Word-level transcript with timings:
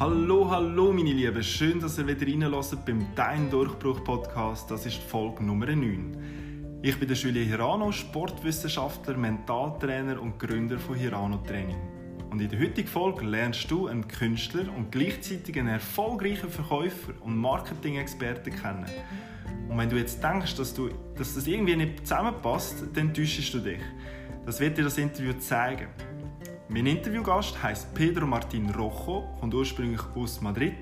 Hallo, 0.00 0.48
hallo 0.48 0.92
meine 0.92 1.12
Lieben, 1.12 1.42
schön, 1.42 1.80
dass 1.80 1.98
ihr 1.98 2.06
wieder 2.06 2.24
reinlässt 2.24 2.84
beim 2.86 3.04
Dein 3.16 3.50
Durchbruch 3.50 4.04
Podcast. 4.04 4.70
Das 4.70 4.86
ist 4.86 4.98
Folge 4.98 5.42
Nummer 5.42 5.66
9. 5.66 6.78
Ich 6.82 6.96
bin 7.00 7.08
der 7.08 7.16
Julien 7.16 7.48
Hirano, 7.48 7.90
Sportwissenschaftler, 7.90 9.16
Mentaltrainer 9.16 10.22
und 10.22 10.38
Gründer 10.38 10.78
von 10.78 10.94
Hirano 10.94 11.38
Training. 11.38 11.80
Und 12.30 12.40
in 12.40 12.48
der 12.48 12.60
heutigen 12.60 12.86
Folge 12.86 13.24
lernst 13.24 13.68
du 13.72 13.88
einen 13.88 14.06
Künstler 14.06 14.72
und 14.76 14.92
gleichzeitig 14.92 15.58
einen 15.58 15.66
erfolgreichen 15.66 16.48
Verkäufer 16.48 17.14
und 17.22 17.36
Marketing-Experten 17.36 18.54
kennen. 18.54 18.86
Und 19.68 19.78
wenn 19.78 19.90
du 19.90 19.96
jetzt 19.96 20.22
denkst, 20.22 20.54
dass, 20.54 20.74
du, 20.74 20.90
dass 21.16 21.34
das 21.34 21.48
irgendwie 21.48 21.74
nicht 21.74 22.06
zusammenpasst, 22.06 22.84
dann 22.94 23.12
täuschst 23.12 23.52
du 23.52 23.58
dich. 23.58 23.82
Das 24.46 24.60
wird 24.60 24.78
dir 24.78 24.84
das 24.84 24.96
Interview 24.96 25.32
zeigen. 25.40 25.88
Mein 26.70 26.84
Interviewgast 26.84 27.62
heißt 27.62 27.94
Pedro 27.94 28.26
Martin 28.26 28.68
Rojo, 28.68 29.24
kommt 29.40 29.54
ursprünglich 29.54 30.02
aus 30.14 30.42
Madrid. 30.42 30.74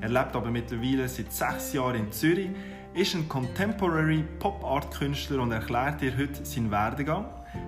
Er 0.00 0.08
lebt 0.08 0.36
aber 0.36 0.52
mittlerweile 0.52 1.08
seit 1.08 1.32
sechs 1.32 1.72
Jahren 1.72 1.96
in 1.96 2.12
Zürich, 2.12 2.50
ist 2.94 3.16
ein 3.16 3.28
Contemporary 3.28 4.22
Pop 4.38 4.62
Art 4.62 4.94
Künstler 4.96 5.42
und 5.42 5.50
erklärt 5.50 6.00
dir 6.00 6.16
heute 6.16 6.44
seinen 6.44 6.70
Werdegang, 6.70 7.24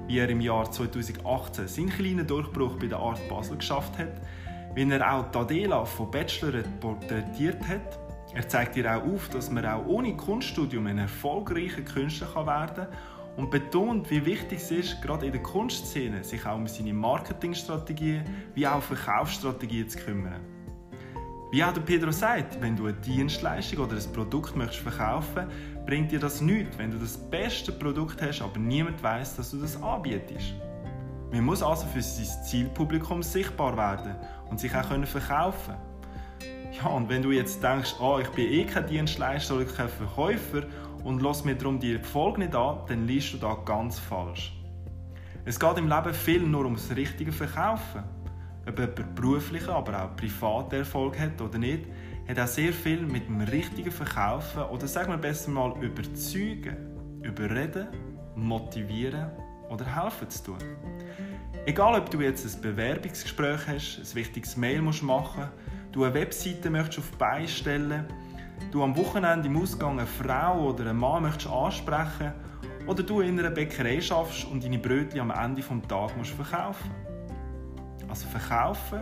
wie 0.07 0.19
er 0.19 0.29
im 0.29 0.41
Jahr 0.41 0.71
2018 0.71 1.67
seinen 1.67 1.89
kleinen 1.89 2.25
Durchbruch 2.25 2.77
bei 2.77 2.87
der 2.87 2.99
Art 2.99 3.29
Basel 3.29 3.57
geschafft 3.57 3.99
hat, 3.99 4.21
wie 4.77 4.89
er 4.89 5.13
auch 5.13 5.33
Tadela 5.33 5.85
von 5.85 6.13
Bachelor 6.13 6.63
porträtiert 6.79 7.67
hat. 7.67 7.99
Er 8.35 8.49
zeigt 8.49 8.77
dir 8.77 8.97
auch 8.97 9.03
auf, 9.03 9.29
dass 9.31 9.51
man 9.51 9.67
auch 9.67 9.85
ohne 9.87 10.17
Kunststudium 10.17 10.87
ein 10.87 10.99
erfolgreicher 10.99 11.83
Künstler 11.83 12.47
werden 12.47 12.87
kann 12.87 13.14
und 13.37 13.51
betont, 13.51 14.11
wie 14.11 14.25
wichtig 14.25 14.59
es 14.59 14.71
ist, 14.71 15.03
gerade 15.03 15.27
in 15.27 15.33
der 15.33 15.43
Kunstszene, 15.43 16.23
sich 16.23 16.45
auch 16.47 16.57
um 16.57 16.67
seine 16.67 16.93
Marketingstrategien 16.93 18.25
wie 18.55 18.67
auch 18.67 18.83
Verkaufsstrategien 18.83 19.89
zu 19.89 19.99
kümmern. 19.99 20.41
Wie 21.51 21.63
auch 21.63 21.73
der 21.73 21.83
Pedro 21.83 22.11
sagt, 22.11 22.61
wenn 22.61 22.77
du 22.77 22.87
eine 22.87 22.95
Dienstleistung 22.95 23.85
oder 23.85 23.97
ein 23.97 24.13
Produkt 24.13 24.57
möchtest 24.57 24.81
verkaufen 24.81 25.47
bringt 25.87 26.11
dir 26.11 26.19
das 26.19 26.41
nichts, 26.41 26.79
wenn 26.79 26.91
du 26.91 26.99
das 26.99 27.17
beste 27.17 27.71
Produkt 27.71 28.21
hast, 28.23 28.41
aber 28.41 28.59
niemand 28.59 29.03
weiß, 29.03 29.37
dass 29.37 29.51
du 29.51 29.59
das 29.59 29.81
anbietest. 29.83 30.55
Man 31.31 31.45
muss 31.45 31.63
also 31.63 31.87
für 31.87 32.03
sein 32.03 32.45
Zielpublikum 32.45 33.23
sichtbar 33.23 33.77
werden 33.77 34.17
und 34.51 34.61
sich 34.61 34.75
auch 34.75 34.85
verkaufen 35.07 35.75
Ja, 36.73 36.89
und 36.89 37.09
wenn 37.09 37.23
du 37.23 37.33
jetzt 37.33 37.63
denkst, 37.63 37.97
oh, 38.01 38.19
ich 38.21 38.29
bin 38.29 38.51
eh 38.51 38.65
kein 38.65 38.87
Dienstleister 38.87 39.57
oder 39.57 39.65
kein 39.65 39.89
Verkäufer 39.89 40.63
und 41.05 41.23
lass 41.23 41.45
mir 41.45 41.55
darum 41.55 41.79
die 41.79 41.99
Folge 41.99 42.41
nicht 42.41 42.55
an, 42.55 42.79
dann 42.89 43.07
liest 43.07 43.35
du 43.35 43.37
da 43.37 43.57
ganz 43.65 43.99
falsch. 43.99 44.53
Es 45.45 45.61
geht 45.61 45.77
im 45.77 45.89
Leben 45.89 46.15
viel 46.15 46.41
nur 46.41 46.65
ums 46.65 46.91
richtige 46.97 47.31
Verkaufen. 47.31 48.03
Ob 48.67 48.79
jemand 48.79 49.15
beruflichen, 49.15 49.69
aber 49.69 50.03
auch 50.03 50.17
privaten 50.17 50.77
Erfolg 50.77 51.19
hat 51.21 51.39
oder 51.43 51.59
nicht, 51.59 51.85
hat 52.27 52.41
auch 52.41 52.47
sehr 52.47 52.73
viel 52.73 53.03
mit 53.03 53.29
dem 53.29 53.43
richtigen 53.43 53.93
Verkaufen 53.93 54.63
oder 54.63 54.89
sagen 54.89 55.11
wir 55.11 55.19
besser 55.19 55.51
mal 55.51 55.75
überzeugen, 55.83 57.21
überreden, 57.23 57.89
motivieren 58.35 59.31
oder 59.69 59.85
helfen 59.85 60.31
zu 60.31 60.45
tun. 60.45 60.59
Egal, 61.67 62.01
ob 62.01 62.11
du 62.11 62.23
jetzt 62.23 62.57
ein 62.57 62.63
Bewerbungsgespräch 62.63 63.61
hast, 63.67 63.99
ein 63.99 64.15
wichtiges 64.15 64.57
Mail 64.57 64.81
machen 64.81 65.07
musst, 65.07 65.49
du 65.93 66.05
eine 66.05 66.15
Webseite 66.15 66.71
möchtest 66.71 67.01
auf 67.01 67.11
beistellen 67.19 68.07
du 68.71 68.83
am 68.83 68.97
Wochenende 68.97 69.49
im 69.49 69.61
Ausgang 69.61 69.99
eine 69.99 70.07
Frau 70.07 70.69
oder 70.69 70.91
einen 70.91 70.99
Mann 70.99 71.23
möchtest 71.23 71.49
ansprechen 71.49 72.33
oder 72.87 73.03
du 73.03 73.21
in 73.21 73.39
einer 73.39 73.51
Bäckerei 73.51 74.01
schaffst 74.01 74.45
und 74.47 74.65
deine 74.65 74.79
Brötchen 74.79 75.21
am 75.21 75.31
Ende 75.31 75.63
des 75.63 75.89
Tages 75.89 76.17
musst 76.17 76.31
verkaufen 76.31 76.91
Also 78.09 78.27
verkaufen 78.29 79.01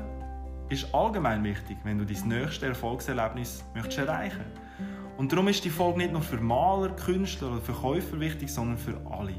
ist 0.68 0.94
allgemein 0.94 1.44
wichtig, 1.44 1.76
wenn 1.84 1.98
du 1.98 2.04
dein 2.04 2.28
nächstes 2.28 2.62
Erfolgserlebnis 2.62 3.64
möchtest 3.74 3.98
erreichen 3.98 4.44
Und 5.18 5.32
darum 5.32 5.48
ist 5.48 5.64
die 5.64 5.70
Folge 5.70 5.98
nicht 5.98 6.12
nur 6.12 6.22
für 6.22 6.38
Maler, 6.38 6.90
Künstler 6.90 7.52
oder 7.52 7.60
Verkäufer 7.60 8.18
wichtig, 8.18 8.52
sondern 8.52 8.78
für 8.78 8.98
alle. 9.10 9.34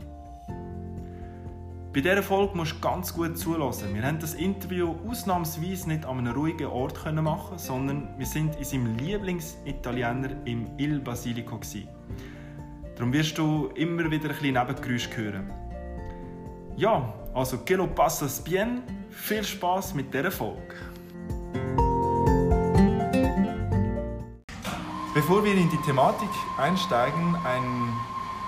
Bei 1.93 2.01
dieser 2.01 2.23
Folge 2.23 2.57
musst 2.57 2.71
du 2.71 2.79
ganz 2.79 3.13
gut 3.13 3.37
zulassen. 3.37 3.93
Wir 3.93 4.01
haben 4.01 4.17
das 4.17 4.33
Interview 4.33 4.95
ausnahmsweise 5.07 5.89
nicht 5.89 6.05
an 6.05 6.17
einem 6.17 6.33
ruhigen 6.33 6.65
Ort 6.65 7.05
machen, 7.13 7.59
sondern 7.59 8.07
wir 8.17 8.25
sind 8.25 8.55
in 8.55 8.63
seinem 8.63 8.97
Lieblingsitaliener 8.97 10.31
im 10.45 10.71
Il 10.79 10.99
Basilico. 11.01 11.59
Darum 12.95 13.13
wirst 13.13 13.37
du 13.37 13.67
immer 13.75 14.09
wieder 14.09 14.29
ein 14.31 14.35
bisschen 14.39 14.53
Nebengeräusch 14.55 15.07
hören. 15.15 15.51
Ja, 16.77 17.13
also 17.35 17.59
que 17.59 17.75
lo 17.75 17.85
pasas 17.85 18.43
bien. 18.43 18.81
Viel 19.11 19.43
Spaß 19.43 19.93
mit 19.93 20.11
dieser 20.11 20.31
Folge. 20.31 20.73
Bevor 25.13 25.43
wir 25.45 25.53
in 25.53 25.69
die 25.69 25.81
Thematik 25.85 26.29
einsteigen, 26.57 27.35
ein 27.45 27.93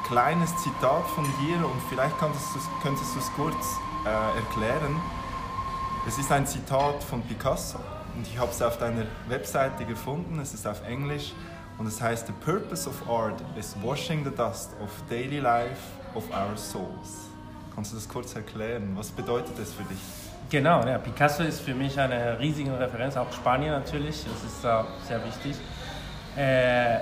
kleines 0.07 0.55
Zitat 0.57 1.07
von 1.15 1.25
dir 1.41 1.57
und 1.57 1.81
vielleicht 1.89 2.17
könntest 2.19 2.53
du, 2.53 2.59
könntest 2.83 3.15
du 3.15 3.19
es 3.19 3.31
kurz 3.35 3.79
äh, 4.05 4.37
erklären. 4.37 4.95
Es 6.07 6.19
ist 6.19 6.31
ein 6.31 6.45
Zitat 6.45 7.03
von 7.03 7.23
Picasso 7.23 7.79
und 8.15 8.27
ich 8.27 8.37
habe 8.37 8.51
es 8.51 8.61
auf 8.61 8.77
deiner 8.77 9.05
Webseite 9.27 9.83
gefunden. 9.85 10.39
Es 10.39 10.53
ist 10.53 10.67
auf 10.67 10.87
Englisch 10.87 11.33
und 11.79 11.87
es 11.87 11.99
heißt: 11.99 12.27
The 12.27 12.33
purpose 12.33 12.87
of 12.87 13.09
art 13.09 13.41
is 13.57 13.75
washing 13.81 14.23
the 14.23 14.29
dust 14.29 14.71
of 14.83 14.91
daily 15.09 15.39
life 15.39 15.81
of 16.13 16.23
our 16.29 16.55
souls. 16.55 17.29
Kannst 17.73 17.91
du 17.91 17.95
das 17.95 18.07
kurz 18.07 18.35
erklären? 18.35 18.91
Was 18.95 19.09
bedeutet 19.09 19.57
das 19.57 19.73
für 19.73 19.83
dich? 19.83 19.99
Genau, 20.51 20.85
ja, 20.85 20.99
Picasso 20.99 21.41
ist 21.41 21.61
für 21.61 21.73
mich 21.73 21.99
eine 21.99 22.39
riesige 22.39 22.77
Referenz, 22.79 23.17
auch 23.17 23.31
Spanien 23.33 23.71
natürlich, 23.71 24.23
das 24.23 24.43
ist 24.43 24.63
äh, 24.63 24.83
sehr 25.07 25.25
wichtig. 25.25 25.55
Äh, 26.37 26.99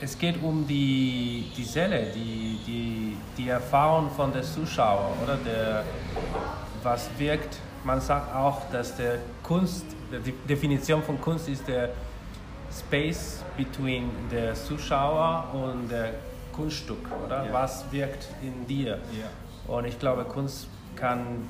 es 0.00 0.18
geht 0.18 0.42
um 0.42 0.66
die, 0.66 1.50
die 1.56 1.64
Seele, 1.64 2.10
die, 2.14 2.58
die, 2.66 3.16
die 3.36 3.48
Erfahrung 3.48 4.10
von 4.10 4.32
der 4.32 4.42
Zuschauer, 4.42 5.12
oder? 5.22 5.36
Der, 5.36 5.84
was 6.82 7.08
wirkt. 7.18 7.58
Man 7.84 8.00
sagt 8.00 8.34
auch, 8.34 8.62
dass 8.70 8.96
der 8.96 9.18
Kunst, 9.42 9.84
die 10.10 10.32
Definition 10.48 11.02
von 11.02 11.20
Kunst 11.20 11.48
ist 11.48 11.66
der 11.68 11.90
Space 12.70 13.44
between 13.56 14.10
der 14.30 14.54
Zuschauer 14.54 15.48
und 15.52 15.88
der 15.88 16.14
Kunststück, 16.52 17.06
oder? 17.24 17.46
Ja. 17.46 17.52
Was 17.52 17.90
wirkt 17.92 18.28
in 18.42 18.66
dir? 18.66 18.98
Ja. 19.12 19.72
Und 19.72 19.84
ich 19.84 19.98
glaube, 19.98 20.24
Kunst 20.24 20.68
kann 20.94 21.46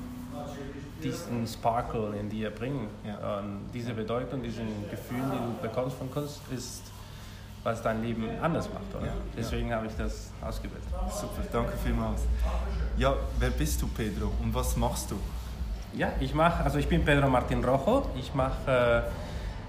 diesen 1.03 1.45
Sparkle 1.47 2.15
in 2.19 2.29
dir 2.29 2.49
bringen. 2.49 2.87
Ja. 3.05 3.39
Und 3.39 3.69
diese 3.73 3.93
Bedeutung, 3.93 4.41
diesen 4.41 4.67
Gefühl, 4.89 5.21
die 5.31 5.37
du 5.37 5.67
bekommst 5.67 5.97
von 5.97 6.09
Kunst, 6.11 6.41
ist 6.55 6.83
was 7.67 7.81
dein 7.81 8.01
Leben 8.01 8.29
anders 8.41 8.69
macht. 8.73 8.95
Oder? 8.95 9.07
Ja, 9.07 9.13
Deswegen 9.35 9.69
ja. 9.69 9.75
habe 9.75 9.87
ich 9.87 9.95
das 9.97 10.31
ausgewählt. 10.41 10.83
Super, 11.11 11.41
danke 11.51 11.73
vielmals. 11.83 12.21
Ja, 12.97 13.13
wer 13.39 13.49
bist 13.49 13.81
du, 13.81 13.87
Pedro, 13.87 14.31
und 14.41 14.55
was 14.55 14.77
machst 14.77 15.11
du? 15.11 15.19
Ja, 15.93 16.13
ich 16.21 16.33
mache, 16.33 16.63
also 16.63 16.77
ich 16.77 16.87
bin 16.87 17.03
Pedro 17.03 17.27
Martin 17.29 17.63
Rojo. 17.63 18.09
Ich 18.17 18.33
mache 18.33 19.03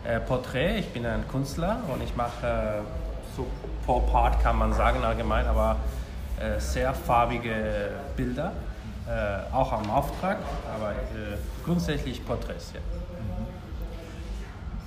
äh, 0.04 0.16
äh, 0.16 0.20
Porträt. 0.20 0.78
Ich 0.78 0.88
bin 0.91 1.04
ein 1.06 1.26
Künstler 1.26 1.78
und 1.92 2.00
ich 2.00 2.14
mache 2.14 2.47
äh, 2.47 3.37
so 3.37 3.47
Pop 3.84 4.14
Art 4.14 4.41
kann 4.42 4.56
man 4.58 4.72
sagen 4.72 5.03
allgemein, 5.03 5.47
aber 5.47 5.76
äh, 6.38 6.60
sehr 6.60 6.94
farbige 6.94 7.91
Bilder, 8.16 8.53
äh, 9.08 9.53
auch 9.53 9.72
am 9.72 9.91
Auftrag, 9.91 10.38
aber 10.72 10.92
grundsätzlich 11.64 12.25
Porträts. 12.25 12.72
Ja. 12.75 12.81
Mhm. 12.81 13.47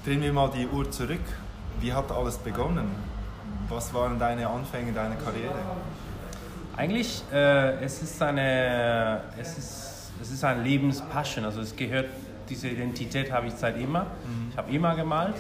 Drehen 0.06 0.22
wir 0.22 0.34
mal 0.34 0.50
die 0.50 0.68
Uhr 0.68 0.90
zurück. 0.90 1.26
Wie 1.82 1.92
hat 1.92 2.12
alles 2.12 2.38
begonnen? 2.38 2.88
Was 3.68 3.92
waren 3.94 4.20
deine 4.20 4.48
Anfänge 4.48 4.92
deiner 4.92 5.16
Karriere? 5.16 5.56
Eigentlich, 6.78 7.24
äh, 7.34 7.84
es 7.84 8.02
ist 8.04 8.22
eine, 8.22 9.22
es 9.40 9.58
ist, 9.58 10.12
es 10.22 10.32
ist 10.32 10.44
ein 10.44 10.64
Lebenspassion. 10.64 11.44
Also 11.44 11.62
es 11.62 11.76
gehört, 11.76 12.10
diese 12.50 12.68
Identität 12.68 13.32
habe 13.32 13.48
ich 13.48 13.54
seit 13.54 13.78
immer. 13.78 14.02
Mhm. 14.02 14.50
Ich 14.52 14.58
habe 14.58 14.72
immer 14.72 14.96
gemalt. 14.96 15.36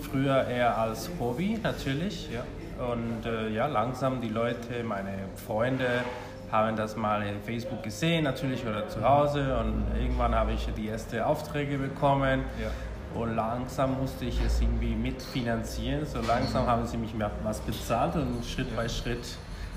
Früher 0.00 0.46
eher 0.46 0.78
als 0.78 1.10
Hobby 1.18 1.58
natürlich. 1.60 2.28
Ja. 2.30 2.44
Und 2.84 3.26
äh, 3.26 3.48
ja, 3.50 3.66
langsam 3.66 4.20
die 4.20 4.28
Leute, 4.28 4.84
meine 4.84 5.12
Freunde, 5.46 6.04
haben 6.52 6.76
das 6.76 6.96
mal 6.96 7.22
in 7.22 7.40
Facebook 7.42 7.82
gesehen 7.82 8.24
natürlich 8.24 8.64
oder 8.64 8.88
zu 8.88 9.02
Hause 9.02 9.58
und 9.58 9.84
irgendwann 10.00 10.34
habe 10.36 10.52
ich 10.52 10.68
die 10.76 10.88
ersten 10.88 11.20
Aufträge 11.20 11.78
bekommen. 11.78 12.44
Ja. 12.62 12.70
Und 13.14 13.36
langsam 13.36 14.00
musste 14.00 14.24
ich 14.24 14.40
es 14.44 14.60
irgendwie 14.60 14.94
mitfinanzieren. 14.94 16.04
So 16.04 16.20
langsam 16.20 16.66
haben 16.66 16.86
sie 16.86 16.96
mich 16.96 17.14
was 17.42 17.60
bezahlt 17.60 18.16
und 18.16 18.44
Schritt 18.44 18.70
ja. 18.70 18.76
bei 18.76 18.88
Schritt 18.88 19.24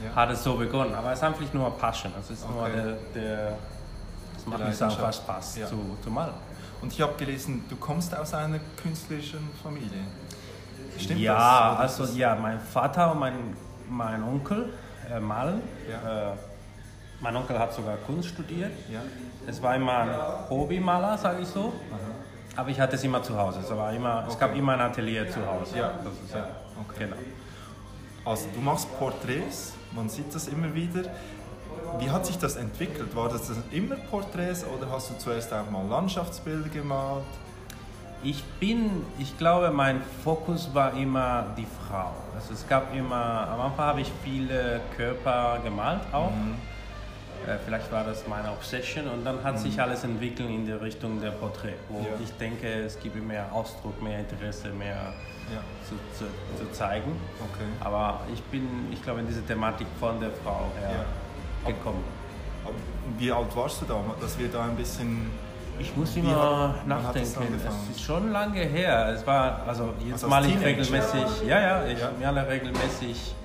ja. 0.04 0.16
hat 0.16 0.32
es 0.32 0.44
so 0.44 0.56
begonnen. 0.56 0.94
Aber 0.96 1.12
es 1.12 1.20
ist 1.20 1.24
einfach 1.24 1.54
nur 1.54 1.78
Passion. 1.78 2.12
Es 2.20 2.32
ist 2.32 2.44
okay. 2.44 2.54
nur 2.54 2.70
der, 2.70 2.98
der 3.14 3.58
das 4.36 4.46
macht 4.46 4.68
mich 4.68 4.82
einfach 4.82 5.14
Spaß 5.14 5.58
ja. 5.58 5.68
zu, 5.68 5.98
zu 6.02 6.10
malen. 6.10 6.34
Und 6.82 6.94
ich 6.94 7.02
habe 7.02 7.14
gelesen, 7.18 7.64
du 7.70 7.76
kommst 7.76 8.16
aus 8.16 8.34
einer 8.34 8.60
künstlerischen 8.82 9.50
Familie. 9.62 10.06
Stimmt 10.98 11.20
ja, 11.20 11.76
das? 11.82 12.00
also 12.00 12.18
ja, 12.18 12.36
mein 12.36 12.60
Vater 12.60 13.12
und 13.12 13.20
mein, 13.20 13.56
mein 13.90 14.24
Onkel 14.24 14.74
äh, 15.10 15.20
malen. 15.20 15.62
Ja. 15.90 16.32
Äh, 16.32 16.36
mein 17.20 17.36
Onkel 17.36 17.58
hat 17.58 17.74
sogar 17.74 17.98
Kunst 17.98 18.30
studiert. 18.30 18.72
Ja. 18.92 19.00
Es 19.48 19.62
war 19.62 19.76
immer 19.76 19.98
ein 20.00 20.10
Hobbymaler, 20.50 21.18
sage 21.18 21.42
ich 21.42 21.48
so. 21.48 21.74
Aha. 21.92 22.07
Aber 22.58 22.70
ich 22.70 22.80
hatte 22.80 22.96
es 22.96 23.04
immer 23.04 23.22
zu 23.22 23.38
Hause. 23.38 23.60
Es, 23.60 23.70
war 23.70 23.94
immer, 23.94 24.26
es 24.28 24.38
gab 24.38 24.56
immer 24.56 24.74
ein 24.74 24.82
Atelier 24.82 25.30
zu 25.30 25.46
Hause. 25.46 25.78
Ja. 25.78 25.94
das 26.04 26.14
ist, 26.14 26.34
Ja, 26.34 26.48
okay. 26.82 27.06
Genau. 27.06 27.16
Also 28.26 28.48
du 28.54 28.60
machst 28.60 28.88
Porträts, 28.98 29.74
man 29.96 30.10
sieht 30.10 30.34
das 30.34 30.48
immer 30.48 30.74
wieder. 30.74 31.04
Wie 32.00 32.10
hat 32.10 32.26
sich 32.26 32.38
das 32.40 32.56
entwickelt? 32.56 33.16
War 33.16 33.30
das 33.30 33.52
immer 33.72 33.96
Porträts 33.96 34.66
oder 34.66 34.92
hast 34.92 35.12
du 35.12 35.18
zuerst 35.20 35.54
auch 35.54 35.70
mal 35.70 35.86
Landschaftsbilder 35.88 36.70
gemalt? 36.70 37.24
Ich 38.24 38.44
bin, 38.60 39.06
ich 39.20 39.38
glaube, 39.38 39.70
mein 39.70 40.02
Fokus 40.24 40.74
war 40.74 40.94
immer 40.98 41.46
die 41.56 41.68
Frau. 41.88 42.12
Also 42.36 42.54
es 42.54 42.68
gab 42.68 42.94
immer, 42.94 43.48
am 43.50 43.62
Anfang 43.62 43.86
habe 43.86 44.02
ich 44.02 44.12
viele 44.24 44.82
Körper 44.98 45.60
gemalt 45.64 46.02
auch. 46.12 46.32
Äh, 46.32 46.77
vielleicht 47.66 47.92
war 47.92 48.04
das 48.04 48.28
meine 48.28 48.52
Obsession 48.52 49.08
und 49.08 49.26
dann 49.26 49.44
hat 49.44 49.60
sich 49.60 49.80
alles 49.82 50.04
entwickelt 50.04 50.50
in 50.50 50.66
die 50.66 50.72
Richtung 50.74 51.20
der 51.22 51.32
Porträt, 51.32 51.76
wo 51.90 52.00
Ja. 52.00 52.08
ich 52.24 52.32
denke, 52.38 52.68
es 52.68 53.00
gibt 53.00 53.16
mehr 53.16 53.46
Ausdruck, 53.52 54.02
mehr 54.02 54.20
Interesse, 54.20 54.70
mehr 54.70 55.14
Ja, 55.50 55.62
zu, 55.88 55.96
zu, 56.18 56.26
zu 56.62 56.72
zeigen. 56.74 57.14
okay. 57.40 57.64
Aber 57.80 58.22
ich 58.34 58.42
bin, 58.44 58.68
ich 58.92 59.02
glaube, 59.02 59.22
in 59.22 59.28
diese 59.28 59.42
Thematik 59.46 59.88
von 60.00 60.20
der 60.20 60.32
Frau 60.44 60.70
her 60.80 61.06
Ja. 61.64 61.68
gekommen. 61.72 62.04
Aber 62.66 62.74
Wie 63.18 63.32
alt 63.32 63.56
warst 63.56 63.82
du 63.82 63.86
da, 63.86 63.96
dass 64.20 64.38
wir 64.38 64.50
da 64.50 64.64
ein 64.66 64.76
bisschen... 64.76 65.32
Ich 65.80 65.96
muss 65.96 66.16
immer 66.18 66.74
hat- 66.80 66.88
nachdenken. 66.88 67.54
Es 67.90 67.96
ist 67.96 68.02
schon 68.04 68.32
lange 68.32 68.60
her. 68.62 69.14
Es 69.16 69.26
war, 69.28 69.62
also 69.68 69.94
jetzt 70.00 70.14
Also 70.24 70.26
als 70.26 70.32
mal 70.32 70.46
ich 70.50 70.60
regelmäßig, 70.60 71.48
ja, 71.48 71.60
ja, 71.62 71.86
ich 71.86 72.00
Ja. 72.00 72.10
male 72.20 72.46
regelmäßig. 72.50 73.36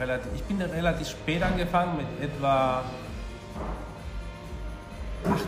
Relativ, 0.00 0.32
ich 0.34 0.42
bin 0.44 0.60
relativ 0.62 1.08
spät 1.08 1.42
angefangen, 1.42 1.98
mit 1.98 2.06
etwa 2.30 2.82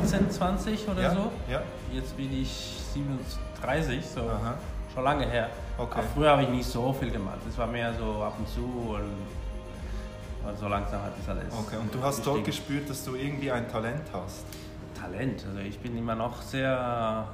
18, 0.02 0.30
20 0.30 0.88
oder 0.88 1.02
ja? 1.02 1.10
so. 1.14 1.32
Ja, 1.50 1.62
Jetzt 1.92 2.16
bin 2.16 2.30
ich 2.42 2.50
37, 2.92 4.04
so 4.06 4.20
Aha. 4.20 4.54
schon 4.92 5.04
lange 5.04 5.26
her. 5.26 5.48
Okay. 5.78 5.98
Aber 5.98 6.02
früher 6.14 6.30
habe 6.30 6.42
ich 6.42 6.48
nicht 6.50 6.66
so 6.66 6.92
viel 6.92 7.10
gemacht. 7.10 7.38
Es 7.48 7.56
war 7.56 7.66
mehr 7.66 7.92
so 7.94 8.22
ab 8.22 8.34
und 8.38 8.48
zu 8.48 8.60
und, 8.60 10.48
und 10.48 10.58
so 10.58 10.68
langsam 10.68 11.02
hat 11.02 11.12
das 11.18 11.28
alles. 11.28 11.52
okay. 11.58 11.76
Und 11.80 11.94
du 11.94 12.02
hast 12.02 12.26
dort 12.26 12.44
gestiegen. 12.44 12.74
gespürt, 12.76 12.90
dass 12.90 13.04
du 13.04 13.14
irgendwie 13.14 13.50
ein 13.50 13.70
Talent 13.70 14.02
hast? 14.12 14.44
Talent. 15.00 15.44
Also 15.48 15.60
ich 15.60 15.78
bin 15.78 15.96
immer 15.96 16.14
noch 16.14 16.42
sehr, 16.42 17.26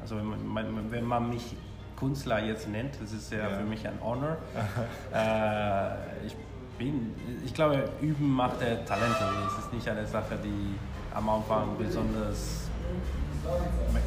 also 0.00 0.16
wenn 0.16 0.46
man, 0.48 0.90
wenn 0.90 1.04
man 1.04 1.28
mich 1.28 1.54
Künstler 1.98 2.40
jetzt 2.42 2.66
nennt, 2.68 2.94
das 3.00 3.12
ist 3.12 3.30
ja, 3.30 3.38
Ja. 3.40 3.48
für 3.58 3.64
mich 3.64 3.86
ein 3.86 3.98
Honor. 4.02 4.38
äh, 5.14 6.26
ich 6.26 6.34
bin, 6.82 7.14
ich 7.44 7.54
glaube, 7.54 7.88
Üben 8.00 8.34
macht 8.34 8.60
der 8.60 8.84
Talent. 8.84 9.14
Also 9.20 9.38
es 9.48 9.64
ist 9.64 9.72
nicht 9.72 9.88
eine 9.88 10.06
Sache, 10.06 10.36
die 10.42 10.74
am 11.14 11.28
Anfang 11.28 11.76
besonders 11.78 12.62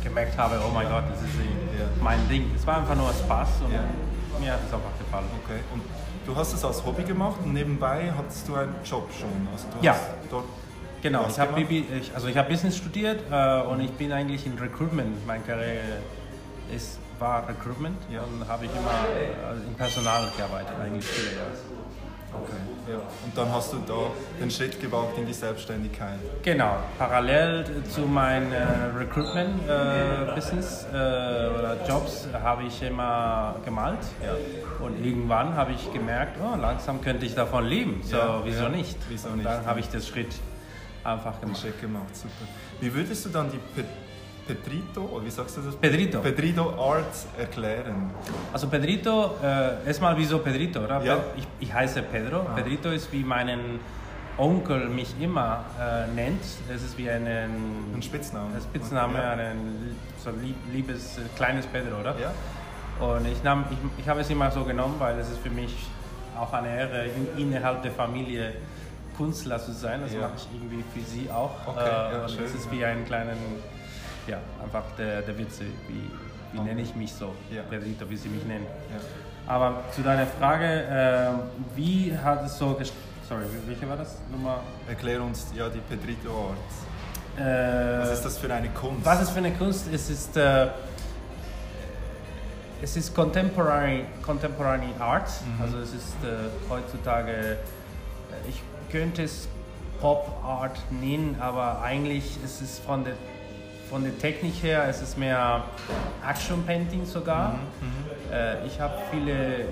gemerkt 0.03 0.37
habe, 0.37 0.59
oh 0.65 0.71
mein 0.73 0.87
Gott, 0.89 1.03
das 1.11 1.21
ist 1.21 1.35
eh 1.39 2.03
mein 2.03 2.27
Ding. 2.29 2.51
Es 2.55 2.65
war 2.67 2.77
einfach 2.77 2.95
nur 2.95 3.09
Spaß 3.09 3.49
und 3.65 3.73
Ja. 3.73 3.83
mir 4.39 4.53
hat 4.53 4.59
es 4.67 4.73
einfach 4.73 4.97
gefallen. 4.97 5.25
Okay. 5.43 5.59
Und 5.73 5.81
du 6.25 6.35
hast 6.35 6.53
es 6.53 6.63
als 6.65 6.85
Hobby 6.85 7.03
gemacht 7.03 7.37
und 7.43 7.53
nebenbei 7.53 8.11
hattest 8.17 8.47
du 8.47 8.55
einen 8.55 8.75
Job 8.83 9.09
schon? 9.17 9.29
Also 9.51 9.67
Ja. 9.81 9.95
Genau, 11.01 11.27
ich 11.29 11.39
habe 11.39 11.53
also 12.15 12.27
ich 12.27 12.37
habe 12.37 12.49
Business 12.49 12.77
studiert 12.77 13.21
äh, 13.29 13.61
und 13.61 13.79
ich 13.81 13.91
bin 13.91 14.11
eigentlich 14.11 14.45
in 14.47 14.57
Recruitment. 14.57 15.25
Meine 15.27 15.43
Karriere 15.43 15.99
ist, 16.75 16.97
war 17.19 17.47
Recruitment 17.47 17.97
Ja. 18.11 18.21
und 18.21 18.47
habe 18.47 18.65
ich 18.65 18.71
immer 18.71 19.05
äh, 19.15 19.67
im 19.67 19.75
Personal 19.75 20.23
gearbeitet, 20.35 20.73
eigentlich 20.81 21.05
viele 21.05 21.37
Jahre. 21.37 21.74
Okay, 22.43 22.91
ja. 22.91 22.97
Und 22.97 23.37
dann 23.37 23.51
hast 23.51 23.73
du 23.73 23.77
da 23.87 24.11
den 24.39 24.51
Schritt 24.51 24.79
gewagt 24.81 25.17
in 25.17 25.25
die 25.25 25.33
Selbstständigkeit. 25.33 26.19
Genau, 26.43 26.77
parallel 26.97 27.65
zu 27.89 28.01
meinem 28.01 28.51
äh, 28.51 28.57
Recruitment-Business 28.97 30.87
äh, 30.91 30.95
oder 30.95 31.77
Jobs 31.87 32.27
habe 32.33 32.63
ich 32.63 32.81
immer 32.81 33.55
gemalt. 33.63 33.99
Und 34.79 35.03
irgendwann 35.03 35.55
habe 35.55 35.71
ich 35.71 35.91
gemerkt, 35.93 36.37
oh, 36.41 36.55
langsam 36.55 37.01
könnte 37.01 37.25
ich 37.25 37.35
davon 37.35 37.65
leben. 37.65 38.01
So, 38.03 38.17
Ja, 38.17 38.41
wieso 38.43 38.63
ja. 38.63 38.69
nicht? 38.69 38.97
Wieso 39.09 39.29
und 39.29 39.37
nicht, 39.37 39.45
dann 39.47 39.63
ja. 39.63 39.69
habe 39.69 39.79
ich 39.79 39.87
den 39.89 40.01
Schritt 40.01 40.35
einfach 41.03 41.39
gemacht. 41.39 41.59
Schritt 41.61 41.79
gemacht, 41.79 42.15
super. 42.15 42.45
Wie 42.81 42.93
würdest 42.93 43.25
du 43.25 43.29
dann 43.29 43.49
die 43.51 43.59
Pe 44.47 44.53
Petrito, 44.53 45.01
oder 45.01 45.25
wie 45.25 45.29
sagst 45.31 45.57
du 45.57 45.61
das? 45.61 45.75
Pedrito. 45.75 46.19
Pedrito 46.21 46.69
Art 46.79 47.05
erklären. 47.37 48.11
Also 48.53 48.67
Pedrito, 48.67 49.35
äh, 49.43 49.87
erstmal 49.87 50.15
wieso 50.17 50.39
Pedrito, 50.39 50.81
oder? 50.81 51.01
Ja. 51.03 51.17
Ich, 51.35 51.47
ich 51.59 51.73
heiße 51.73 52.01
Pedro. 52.03 52.41
Ah. 52.41 52.53
Pedrito 52.55 52.89
ist 52.89 53.11
wie 53.11 53.23
meinen 53.23 53.79
Onkel 54.37 54.89
mich 54.89 55.15
immer 55.19 55.63
äh, 55.79 56.07
nennt. 56.13 56.43
Es 56.73 56.83
ist 56.83 56.97
wie 56.97 57.09
einen, 57.09 57.93
Ein 57.95 58.01
Spitzname. 58.03 58.53
ein 58.55 58.61
Spitzname, 58.61 59.17
Ja. 59.17 59.31
ein 59.31 59.95
so 60.23 60.29
lieb, 60.31 60.55
liebes 60.71 61.17
äh, 61.17 61.21
kleines 61.35 61.65
Pedro, 61.67 61.99
oder? 62.01 62.15
Ja? 62.19 62.31
Und 63.05 63.25
ich, 63.27 63.41
nahm, 63.43 63.65
ich, 63.71 63.77
ich 64.03 64.07
habe 64.09 64.21
es 64.21 64.29
immer 64.29 64.51
so 64.51 64.63
genommen, 64.63 64.95
weil 64.99 65.17
es 65.19 65.29
ist 65.29 65.39
für 65.39 65.49
mich 65.49 65.73
auch 66.39 66.51
eine 66.53 66.67
Ehre, 66.77 67.05
in, 67.07 67.47
innerhalb 67.49 67.81
der 67.81 67.91
Familie 67.91 68.53
Künstler 69.17 69.57
zu 69.59 69.71
sein. 69.71 70.01
Das 70.01 70.13
Ja. 70.13 70.21
mache 70.21 70.33
ich 70.37 70.47
irgendwie 70.53 70.83
für 70.93 71.05
sie 71.09 71.29
auch. 71.31 71.51
Okay, 71.65 71.79
Äh, 71.79 72.13
ja, 72.17 72.27
schön, 72.29 72.43
es 72.45 72.53
ist 72.55 72.71
wie 72.71 72.83
einen 72.83 73.05
kleinen, 73.05 73.37
ja, 74.27 74.37
einfach 74.63 74.83
der, 74.97 75.21
der 75.21 75.37
Witze, 75.37 75.63
wie, 75.87 76.09
wie 76.53 76.59
nenne 76.61 76.81
ich 76.81 76.95
mich 76.95 77.13
so, 77.13 77.33
Ja. 77.51 77.61
Pedrito, 77.63 78.09
wie 78.09 78.17
sie 78.17 78.29
mich 78.29 78.43
nennen. 78.45 78.65
ja. 78.91 78.99
Aber 79.47 79.83
zu 79.91 80.01
deiner 80.01 80.25
Frage, 80.25 80.65
äh, 80.65 81.75
wie 81.77 82.17
hat 82.17 82.43
es 82.45 82.57
so 82.57 82.75
Sorry, 83.29 83.43
welche 83.67 83.87
war 83.89 83.97
das? 83.97 84.17
Nummer? 84.31 84.59
Erklär 84.87 85.21
uns 85.21 85.47
ja 85.55 85.67
die 85.69 85.79
Pedrito 85.79 86.49
Art. 86.49 87.39
Äh, 87.43 87.99
Was 88.01 88.11
ist 88.13 88.25
das 88.25 88.37
für 88.37 88.51
eine 88.53 88.69
Kunst? 88.69 89.05
Was 89.05 89.21
ist 89.21 89.29
für 89.31 89.39
eine 89.39 89.51
Kunst? 89.51 89.85
Es 89.91 90.09
ist, 90.09 90.37
äh, 90.37 90.67
es 92.81 92.95
ist 92.97 93.15
Contemporary, 93.15 94.05
Contemporary 94.23 94.89
Art. 94.99 95.29
Also 95.61 95.79
es 95.79 95.93
ist 95.93 96.15
äh, 96.23 96.49
heutzutage, 96.69 97.31
äh, 97.31 97.57
ich 98.49 98.61
könnte 98.91 99.23
es 99.23 99.47
Pop 100.01 100.39
Art 100.43 100.77
nennen, 100.89 101.37
aber 101.39 101.81
eigentlich 101.81 102.37
ist 102.43 102.61
es 102.61 102.79
von 102.79 103.03
der, 103.03 103.13
von 103.89 104.03
der 104.03 104.17
Technik 104.17 104.61
her, 104.63 104.85
es 104.89 105.01
ist 105.01 105.17
mehr 105.17 105.63
Action 106.27 106.65
Painting 106.65 107.05
sogar. 107.05 107.55
Äh, 108.31 108.65
ich 108.65 108.79
habe 108.79 108.95
viele 109.11 109.59
äh, 109.61 109.65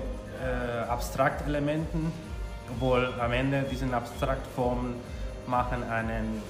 Abstraktelementen, 0.88 2.12
obwohl 2.70 3.12
am 3.20 3.32
Ende 3.32 3.62
diesen 3.70 3.92
Abstraktformen 3.92 4.94
machen 5.46 5.82
einen 5.90 6.42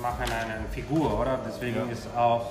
machen 0.00 0.22
eine 0.24 0.64
Figur, 0.70 1.20
oder? 1.20 1.38
Deswegen 1.46 1.76
Ja. 1.76 1.92
ist 1.92 2.08
auch, 2.16 2.46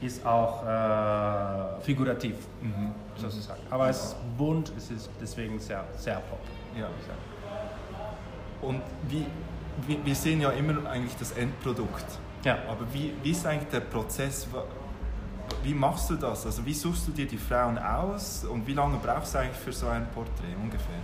ist 0.00 0.26
auch 0.26 0.64
äh, 0.66 1.80
figurativ, 1.82 2.34
Mhm. 2.60 2.92
sozusagen. 3.16 3.60
Aber 3.70 3.88
es 3.88 3.98
ist 4.06 4.16
bunt, 4.36 4.72
es 4.76 4.90
ist 4.90 5.10
deswegen 5.20 5.60
sehr, 5.60 5.84
sehr 5.96 6.16
pop. 6.16 6.40
Ja. 6.76 6.88
Und 8.62 8.80
wie, 9.08 9.26
wir 10.04 10.14
sehen 10.14 10.40
ja 10.40 10.50
immer 10.50 10.90
eigentlich 10.90 11.16
das 11.18 11.32
Endprodukt. 11.32 12.04
Ja. 12.44 12.58
Aber 12.68 12.86
wie, 12.92 13.12
wie 13.22 13.30
ist 13.30 13.46
eigentlich 13.46 13.68
der 13.70 13.80
Prozess? 13.80 14.46
Wie 15.62 15.74
machst 15.74 16.08
du 16.10 16.16
das? 16.16 16.46
Also 16.46 16.64
wie 16.64 16.74
suchst 16.74 17.08
du 17.08 17.12
dir 17.12 17.26
die 17.26 17.36
Frauen 17.36 17.78
aus 17.78 18.44
und 18.44 18.66
wie 18.66 18.74
lange 18.74 18.96
brauchst 18.98 19.34
du 19.34 19.38
eigentlich 19.38 19.58
für 19.58 19.72
so 19.72 19.88
ein 19.88 20.06
Porträt 20.14 20.54
ungefähr? 20.60 21.00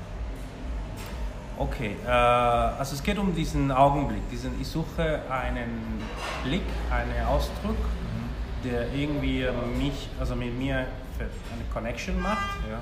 Okay, 1.58 1.96
äh, 2.06 2.10
also 2.10 2.94
es 2.94 3.02
geht 3.02 3.18
um 3.18 3.34
diesen 3.34 3.72
Augenblick. 3.72 4.28
Diesen, 4.30 4.60
ich 4.60 4.68
suche 4.68 5.20
einen 5.30 6.02
Blick, 6.44 6.62
einen 6.90 7.26
Ausdruck, 7.26 7.76
der 8.62 8.92
irgendwie 8.92 9.46
mich, 9.78 10.08
also 10.20 10.36
mit 10.36 10.56
mir 10.56 10.76
eine 10.76 11.64
Connection 11.72 12.20
macht. 12.20 12.56
Ja. 12.70 12.78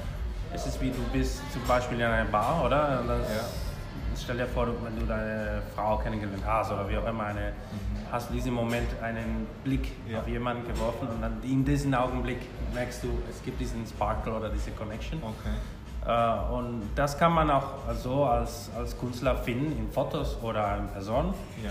Es 0.52 0.66
ist 0.66 0.80
wie 0.80 0.90
du 0.90 1.02
bist 1.12 1.40
zum 1.52 1.62
Beispiel 1.66 1.98
in 1.98 2.06
einer 2.06 2.28
Bar, 2.30 2.64
oder? 2.64 3.02
Dann 3.06 3.20
Ja. 3.20 3.44
Stell 4.16 4.36
dir 4.36 4.46
vor, 4.46 4.68
wenn 4.84 4.98
du 4.98 5.06
deine 5.06 5.62
Frau 5.74 5.98
kennengelernt 5.98 6.44
hast 6.46 6.70
oder 6.70 6.88
wie 6.88 6.96
auch 6.96 7.06
immer, 7.06 7.24
eine, 7.24 7.52
hast 8.12 8.30
du 8.30 8.34
diesen 8.34 8.52
Moment 8.52 8.88
einen 9.02 9.46
Blick. 9.64 9.92
Ja. 10.08 10.20
auf 10.20 10.28
jemanden 10.28 10.66
geworfen 10.66 11.08
und 11.08 11.20
dann 11.22 11.42
in 11.42 11.64
diesem 11.64 11.92
Augenblick 11.94 12.38
merkst 12.74 13.02
du, 13.04 13.08
es 13.30 13.42
gibt 13.42 13.60
diesen 13.60 13.86
Sparkle 13.86 14.32
oder 14.34 14.48
diese 14.50 14.70
Connection. 14.72 15.20
Okay. 15.22 15.54
Äh, 16.06 16.52
und 16.52 16.82
das 16.94 17.16
kann 17.18 17.32
man 17.32 17.50
auch 17.50 17.64
so 18.02 18.24
als, 18.24 18.70
als 18.76 18.98
Künstler 18.98 19.36
finden 19.36 19.72
in 19.78 19.90
Fotos 19.90 20.36
oder 20.42 20.76
in 20.78 20.88
Personen. 20.88 21.32
Ja. 21.62 21.70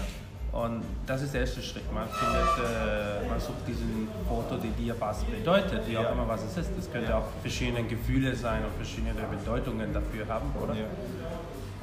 Und 0.60 0.84
das 1.08 1.22
ist 1.24 1.34
der 1.34 1.42
erste 1.42 1.62
Schritt. 1.63 1.92
Man 1.92 2.08
findet, 2.08 2.44
äh, 2.60 3.28
man 3.28 3.40
sucht 3.40 3.68
diesen 3.68 4.08
Foto, 4.28 4.58
die 4.58 4.70
dir 4.70 4.96
was 5.00 5.24
bedeutet, 5.24 5.82
wie 5.88 5.98
auch 5.98 6.04
Ja. 6.04 6.10
immer 6.12 6.28
was 6.28 6.44
es 6.44 6.58
ist. 6.58 6.72
Das 6.78 6.92
könnte 6.92 7.10
Ja. 7.10 7.18
auch 7.20 7.25
verschiedene 7.42 7.84
Gefühle 7.86 8.36
sein 8.36 8.63
und 8.63 8.72
verschiedene 8.75 9.13
Bedeutungen 9.13 9.92
dafür 9.94 10.28
haben, 10.28 10.52
oder? 10.62 10.75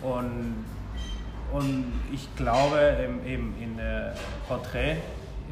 Und, 0.03 0.65
und 1.53 1.93
ich 2.13 2.29
glaube, 2.37 2.97
eben 3.27 3.55
in 3.61 3.79
äh, 3.79 4.13
Porträt, 4.49 4.97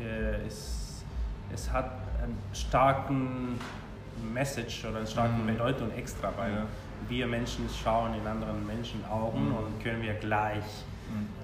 äh, 0.00 0.46
ist, 0.46 1.04
es 1.52 1.70
hat 1.70 1.90
einen 2.22 2.36
starken 2.52 3.58
Message 4.34 4.84
oder 4.84 4.98
eine 4.98 5.06
starke 5.06 5.34
Bedeutung 5.46 5.90
extra, 5.96 6.32
weil 6.36 6.50
Mhm. 6.50 6.56
Ja. 6.56 6.64
wir 7.08 7.26
Menschen 7.26 7.68
schauen 7.82 8.14
in 8.14 8.26
anderen 8.26 8.66
Menschen 8.66 9.04
Augen 9.10 9.48
Mhm. 9.50 9.56
und 9.56 9.82
können 9.82 10.02
wir 10.02 10.14
gleich 10.14 10.64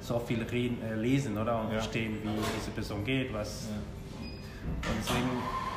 so 0.03 0.19
viel 0.19 0.43
reden, 0.43 0.77
äh, 0.83 0.95
lesen 0.95 1.39
oder 1.39 1.59
und 1.61 1.69
Ja. 1.69 1.79
verstehen, 1.79 2.19
wie 2.23 2.29
diese 2.59 2.71
Person 2.73 3.03
geht, 3.05 3.33
was 3.33 3.69
Ja. 3.71 3.77
und 4.91 4.97
deswegen 5.01 5.31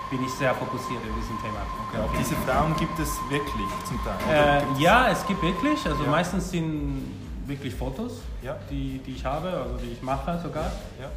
bin 0.09 0.23
ich 0.25 0.31
sehr 0.33 0.53
fokussiert 0.55 1.01
in 1.07 1.15
diesem 1.15 1.37
Thema. 1.41 1.59
Okay. 1.89 2.01
Auf 2.01 2.17
diese 2.17 2.35
Frauen 2.37 2.75
gibt 2.77 2.97
es 2.99 3.17
wirklich 3.29 3.69
zum 3.87 3.99
Teil? 4.03 4.61
Äh, 4.77 4.81
ja, 4.81 5.09
es 5.09 5.25
gibt 5.27 5.41
wirklich. 5.41 5.85
Also 5.85 6.03
meistens 6.05 6.49
sind 6.51 7.03
wirklich 7.47 7.73
Fotos, 7.73 8.21
ja. 8.41 8.55
die, 8.69 8.99
die 9.05 9.13
ich 9.13 9.25
habe, 9.25 9.49
also 9.49 9.77
die 9.77 9.91
ich 9.93 10.01
mache 10.01 10.39
sogar. 10.39 10.71
Ja. 10.99 11.09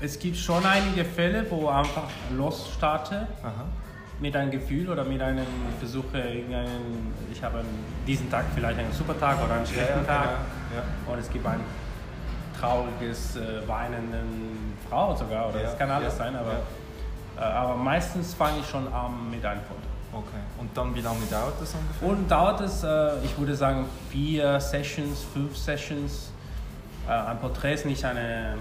Es 0.00 0.18
gibt 0.18 0.36
schon 0.36 0.64
einige 0.64 1.04
Fälle, 1.04 1.44
wo 1.50 1.68
einfach 1.68 2.08
losstarte 2.34 3.26
mit 4.18 4.34
einem 4.34 4.50
Gefühl 4.50 4.88
oder 4.88 5.04
mit 5.04 5.20
einem 5.20 5.46
Versuche, 5.78 6.18
irgendeinen, 6.18 7.12
ich 7.30 7.42
habe 7.42 7.62
diesen 8.06 8.30
Tag 8.30 8.46
vielleicht 8.54 8.78
einen 8.78 8.92
super 8.92 9.18
Tag 9.18 9.42
oder 9.44 9.54
einen 9.54 9.66
schlechten 9.66 10.06
Tag 10.06 10.38
und 11.06 11.18
es 11.18 11.30
gibt 11.30 11.46
ein 11.46 11.60
trauriges, 12.58 13.36
äh, 13.36 13.66
weinenden 13.66 14.74
Frau 14.88 15.14
sogar 15.14 15.48
oder 15.48 15.62
das 15.62 15.78
kann 15.78 15.90
alles 15.90 16.16
sein, 16.16 16.34
aber 16.34 16.60
äh, 17.40 17.42
aber 17.42 17.76
meistens 17.76 18.34
fange 18.34 18.60
ich 18.60 18.68
schon 18.68 18.92
an 18.92 19.30
mit 19.30 19.44
einem 19.44 19.62
Foto. 19.62 19.89
Okay. 20.12 20.40
Und 20.58 20.76
dann 20.76 20.94
wie 20.94 21.00
lange 21.00 21.24
dauert 21.30 21.60
das 21.60 21.74
ungefähr? 21.74 22.08
Und 22.08 22.28
dauert 22.28 22.60
es, 22.60 22.82
äh, 22.82 23.24
ich 23.24 23.38
würde 23.38 23.54
sagen, 23.54 23.86
vier 24.10 24.58
Sessions, 24.60 25.24
fünf 25.32 25.56
Sessions. 25.56 26.32
Äh, 27.08 27.12
ein 27.12 27.38
Porträt 27.38 27.74
ist 27.74 27.86
nicht 27.86 28.04
eine, 28.04 28.56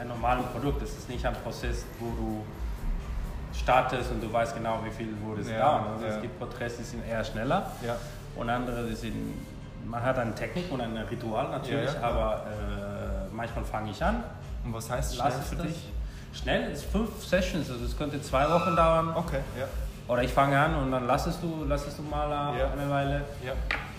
ein 0.00 0.08
normales 0.08 0.46
Produkt. 0.46 0.82
Es 0.82 0.96
ist 0.96 1.08
nicht 1.08 1.26
ein 1.26 1.34
Prozess, 1.42 1.84
wo 1.98 2.06
du 2.10 2.44
startest 3.56 4.10
und 4.10 4.22
du 4.22 4.32
weißt 4.32 4.54
genau, 4.54 4.80
wie 4.84 4.90
viel 4.90 5.14
wurde 5.22 5.40
es 5.40 5.50
ja, 5.50 5.58
dauern. 5.58 5.92
Also 5.94 6.06
ja. 6.06 6.14
Es 6.14 6.22
gibt 6.22 6.38
Porträts, 6.38 6.76
die 6.76 6.84
sind 6.84 7.06
eher 7.06 7.24
schneller 7.24 7.70
ja. 7.84 7.96
und 8.36 8.48
andere, 8.50 8.86
die 8.86 8.94
sind, 8.94 9.34
man 9.84 10.02
hat 10.02 10.18
eine 10.18 10.34
Technik 10.34 10.70
und 10.70 10.80
ein 10.80 10.96
Ritual 10.96 11.48
natürlich, 11.50 11.92
ja, 11.92 12.02
aber 12.02 12.44
äh, 12.46 13.34
manchmal 13.34 13.64
fange 13.64 13.90
ich 13.90 14.02
an. 14.04 14.22
Und 14.64 14.74
was 14.74 14.90
heißt 14.90 15.16
schnell 15.16 15.32
für 15.32 15.56
dich? 15.56 15.88
Schnell 16.32 16.70
ist 16.70 16.84
fünf 16.84 17.24
Sessions, 17.24 17.70
also 17.70 17.84
es 17.84 17.96
könnte 17.96 18.20
zwei 18.20 18.50
Wochen 18.50 18.76
dauern. 18.76 19.12
Okay, 19.16 19.40
ja. 19.58 19.66
Oder 20.08 20.22
ich 20.22 20.32
fange 20.32 20.58
an 20.58 20.74
und 20.76 20.92
dann 20.92 21.06
lassest 21.06 21.42
du, 21.42 21.64
lassest 21.64 21.98
du 21.98 22.02
mal 22.02 22.30
ja. 22.56 22.70
eine 22.70 22.88
Weile. 22.90 23.24
Ja. 23.44 23.52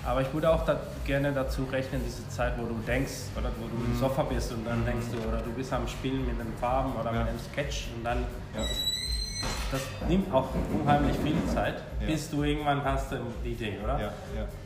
Aber 0.05 0.21
ich 0.21 0.33
würde 0.33 0.49
auch 0.49 0.63
da 0.63 0.79
gerne 1.05 1.33
dazu 1.33 1.63
rechnen, 1.65 2.01
diese 2.05 2.27
Zeit, 2.29 2.53
wo 2.57 2.65
du 2.65 2.75
denkst, 2.87 3.31
oder 3.35 3.49
wo 3.59 3.67
du 3.67 3.75
mhm. 3.75 3.91
im 3.91 3.99
Sofa 3.99 4.23
bist 4.23 4.53
und 4.53 4.65
dann 4.65 4.85
denkst 4.85 5.07
du, 5.11 5.27
oder 5.27 5.41
du 5.41 5.51
bist 5.51 5.73
am 5.73 5.85
Spielen 5.85 6.25
mit 6.25 6.39
den 6.39 6.53
Farben 6.61 6.93
oder 6.93 7.11
ja. 7.11 7.19
mit 7.19 7.29
einem 7.29 7.39
Sketch 7.39 7.89
und 7.95 8.05
dann. 8.05 8.19
Ja. 8.55 8.61
Das, 8.61 9.81
das, 9.99 10.09
nimmt 10.09 10.33
auch 10.33 10.47
unheimlich 10.73 11.17
viel 11.17 11.35
Zeit, 11.53 11.83
bis 11.99 12.29
du 12.29 12.43
irgendwann 12.43 12.83
hast 12.83 13.11
die 13.43 13.49
Idee, 13.49 13.77
oder? 13.83 14.13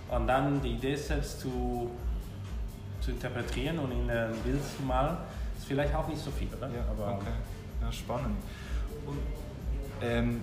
Und 0.10 0.28
dann 0.28 0.62
die 0.62 0.74
Idee 0.74 0.96
selbst 0.96 1.42
zu, 1.42 1.90
zu 3.02 3.12
interpretieren 3.12 3.80
und 3.80 3.92
in 3.92 4.10
ein 4.10 4.32
Bild 4.44 4.62
zu 4.64 4.84
malen, 4.84 5.18
ist 5.58 5.66
vielleicht 5.66 5.96
auch 5.96 6.08
nicht 6.08 6.22
so 6.22 6.30
viel, 6.32 6.48
oder? 6.56 6.68
Ja, 6.68 6.84
Aber, 6.90 7.16
okay. 7.16 7.32
ja 7.82 7.92
spannend. 7.92 8.38
Und, 9.08 9.18
ähm, 10.02 10.42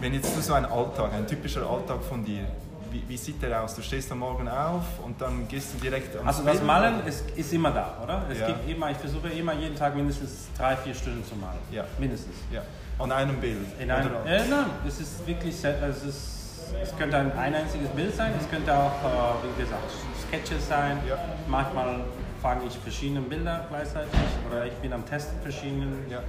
wenn 0.00 0.14
jetzt 0.14 0.36
du 0.36 0.40
so 0.40 0.54
einen 0.54 0.66
Alltag, 0.66 1.12
ein 1.12 1.26
typischer 1.26 1.68
Alltag 1.68 2.02
von 2.02 2.24
dir, 2.24 2.44
wie, 2.90 3.02
wie, 3.08 3.16
sieht 3.16 3.42
der 3.42 3.62
aus? 3.62 3.74
Du 3.74 3.82
stehst 3.82 4.10
am 4.12 4.20
Morgen 4.20 4.48
auf 4.48 4.84
und 5.04 5.20
dann 5.20 5.46
gehst 5.48 5.74
du 5.74 5.78
direkt 5.78 6.14
ans 6.16 6.28
Also 6.28 6.44
das 6.44 6.62
Malen 6.62 7.04
ist, 7.06 7.30
ist, 7.30 7.52
immer 7.52 7.70
da, 7.70 7.98
oder? 8.02 8.22
Es 8.30 8.38
ja. 8.38 8.46
gibt 8.46 8.68
immer, 8.68 8.90
ich 8.90 8.96
versuche 8.96 9.28
immer 9.28 9.54
jeden 9.54 9.76
Tag 9.76 9.94
mindestens 9.96 10.48
drei, 10.56 10.76
vier 10.76 10.94
Stunden 10.94 11.24
zu 11.24 11.34
malen. 11.36 11.58
Ja. 11.70 11.84
Mindestens. 11.98 12.36
Ja. 12.52 12.62
An 12.98 13.12
einem 13.12 13.36
Bild? 13.38 13.66
In 13.78 13.90
einem, 13.90 14.10
äh, 14.24 14.48
nein, 14.48 14.66
es 14.86 15.00
ist 15.00 15.26
wirklich, 15.26 15.62
es, 15.62 16.04
ist, 16.04 16.72
es 16.82 16.96
könnte 16.96 17.18
ein, 17.18 17.32
ein 17.36 17.54
einziges 17.54 17.88
Bild 17.90 18.14
sein, 18.14 18.32
es 18.40 18.48
könnte 18.48 18.72
auch, 18.74 18.92
äh, 19.04 19.48
wie 19.56 19.62
gesagt, 19.62 19.82
Sketches 20.28 20.68
sein. 20.68 20.98
Ja. 21.08 21.18
Manchmal 21.46 22.00
fange 22.40 22.66
ich 22.66 22.78
verschiedene 22.78 23.20
Bilder 23.20 23.66
gleichzeitig 23.68 24.12
oder 24.48 24.66
ich 24.66 24.74
bin 24.74 24.92
am 24.92 25.04
Testen 25.04 25.40
verschiedenen 25.40 26.06
ja. 26.10 26.20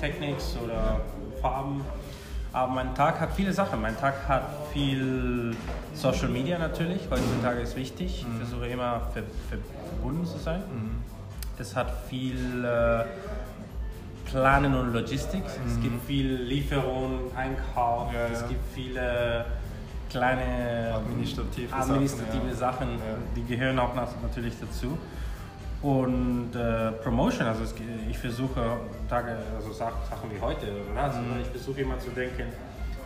Techniks 0.00 0.56
oder 0.62 1.00
Farben. 1.40 1.84
Aber 2.52 2.72
mein 2.72 2.94
Tag 2.94 3.20
hat 3.20 3.32
viele 3.34 3.52
Sachen. 3.52 3.80
Mein 3.80 3.96
Tag 3.96 4.28
hat 4.28 4.42
viel 4.72 5.56
Social 5.94 6.28
Media 6.28 6.58
natürlich. 6.58 7.02
Heutzutage 7.10 7.60
ist 7.60 7.76
wichtig. 7.76 8.24
Mhm. 8.26 8.32
Ich 8.32 8.48
versuche 8.48 8.66
immer 8.66 9.00
ver 9.12 9.22
ver 9.48 9.58
verbunden 9.88 10.26
zu 10.26 10.38
sein. 10.38 10.60
Mhm. 10.60 11.02
Es 11.58 11.76
hat 11.76 11.92
viel 12.08 12.64
äh, 12.64 13.04
Planen 14.28 14.74
und 14.74 14.92
Logistik. 14.92 15.42
Mhm. 15.42 15.70
Es 15.70 15.80
gibt 15.80 16.04
viel 16.06 16.34
Lieferung, 16.34 17.30
Einkauf. 17.36 18.12
Ja, 18.12 18.20
ja. 18.20 18.26
Es 18.32 18.48
gibt 18.48 18.64
viele 18.74 19.44
kleine 20.10 20.92
administrative, 20.94 21.72
administrative 21.72 22.54
Sachen, 22.54 22.56
Sachen 22.56 22.88
ja. 22.98 23.14
die 23.36 23.44
gehören 23.44 23.78
auch 23.78 23.94
natürlich 23.94 24.54
dazu. 24.60 24.98
Und 25.82 26.50
äh, 26.54 26.92
Promotion, 27.02 27.46
also 27.46 27.62
es, 27.62 27.74
ich 28.10 28.18
versuche 28.18 28.60
Tage, 29.10 29.36
also 29.56 29.72
Sachen 29.72 30.30
wie 30.32 30.40
heute, 30.40 30.66
oder? 30.90 31.02
Also 31.02 31.18
mhm. 31.18 31.40
ich 31.42 31.48
versuche 31.48 31.80
immer 31.80 31.98
zu 31.98 32.10
denken, 32.10 32.46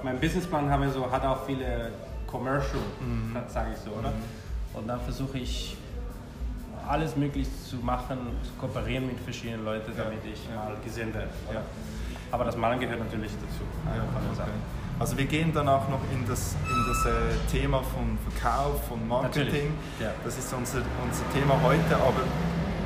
mein 0.02 0.20
Businessplan 0.20 0.70
haben 0.70 0.82
wir 0.82 0.90
so, 0.90 1.10
hat 1.10 1.24
auch 1.24 1.44
viele 1.46 1.90
Commercial, 2.26 2.82
mhm. 3.00 3.36
sage 3.48 3.70
ich 3.72 3.78
so, 3.78 3.90
oder? 3.92 4.10
Mhm. 4.10 4.78
Und 4.78 4.86
dann 4.86 5.00
versuche 5.00 5.38
ich 5.38 5.78
alles 6.86 7.16
möglich 7.16 7.48
zu 7.68 7.76
machen, 7.76 8.18
zu 8.42 8.52
kooperieren 8.60 9.06
mit 9.06 9.18
verschiedenen 9.20 9.64
Leuten, 9.64 9.92
damit 9.96 10.18
ich 10.30 10.46
ja. 10.48 10.56
mal 10.56 10.76
gesehen 10.84 11.14
werde. 11.14 11.30
Ja. 11.52 11.62
Aber 12.30 12.44
das 12.44 12.56
Malen 12.56 12.78
gehört 12.78 12.98
natürlich 12.98 13.32
dazu. 13.32 13.64
Ja, 13.86 14.02
okay. 14.02 14.50
Also 14.98 15.16
wir 15.16 15.24
gehen 15.24 15.52
danach 15.54 15.88
noch 15.88 16.00
in 16.12 16.26
das, 16.28 16.54
in 16.68 16.84
das 16.86 17.06
äh, 17.06 17.50
Thema 17.50 17.78
von 17.78 18.18
Verkauf, 18.28 18.86
von 18.86 19.08
Marketing. 19.08 19.72
Ja. 19.98 20.10
Das 20.22 20.36
ist 20.38 20.52
unser, 20.52 20.82
unser 21.02 21.24
Thema 21.32 21.60
heute, 21.62 21.96
aber 21.96 22.22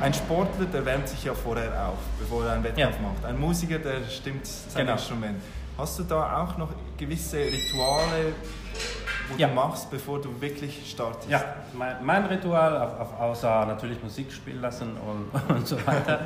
ein 0.01 0.13
Sportler, 0.13 0.65
der 0.65 0.85
wärmt 0.85 1.07
sich 1.07 1.23
ja 1.23 1.33
vorher 1.33 1.87
auf, 1.87 1.97
bevor 2.19 2.45
er 2.45 2.53
einen 2.53 2.63
Wettkampf 2.63 2.95
ja. 2.95 3.01
macht. 3.01 3.25
Ein 3.25 3.39
Musiker, 3.39 3.79
der 3.79 4.03
stimmt 4.09 4.45
sein 4.45 4.85
genau. 4.85 4.93
Instrument. 4.93 5.41
Hast 5.77 5.99
du 5.99 6.03
da 6.03 6.41
auch 6.41 6.57
noch 6.57 6.69
gewisse 6.97 7.37
Rituale, 7.37 8.33
wo 9.29 9.37
ja. 9.37 9.47
du 9.47 9.53
machst, 9.53 9.89
bevor 9.89 10.21
du 10.21 10.29
wirklich 10.41 10.89
startest? 10.89 11.29
Ja, 11.29 11.41
mein, 11.73 12.03
mein 12.03 12.25
Ritual, 12.25 12.77
auf, 12.77 12.99
auf, 12.99 13.19
außer 13.19 13.65
natürlich 13.65 14.01
Musik 14.01 14.31
spielen 14.31 14.61
lassen 14.61 14.91
und, 14.97 15.55
und 15.55 15.67
so 15.67 15.75
weiter. 15.85 16.21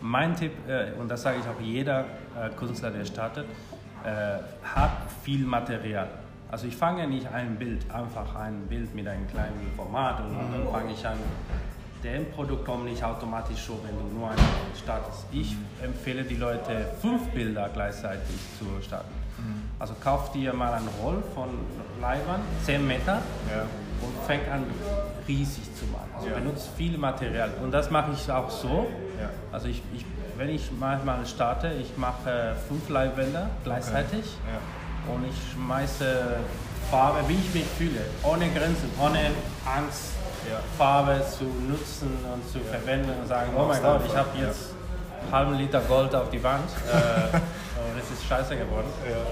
mein 0.00 0.34
Tipp, 0.36 0.52
äh, 0.68 0.92
und 0.98 1.08
das 1.08 1.22
sage 1.22 1.38
ich 1.40 1.46
auch 1.46 1.60
jeder 1.60 2.00
äh, 2.00 2.50
Künstler, 2.56 2.90
der 2.90 3.04
startet, 3.04 3.46
äh, 4.04 4.38
hat 4.74 4.90
viel 5.22 5.44
Material. 5.44 6.08
Also 6.50 6.66
ich 6.66 6.76
fange 6.76 7.06
nicht 7.06 7.28
ein 7.32 7.56
Bild, 7.56 7.88
einfach 7.92 8.34
ein 8.34 8.66
Bild 8.66 8.92
mit 8.94 9.06
einem 9.06 9.28
kleinen 9.28 9.70
Format 9.76 10.20
und, 10.20 10.30
und 10.30 10.52
dann 10.52 10.72
fange 10.72 10.92
ich 10.92 11.06
an, 11.06 11.16
der 12.02 12.16
Endprodukt 12.16 12.64
kommt 12.64 12.84
nicht 12.84 13.02
automatisch 13.02 13.64
schon, 13.64 13.78
wenn 13.84 13.96
du 13.98 14.18
nur 14.18 14.30
einen 14.30 14.40
startest. 14.82 15.26
Ich 15.32 15.54
empfehle 15.82 16.24
die 16.24 16.36
Leute, 16.36 16.86
fünf 17.00 17.28
Bilder 17.28 17.68
gleichzeitig 17.72 18.36
zu 18.58 18.82
starten. 18.82 19.12
Mhm. 19.38 19.62
Also 19.78 19.94
kauf 20.02 20.32
dir 20.32 20.52
mal 20.52 20.72
ein 20.72 20.88
Roll 21.02 21.22
von 21.34 21.48
Leibern, 22.00 22.40
10 22.64 22.86
Meter 22.86 23.22
ja. 23.50 23.62
und 24.02 24.26
fängt 24.26 24.48
an 24.48 24.64
riesig 25.28 25.64
zu 25.74 25.84
machen. 25.86 26.10
Also 26.16 26.28
ja. 26.28 26.34
benutzt 26.34 26.70
viel 26.76 26.96
Material. 26.96 27.50
Und 27.62 27.72
das 27.72 27.90
mache 27.90 28.12
ich 28.12 28.30
auch 28.30 28.50
so. 28.50 28.88
Ja. 29.20 29.30
Also 29.52 29.68
ich, 29.68 29.82
ich, 29.94 30.04
wenn 30.36 30.48
ich 30.48 30.70
manchmal 30.78 31.24
starte, 31.26 31.72
ich 31.80 31.96
mache 31.96 32.56
fünf 32.68 32.88
Leibwände 32.88 33.48
gleichzeitig 33.64 34.24
okay. 34.24 35.14
und 35.14 35.24
ich 35.28 35.36
schmeiße 35.52 36.36
Farbe, 36.90 37.28
wie 37.28 37.34
ich 37.34 37.54
mich 37.54 37.66
fühle, 37.78 38.00
ohne 38.22 38.48
Grenzen, 38.48 38.90
ohne 38.98 39.20
Angst 39.64 40.14
ja. 40.48 40.60
Farbe 40.76 41.22
zu 41.26 41.44
nutzen 41.44 42.18
und 42.32 42.48
zu 42.50 42.58
ja. 42.58 42.64
verwenden 42.64 43.10
und 43.20 43.26
sagen, 43.26 43.52
oh 43.56 43.66
mein 43.66 43.82
Gott, 43.82 44.02
ich 44.06 44.16
habe 44.16 44.28
jetzt 44.38 44.74
einen 45.22 45.32
halben 45.32 45.54
Liter 45.54 45.80
Gold 45.80 46.14
auf 46.14 46.30
die 46.30 46.42
Wand 46.42 46.68
äh, 46.92 47.36
und 47.36 47.98
es 47.98 48.10
ist 48.10 48.26
scheiße 48.26 48.56
geworden. 48.56 48.86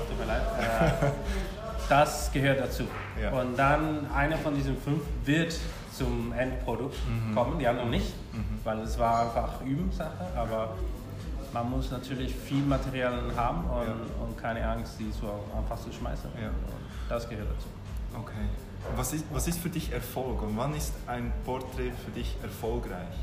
Tut 0.08 0.18
mir 0.18 0.26
leid. 0.26 0.42
Äh, 0.58 1.06
das 1.88 2.30
gehört 2.32 2.60
dazu. 2.60 2.84
Und 3.32 3.56
dann 3.56 4.10
einer 4.14 4.36
von 4.36 4.54
diesen 4.54 4.76
fünf 4.80 5.02
wird 5.24 5.54
zum 5.92 6.32
Endprodukt 6.32 6.96
mhm. 7.08 7.34
kommen, 7.34 7.58
die 7.58 7.66
anderen 7.66 7.90
nicht, 7.90 8.14
mhm. 8.32 8.60
weil 8.62 8.78
es 8.80 8.98
war 8.98 9.22
einfach 9.22 9.60
Übungssache, 9.64 10.26
aber 10.36 10.74
man 11.52 11.70
muss 11.70 11.90
natürlich 11.90 12.34
viel 12.34 12.62
Material 12.62 13.32
haben 13.34 13.64
und, 13.68 14.22
und 14.22 14.38
keine 14.38 14.66
Angst, 14.68 14.94
die 15.00 15.10
so 15.10 15.28
einfach 15.56 15.82
zu 15.82 15.92
schmeißen. 15.92 16.30
Das 17.08 17.28
gehört 17.28 17.48
dazu. 17.50 17.68
Okay. 18.14 18.67
Was 18.96 19.12
ist, 19.12 19.24
was 19.32 19.46
ist 19.46 19.58
für 19.58 19.68
dich 19.68 19.92
Erfolg 19.92 20.42
und 20.42 20.56
wann 20.56 20.74
ist 20.74 20.92
ein 21.06 21.32
Porträt 21.44 21.92
für 22.04 22.10
dich 22.10 22.36
erfolgreich? 22.42 23.16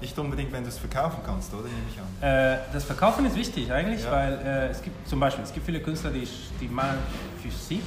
Nicht 0.00 0.16
unbedingt, 0.16 0.52
wenn 0.52 0.62
du 0.62 0.68
es 0.68 0.78
verkaufen 0.78 1.18
kannst, 1.26 1.52
oder? 1.52 1.64
Nehme 1.64 1.78
ich 1.90 1.98
an. 1.98 2.28
Äh, 2.28 2.58
das 2.72 2.84
Verkaufen 2.84 3.26
ist 3.26 3.34
wichtig 3.34 3.72
eigentlich, 3.72 4.04
ja. 4.04 4.12
weil 4.12 4.32
äh, 4.44 4.68
es 4.68 4.80
gibt 4.80 5.08
zum 5.08 5.18
Beispiel, 5.18 5.42
es 5.42 5.52
gibt 5.52 5.66
viele 5.66 5.80
Künstler, 5.80 6.10
die, 6.10 6.26
die 6.60 6.68
malen 6.68 6.98
für 7.42 7.50
sich 7.50 7.82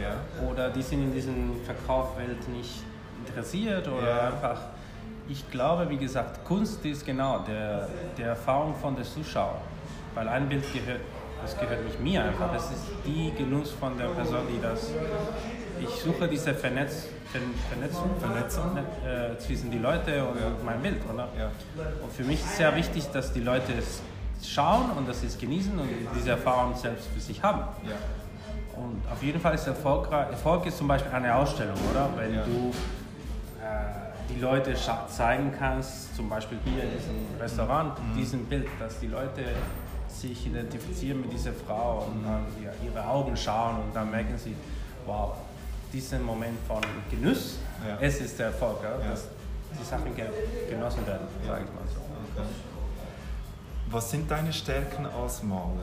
ja. 0.00 0.48
oder 0.48 0.70
die 0.70 0.82
sind 0.82 1.02
in 1.02 1.12
diesen 1.12 1.60
Verkaufswelt 1.64 2.48
nicht 2.48 2.82
interessiert 3.26 3.88
oder 3.88 4.08
ja. 4.08 4.26
einfach. 4.28 4.60
Ich 5.28 5.48
glaube, 5.50 5.88
wie 5.88 5.96
gesagt, 5.96 6.44
Kunst 6.44 6.84
ist 6.84 7.04
genau 7.06 7.40
der, 7.40 7.88
der 8.16 8.28
Erfahrung 8.28 8.74
von 8.74 8.94
der 8.96 9.04
Zuschauer, 9.04 9.60
weil 10.14 10.28
ein 10.28 10.48
Bild 10.48 10.64
gehört, 10.72 11.00
das 11.42 11.58
gehört 11.58 11.84
nicht 11.84 12.00
mir 12.00 12.24
einfach, 12.24 12.52
das 12.52 12.64
ist 12.70 12.86
die 13.06 13.32
Genuss 13.36 13.70
von 13.72 13.96
der 13.96 14.06
Person, 14.06 14.40
die 14.52 14.60
das 14.60 14.90
ich 15.82 16.02
suche 16.02 16.28
diese 16.28 16.54
Vernetz, 16.54 17.06
Vernetzung, 17.70 18.10
Vernetzung. 18.18 18.76
Äh, 18.76 19.38
zwischen 19.38 19.70
die 19.70 19.78
Leute 19.78 20.24
und 20.24 20.38
ja. 20.40 20.46
mein 20.64 20.80
Bild. 20.80 20.98
Oder? 21.12 21.28
Ja. 21.38 21.50
Und 22.02 22.12
für 22.12 22.24
mich 22.24 22.40
ist 22.40 22.56
sehr 22.56 22.74
wichtig, 22.76 23.08
dass 23.12 23.32
die 23.32 23.40
Leute 23.40 23.72
schauen 24.42 24.90
und 24.96 25.08
dass 25.08 25.20
sie 25.20 25.26
es 25.26 25.38
genießen 25.38 25.78
und 25.78 25.88
diese 26.16 26.30
Erfahrung 26.30 26.74
selbst 26.74 27.08
für 27.14 27.20
sich 27.20 27.42
haben. 27.42 27.60
Ja. 27.86 27.96
Und 28.76 29.02
auf 29.12 29.22
jeden 29.22 29.40
Fall 29.40 29.54
ist 29.54 29.66
Erfolg, 29.66 30.10
Erfolg 30.10 30.66
ist 30.66 30.78
zum 30.78 30.88
Beispiel 30.88 31.12
eine 31.12 31.34
Ausstellung, 31.34 31.76
oder? 31.90 32.08
Wenn 32.16 32.34
Ja. 32.34 32.44
du 32.44 32.70
äh, 33.62 34.34
die 34.34 34.40
Leute 34.40 34.74
zeigen 35.08 35.52
kannst, 35.58 36.16
zum 36.16 36.28
Beispiel 36.28 36.58
hier 36.64 36.84
in 36.84 36.90
diesem 36.90 37.40
Restaurant, 37.40 37.92
diesen 38.16 38.46
Bild, 38.46 38.66
dass 38.78 38.98
die 39.00 39.08
Leute 39.08 39.42
sich 40.08 40.46
identifizieren 40.46 41.20
mit 41.20 41.32
dieser 41.32 41.52
Frau 41.52 42.06
und 42.10 42.24
dann 42.24 42.44
ja, 42.62 42.70
ihre 42.84 43.06
Augen 43.06 43.36
schauen 43.36 43.76
und 43.76 43.94
dann 43.94 44.10
merken 44.10 44.36
sie, 44.38 44.54
wow, 45.06 45.32
diesen 45.92 46.22
Moment 46.24 46.58
von 46.66 46.80
Genuss, 47.10 47.58
Ja. 47.86 47.96
es 48.00 48.20
ist 48.20 48.38
der 48.38 48.46
Erfolg, 48.46 48.78
ja? 48.82 49.10
Dass 49.10 49.24
die 49.78 49.84
Sachen 49.84 50.14
ge 50.14 50.26
genossen 50.68 51.06
werden, 51.06 51.26
sage 51.46 51.64
ich 51.64 51.72
mal 51.74 51.84
so. 51.92 52.00
Okay. 52.00 52.48
Was 53.90 54.10
sind 54.10 54.30
deine 54.30 54.52
Stärken 54.52 55.06
als 55.06 55.42
Maler? 55.42 55.82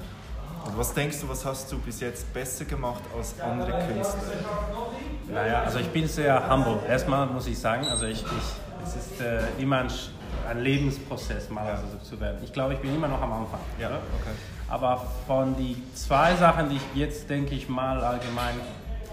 Und 0.65 0.77
was 0.77 0.93
denkst 0.93 1.21
du, 1.21 1.29
was 1.29 1.45
hast 1.45 1.71
du 1.71 1.79
bis 1.79 1.99
jetzt 2.01 2.33
besser 2.33 2.65
gemacht 2.65 3.01
als 3.17 3.39
andere 3.39 3.71
Künstler? 3.87 4.19
Naja, 5.29 5.61
also 5.63 5.79
ich 5.79 5.87
bin 5.89 6.07
sehr 6.07 6.49
humble. 6.49 6.79
Erstmal 6.87 7.25
muss 7.27 7.47
ich 7.47 7.57
sagen, 7.59 7.85
also 7.87 8.05
ich, 8.05 8.21
ich, 8.21 8.83
es 8.85 8.95
ist 8.95 9.21
äh, 9.21 9.41
immer 9.59 9.79
ein, 9.79 9.91
ein 10.49 10.59
Lebensprozess, 10.59 11.49
mal 11.49 11.65
Ja. 11.65 11.71
also 11.73 11.97
zu 12.03 12.19
werden. 12.19 12.39
Ich 12.43 12.51
glaube, 12.53 12.73
ich 12.73 12.79
bin 12.79 12.93
immer 12.95 13.07
noch 13.07 13.21
am 13.21 13.31
Anfang. 13.33 13.59
Ja, 13.79 13.87
okay. 13.89 14.35
Aber 14.69 15.05
von 15.25 15.55
die 15.55 15.81
zwei 15.93 16.35
Sachen, 16.35 16.69
die 16.69 16.75
ich 16.77 16.81
jetzt 16.95 17.29
denke 17.29 17.55
ich 17.55 17.69
mal 17.69 18.01
allgemein 18.03 18.55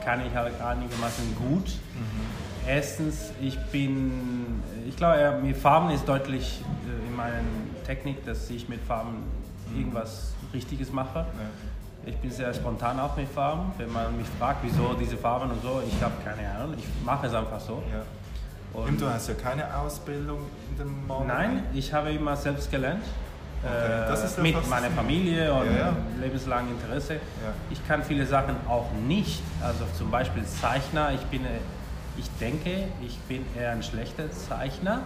kann 0.04 0.24
ich 0.24 0.34
halt 0.34 0.60
einigermaßen 0.60 1.34
gut. 1.36 1.66
Mhm. 1.66 2.66
Erstens, 2.66 3.32
ich 3.40 3.58
bin, 3.66 4.62
ich 4.88 4.96
glaube, 4.96 5.38
mit 5.42 5.56
Farben 5.56 5.90
ist 5.90 6.08
deutlich 6.08 6.62
äh, 6.86 7.08
in 7.08 7.16
meiner 7.16 7.40
Technik, 7.86 8.24
dass 8.24 8.48
ich 8.50 8.68
mit 8.68 8.80
Farben 8.82 9.22
irgendwas 9.76 10.32
Richtiges 10.52 10.92
mache. 10.92 11.18
Ja. 11.18 12.06
Ich 12.06 12.16
bin 12.16 12.30
sehr 12.30 12.52
spontan 12.52 13.00
auch 13.00 13.16
mit 13.16 13.28
Farben. 13.28 13.72
Wenn 13.78 13.92
man 13.92 14.16
mich 14.16 14.26
fragt, 14.38 14.60
wieso 14.62 14.94
diese 14.94 15.16
Farben 15.16 15.50
und 15.50 15.62
so, 15.62 15.82
ich 15.86 16.02
habe 16.02 16.14
keine 16.22 16.48
Ahnung. 16.50 16.74
Ich 16.78 16.84
mache 17.04 17.26
es 17.26 17.34
einfach 17.34 17.60
so. 17.60 17.82
Ja. 17.90 18.02
Und 18.78 19.00
du 19.00 19.08
hast 19.08 19.28
ja 19.28 19.34
keine 19.34 19.74
Ausbildung 19.76 20.40
in 20.70 20.78
dem 20.78 21.06
Malerei? 21.06 21.26
Nein, 21.26 21.62
ich 21.72 21.92
habe 21.92 22.10
immer 22.10 22.36
selbst 22.36 22.70
gelernt. 22.70 23.04
Okay, 23.66 24.04
Äh, 24.04 24.08
das 24.08 24.24
ist 24.24 24.36
ja 24.36 24.42
mit 24.42 24.68
meiner 24.68 24.90
Familie 24.90 25.52
und 25.52 25.66
Ja, 25.66 25.78
ja. 25.78 25.96
lebenslang 26.20 26.68
Interesse. 26.68 27.14
Ja. 27.14 27.20
Ich 27.70 27.86
kann 27.88 28.02
viele 28.02 28.26
Sachen 28.26 28.56
auch 28.68 28.90
nicht. 29.06 29.42
Also 29.62 29.84
zum 29.96 30.10
Beispiel 30.10 30.44
Zeichner. 30.44 31.12
Ich 31.12 31.22
bin, 31.26 31.44
äh, 31.44 31.48
ich 32.16 32.28
denke, 32.40 32.88
ich 33.02 33.18
bin 33.20 33.44
eher 33.58 33.72
ein 33.72 33.82
schlechter 33.82 34.30
Zeichner. 34.30 35.00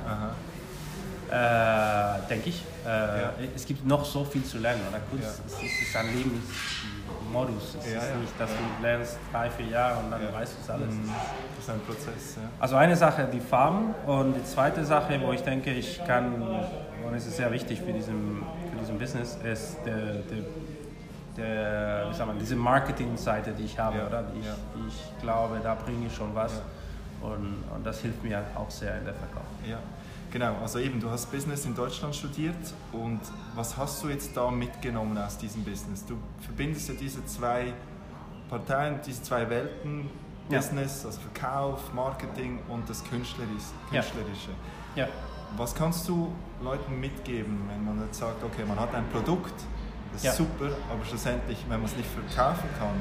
Äh, 1.31 2.27
denke 2.31 2.49
ich. 2.49 2.63
Äh. 2.87 3.47
Es 3.55 3.67
gibt 3.67 3.87
noch 3.87 4.03
so 4.05 4.25
viel 4.25 4.43
zu 4.45 4.59
lernen. 4.59 4.81
Oder? 4.89 4.99
Kunst 5.11 5.43
ist, 5.47 5.83
ist 5.83 5.95
ein 5.97 6.07
Lebensmodus. 6.17 7.77
Es 7.81 7.87
ist 7.87 8.17
nicht, 8.19 8.33
dass 8.41 8.51
du 8.51 8.83
lernst 8.83 9.19
drei, 9.31 9.51
vier 9.51 9.67
Jahre 9.67 9.99
und 9.99 10.11
dann 10.11 10.21
weißt 10.33 10.55
du 10.55 10.63
es 10.65 10.71
alles. 10.71 10.95
Mhm. 10.95 11.11
Das 11.57 11.65
ist 11.65 11.71
ein 11.71 11.81
Prozess. 11.81 12.37
Also 12.59 12.77
eine 12.77 12.97
Sache 12.97 13.29
die 13.31 13.41
Farben 13.41 13.95
und 14.07 14.35
die 14.35 14.45
zweite 14.45 14.83
Sache, 14.87 15.21
wo 15.23 15.33
ich 15.33 15.43
denke, 15.43 15.71
ich 15.71 16.01
kann, 16.07 16.43
und 17.07 17.15
es 17.15 17.27
ist 17.27 17.37
sehr 17.37 17.51
wichtig 17.53 17.81
für 17.81 17.93
diesen, 17.93 18.43
für 18.73 18.79
diesen 18.79 18.99
Business, 18.99 19.37
ist 19.45 19.77
der, 19.85 19.97
der, 19.97 20.45
der 21.37 22.11
wie 22.11 22.15
sagt 22.15 22.27
man, 22.29 22.39
diese 22.39 22.57
Marketingseite, 22.57 23.53
die 23.53 23.65
ich 23.65 23.79
habe, 23.79 23.99
Ja, 23.99 24.07
oder? 24.07 24.25
Ich, 24.39 24.47
ja. 24.47 24.55
ich 24.87 25.21
glaube, 25.23 25.61
da 25.63 25.75
bringe 25.75 26.07
ich 26.07 26.15
schon 26.15 26.35
was 26.35 26.53
Ja. 26.55 27.29
und, 27.29 27.65
und 27.75 27.85
das 27.87 28.01
hilft 28.01 28.23
mir 28.25 28.43
auch 28.55 28.71
sehr 28.71 28.99
in 28.99 29.05
der 29.05 29.15
Verkauf. 29.15 29.45
Ja, 29.69 29.79
genau. 30.31 30.57
Also 30.63 30.79
eben, 30.79 31.01
du 31.01 31.11
hast 31.11 31.31
Business 31.31 31.65
in 31.65 31.75
Deutschland 31.75 32.15
studiert 32.15 32.57
und 32.93 33.21
was 33.55 33.77
hast 33.77 34.03
du 34.03 34.09
jetzt 34.09 34.37
da 34.37 34.51
mitgenommen 34.51 35.17
aus 35.19 35.39
diesem 35.39 35.65
Business? 35.65 36.05
Du 36.07 36.17
verbindest 36.41 36.89
ja 36.89 36.95
diese 36.99 37.25
zwei 37.27 37.73
Parteien, 38.49 39.01
diese 39.07 39.23
zwei 39.23 39.49
Welten. 39.49 40.09
Business, 40.51 41.05
also 41.05 41.21
Verkauf, 41.21 41.93
Marketing 41.93 42.59
und 42.71 42.89
das. 42.89 43.05
Künstlerische. 43.05 43.69
Ja, 44.97 45.07
Was 45.57 45.75
kannst 45.75 46.09
du 46.09 46.33
Leuten 46.63 47.01
mitgeben, 47.01 47.69
wenn 47.69 47.85
man 47.85 48.05
jetzt 48.07 48.19
sagt, 48.19 48.43
okay, 48.45 48.65
man 48.67 48.79
hat 48.79 48.95
ein 48.95 49.09
Produkt, 49.09 49.55
das 50.13 50.21
ist 50.23 50.27
Ja. 50.27 50.33
super, 50.33 50.67
aber 50.91 51.05
schlussendlich, 51.05 51.59
wenn 51.69 51.81
man 51.81 51.87
es 51.91 51.97
nicht 51.97 52.09
verkaufen 52.09 52.69
kann, 52.79 52.95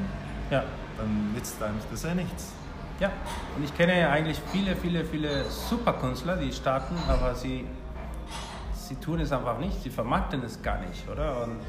ja. 0.50 0.64
dann 0.98 1.34
nützt 1.34 1.62
einem 1.62 1.76
das 1.92 2.04
ja 2.04 2.14
nichts. 2.14 2.52
Ja, 3.00 3.12
und 3.56 3.64
ich 3.64 3.76
kenne 3.78 4.00
ja 4.00 4.10
eigentlich 4.10 4.42
viele, 4.52 4.76
viele, 4.76 5.06
viele 5.06 5.46
Superkünstler, 5.46 6.36
die 6.38 6.52
starten, 6.52 6.96
aber 7.08 7.36
sie, 7.36 7.66
sie 8.74 8.96
tun 8.96 9.20
es 9.20 9.32
einfach 9.32 9.60
nicht, 9.60 9.84
sie 9.84 9.92
vermarkten 9.92 10.42
es 10.44 10.60
gar 10.62 10.80
nicht, 10.80 11.08
oder? 11.08 11.44
Und, 11.44 11.60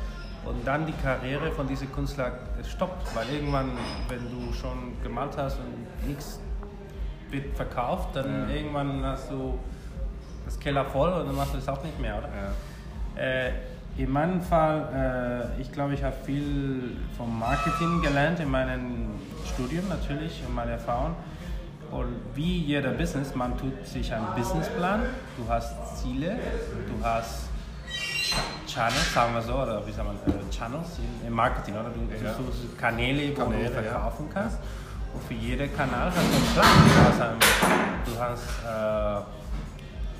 und 0.51 0.67
dann 0.67 0.87
die 0.87 0.93
Karriere 1.03 1.53
von 1.53 1.67
diesen 1.69 1.93
Künstlern 1.93 2.33
stoppt, 2.67 3.15
weil 3.15 3.29
irgendwann, 3.29 3.73
wenn 4.09 4.21
du 4.31 4.53
schon 4.55 4.97
gemalt 5.03 5.37
hast 5.37 5.59
und 5.59 6.09
nichts 6.09 6.41
wird 7.31 7.55
verkauft, 7.55 8.17
dann 8.17 8.49
Ja. 8.49 8.55
irgendwann 8.55 9.05
hast 9.05 9.31
du 9.31 9.59
das 10.49 10.59
Keller 10.59 10.85
voll 10.87 11.13
und 11.13 11.27
dann 11.27 11.37
machst 11.37 11.53
du 11.55 11.59
es 11.59 11.69
auch 11.69 11.83
nicht 11.85 11.99
mehr, 12.01 12.17
oder? 12.19 12.29
Ja. 12.29 13.23
Äh, 13.23 13.53
in 13.99 14.11
meinem 14.11 14.41
Fall, 14.41 15.51
äh, 15.59 15.61
ich 15.61 15.71
glaube, 15.73 15.93
ich 15.95 16.03
habe 16.03 16.15
viel 16.25 16.97
vom 17.17 17.39
Marketing 17.39 18.01
gelernt 18.01 18.41
in 18.41 18.51
meinem 18.51 19.11
Studium 19.45 19.89
natürlich, 19.89 20.43
in 20.47 20.55
meiner 20.55 20.73
Erfahrung. 20.73 21.15
Und 21.91 22.15
wie 22.35 22.59
jeder 22.65 22.91
Business, 22.91 23.35
man 23.35 23.57
tut 23.59 23.87
sich 23.87 24.13
einen 24.15 24.27
Businessplan, 24.37 25.01
du 25.37 25.49
hast 25.53 25.75
Ziele, 26.01 26.39
du 26.87 27.05
hast 27.05 27.49
Ch- 27.91 28.35
Channels, 28.73 29.13
sagen 29.15 29.35
wir 29.35 29.43
so, 29.43 29.55
oder 29.55 29.85
wie 29.87 29.91
sagt 29.93 30.07
man, 30.07 30.17
äh, 30.17 30.51
Channels 30.51 30.99
im- 31.27 31.33
Marketing, 31.33 31.75
oder? 31.75 31.91
Du, 31.91 32.25
Ja. 32.25 32.33
suchst 32.35 32.79
Kanäle, 32.79 33.37
wo 33.37 33.43
Kanäle, 33.43 33.69
du 33.69 33.73
verkaufen 33.83 34.29
kannst. 34.33 34.59
Und 35.15 35.23
für 35.25 35.35
jeden 35.35 35.75
Kanal 35.75 36.13
hast 36.15 36.17
du 36.17 36.21
einen 36.21 36.53
Plan. 36.53 36.67
Du 36.87 37.09
hast, 37.09 37.21
einen, 37.23 37.41
du 38.05 38.21
hast 38.21 39.25
äh, 39.25 39.38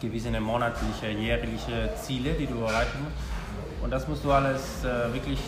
gewisse 0.01 0.31
monatliche, 0.41 1.09
jährliche 1.09 1.91
Ziele, 2.01 2.33
die 2.35 2.47
du 2.47 2.61
erreichen 2.63 2.99
musst. 3.05 3.83
Und 3.83 3.91
das 3.91 4.07
musst 4.09 4.25
du 4.25 4.33
alles 4.33 4.85
äh, 4.85 5.13
wirklich 5.13 5.39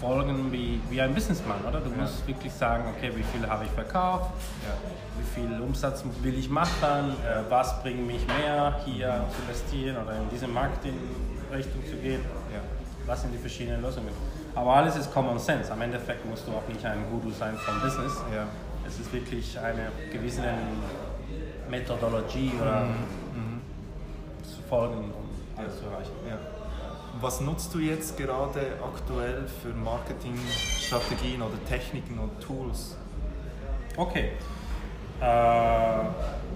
folgen 0.00 0.50
wie, 0.52 0.80
wie 0.90 1.00
ein 1.00 1.12
Businessman, 1.12 1.58
oder? 1.68 1.80
Du 1.80 1.90
musst 1.90 2.26
wirklich 2.26 2.52
sagen, 2.52 2.84
okay, 2.96 3.10
wie 3.14 3.22
viel 3.24 3.46
habe 3.48 3.64
ich 3.64 3.70
verkauft, 3.72 4.30
Ja. 4.62 4.74
wie 5.18 5.40
viel 5.40 5.60
Umsatz 5.60 6.04
will 6.22 6.38
ich 6.38 6.48
machen, 6.48 7.10
äh, 7.26 7.42
was 7.50 7.82
bringt 7.82 8.06
mich 8.06 8.24
mehr, 8.26 8.76
hier 8.84 9.24
zu 9.34 9.42
investieren 9.42 9.96
oder 10.02 10.12
in 10.16 10.28
diese 10.32 10.46
Marketing-Richtung 10.46 11.84
zu 11.84 11.96
gehen. 11.96 12.20
Ja. 12.52 12.60
Was 13.06 13.22
sind 13.22 13.32
die 13.32 13.38
verschiedenen 13.38 13.82
Lösungen? 13.82 14.10
Aber 14.54 14.74
alles 14.74 14.96
ist 14.96 15.12
Common 15.12 15.38
Sense. 15.38 15.72
Am 15.72 15.80
Endeffekt 15.82 16.24
musst 16.26 16.46
du 16.46 16.52
auch 16.52 16.66
nicht 16.68 16.84
ein 16.84 17.04
Guru 17.10 17.30
sein 17.32 17.56
vom 17.56 17.80
Business. 17.80 18.12
Ja. 18.34 18.46
Es 18.86 18.98
ist 19.00 19.12
wirklich 19.12 19.58
eine 19.58 19.88
gewisse 20.12 20.42
Methodologie 21.68 22.52
oder 22.60 22.86
zu 22.86 23.27
folgen, 24.68 24.96
um 24.96 25.28
alles 25.56 25.78
zu 25.78 25.86
erreichen. 25.86 26.12
Ja. 26.28 26.38
Was 27.20 27.40
nutzt 27.40 27.74
du 27.74 27.78
jetzt 27.78 28.16
gerade 28.16 28.60
aktuell 28.82 29.46
für 29.62 29.74
Marketingstrategien 29.74 31.42
oder 31.42 31.56
Techniken 31.68 32.18
und 32.18 32.40
Tools? 32.40 32.96
Okay. 33.96 34.32
Äh, 35.20 35.24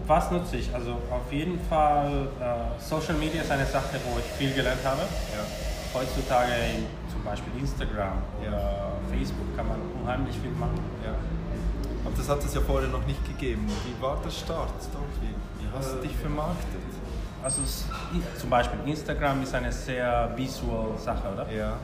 was 0.07 0.31
nutze 0.31 0.57
ich? 0.57 0.72
Also 0.72 0.92
auf 0.92 1.33
jeden 1.33 1.59
Fall 1.68 2.29
äh, 2.40 2.81
Social 2.81 3.14
Media 3.14 3.42
ist 3.42 3.51
eine 3.51 3.66
Sache, 3.66 3.98
wo 4.05 4.18
ich 4.18 4.25
viel 4.38 4.55
gelernt 4.55 4.85
habe. 4.85 5.01
Ja. 5.01 6.01
Heutzutage 6.01 6.53
in, 6.77 6.87
zum 7.11 7.25
Beispiel 7.25 7.53
Instagram 7.59 8.18
oder 8.40 8.92
Facebook 9.11 9.57
kann 9.57 9.68
man 9.68 9.79
unheimlich 10.01 10.37
viel 10.37 10.53
machen. 10.53 10.79
ja. 11.05 11.14
Aber 12.05 12.16
das 12.16 12.29
hat 12.29 12.44
es 12.44 12.55
ja 12.55 12.61
vorher 12.61 12.88
noch 12.88 13.07
nicht 13.07 13.25
gegeben. 13.27 13.66
Wie 13.87 14.03
war 14.03 14.18
der 14.25 14.31
Start? 14.31 14.72
Wie, 15.20 15.29
wie 15.29 15.68
hast 15.77 15.94
du 15.94 15.98
dich 15.98 16.16
vermarktet? 16.16 16.83
Also 17.42 17.62
es, 17.62 17.85
zum 18.40 18.50
Beispiel 18.50 18.78
Instagram 18.87 19.42
ist 19.42 19.55
eine 19.55 19.72
sehr 19.72 20.31
visual 20.37 20.96
Sache, 20.98 21.22
oder? 21.33 21.50
Ja. 21.52 21.76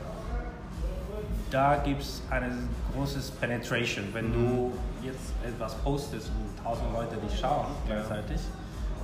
da 1.51 1.77
gibt 1.77 2.01
es 2.01 2.21
eine 2.29 2.51
große 2.93 3.19
Penetration. 3.41 4.05
Wenn 4.13 4.31
du 4.31 4.71
jetzt 5.03 5.33
etwas 5.43 5.73
postest 5.75 6.29
und 6.29 6.63
tausend 6.63 6.93
Leute 6.93 7.15
dich 7.17 7.39
schauen 7.39 7.65
Ja. 7.87 7.95
gleichzeitig, 7.95 8.39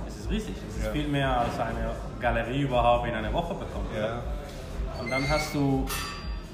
es 0.06 0.16
ist 0.16 0.30
riesig. 0.30 0.54
Es 0.68 0.76
ist 0.76 0.84
Ja. 0.86 0.92
viel 0.92 1.08
mehr 1.08 1.40
als 1.40 1.58
eine 1.58 1.90
Galerie 2.20 2.62
überhaupt 2.62 3.08
in 3.08 3.14
einer 3.14 3.32
Woche 3.32 3.54
bekommt. 3.54 3.88
Ja. 3.96 4.20
Und 5.00 5.10
dann 5.10 5.28
hast 5.28 5.54
du, 5.54 5.86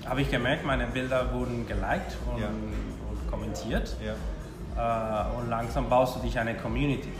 habe 0.07 0.23
ich 0.23 0.31
gemerkt, 0.31 0.65
meine 0.65 0.87
Bilder 0.87 1.31
wurden 1.33 1.67
geliked 1.69 2.17
und, 2.33 2.41
Ja. 2.41 2.49
und 2.49 3.31
kommentiert. 3.31 3.95
Ja. 4.05 4.15
Äh, 4.75 5.37
und 5.37 5.51
langsam 5.51 5.88
baust 5.91 6.17
du 6.17 6.21
dich 6.21 6.38
eine 6.38 6.55
Community. 6.57 7.12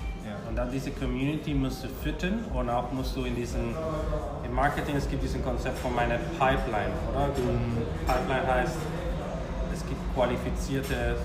Und 0.53 0.57
dann 0.57 0.71
diese 0.71 0.91
Community 0.91 1.55
musst 1.55 1.83
du 1.83 1.89
füttern 1.89 2.45
und 2.53 2.69
auch 2.69 2.93
musst 2.93 3.17
du 3.17 3.25
in 3.25 3.35
diesen, 3.35 3.75
im 4.45 4.55
Marketing, 4.55 4.97
es 4.97 5.09
gibt 5.09 5.23
diesen 5.23 5.43
Konzept 5.43 5.79
von 5.79 5.95
meiner 5.95 6.19
Pipeline, 6.39 6.93
oder? 7.11 7.29
Du, 7.29 7.41
Pipeline 8.07 8.47
heißt, 8.47 8.77
es 9.73 9.81
gibt 9.89 10.15
qualifizierte 10.15 11.17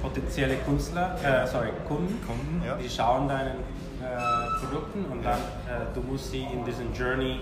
potenzielle 0.00 0.54
Künstler, 0.58 1.16
äh, 1.20 1.48
sorry, 1.48 1.70
Kunden, 1.88 2.24
Kunden, 2.24 2.62
ja. 2.64 2.76
die 2.76 2.88
schauen 2.88 3.26
deinen 3.26 3.58
äh, 3.58 4.64
Produkten 4.64 5.04
und 5.10 5.24
dann 5.24 5.40
äh, 5.40 5.92
du 5.92 6.00
musst 6.02 6.30
sie 6.30 6.44
in 6.44 6.64
diesen 6.64 6.94
Journey 6.94 7.40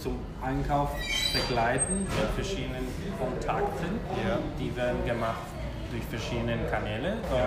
zum 0.00 0.18
Einkauf 0.42 0.90
begleiten 1.32 2.00
mit 2.00 2.30
verschiedenen 2.34 2.88
Kontakten. 3.16 4.00
Ja. 4.26 4.40
Die 4.58 4.74
werden 4.74 5.04
gemacht 5.06 5.46
durch 5.92 6.02
verschiedene 6.02 6.58
Kanäle, 6.68 7.18
Ja. 7.30 7.46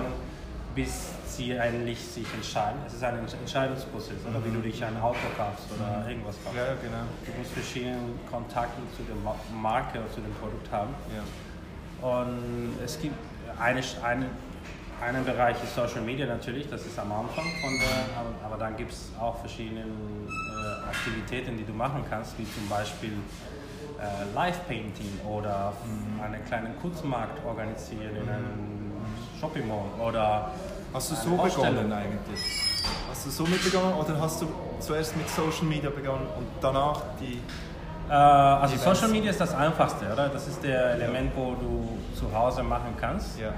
Bis 0.78 1.10
sie 1.26 1.60
eigentlich 1.60 2.00
sich 2.00 2.28
entscheiden. 2.36 2.78
Es 2.86 2.94
ist 2.94 3.04
ein 3.04 3.18
Entscheidungsprozess, 3.18 4.22
oder 4.30 4.46
wie 4.46 4.52
du 4.52 4.62
dich 4.62 4.84
ein 4.86 4.96
Auto 5.02 5.18
kaufst 5.36 5.66
oder 5.76 6.08
irgendwas 6.08 6.36
kaufst. 6.44 6.56
Ja, 6.56 6.76
genau. 6.82 7.04
Du 7.26 7.32
musst 7.38 7.52
verschiedene 7.52 7.98
Kontakte 8.30 8.80
zu 8.96 9.02
der 9.04 9.16
Ma- 9.26 9.36
Marke 9.60 9.98
oder 10.00 10.12
zu 10.14 10.22
dem 10.22 10.34
Produkt 10.36 10.72
haben. 10.72 10.94
Ja. 11.18 11.24
Und 12.08 12.78
es 12.86 13.02
gibt 13.02 13.16
eine, 13.60 13.82
eine, 14.04 14.26
einen 15.02 15.26
Bereich 15.26 15.58
ist 15.64 15.74
Social 15.74 16.02
Media 16.02 16.28
natürlich, 16.28 16.70
das 16.70 16.86
ist 16.86 16.98
am 17.00 17.12
Anfang 17.12 17.46
von 17.62 17.74
der, 17.80 18.46
aber, 18.46 18.58
dann 18.58 18.78
gibt 18.78 18.92
es 18.92 19.10
auch 19.20 19.40
verschiedene 19.40 19.82
äh, 19.82 20.90
Aktivitäten, 20.90 21.58
die 21.58 21.66
du 21.66 21.74
machen 21.74 22.04
kannst, 22.08 22.38
wie 22.38 22.46
zum 22.54 22.70
Beispiel 22.70 23.14
äh, 24.00 24.36
Live-Painting 24.36 25.22
oder 25.28 25.74
einen 26.24 26.46
kleinen 26.46 26.78
Kunstmarkt 26.80 27.44
organisieren 27.46 28.16
in 28.16 28.30
einem 28.30 28.87
Shopping 29.40 29.68
Mall 29.68 29.86
oder 30.00 30.52
Hast 30.94 31.12
du 31.12 31.16
so 31.16 31.38
Ausstellung. 31.40 31.76
begonnen 31.76 31.94
eigentlich? 31.94 32.40
Hast 33.10 33.26
du 33.26 33.30
so 33.30 33.44
mit 33.46 33.64
begonnen 33.64 33.94
oder 33.94 34.20
hast 34.20 34.42
du 34.42 34.48
zuerst 34.80 35.16
mit 35.18 35.30
Social 35.30 35.66
Media 35.66 35.90
begonnen 35.90 36.28
und 36.38 36.48
danach 36.62 37.02
die... 37.20 37.40
Äh, 38.10 38.14
also 38.14 38.76
Events. 38.76 38.84
Social 39.00 39.10
Media 39.12 39.32
ist 39.32 39.42
das 39.42 39.54
Einfachste, 39.54 40.06
oder? 40.12 40.30
Das 40.30 40.48
ist 40.48 40.64
der 40.64 40.94
Element, 40.94 41.32
wo 41.36 41.56
du 41.56 41.98
zu 42.16 42.34
Hause 42.34 42.64
machen 42.64 42.96
kannst. 43.00 43.40
Ja. 43.40 43.54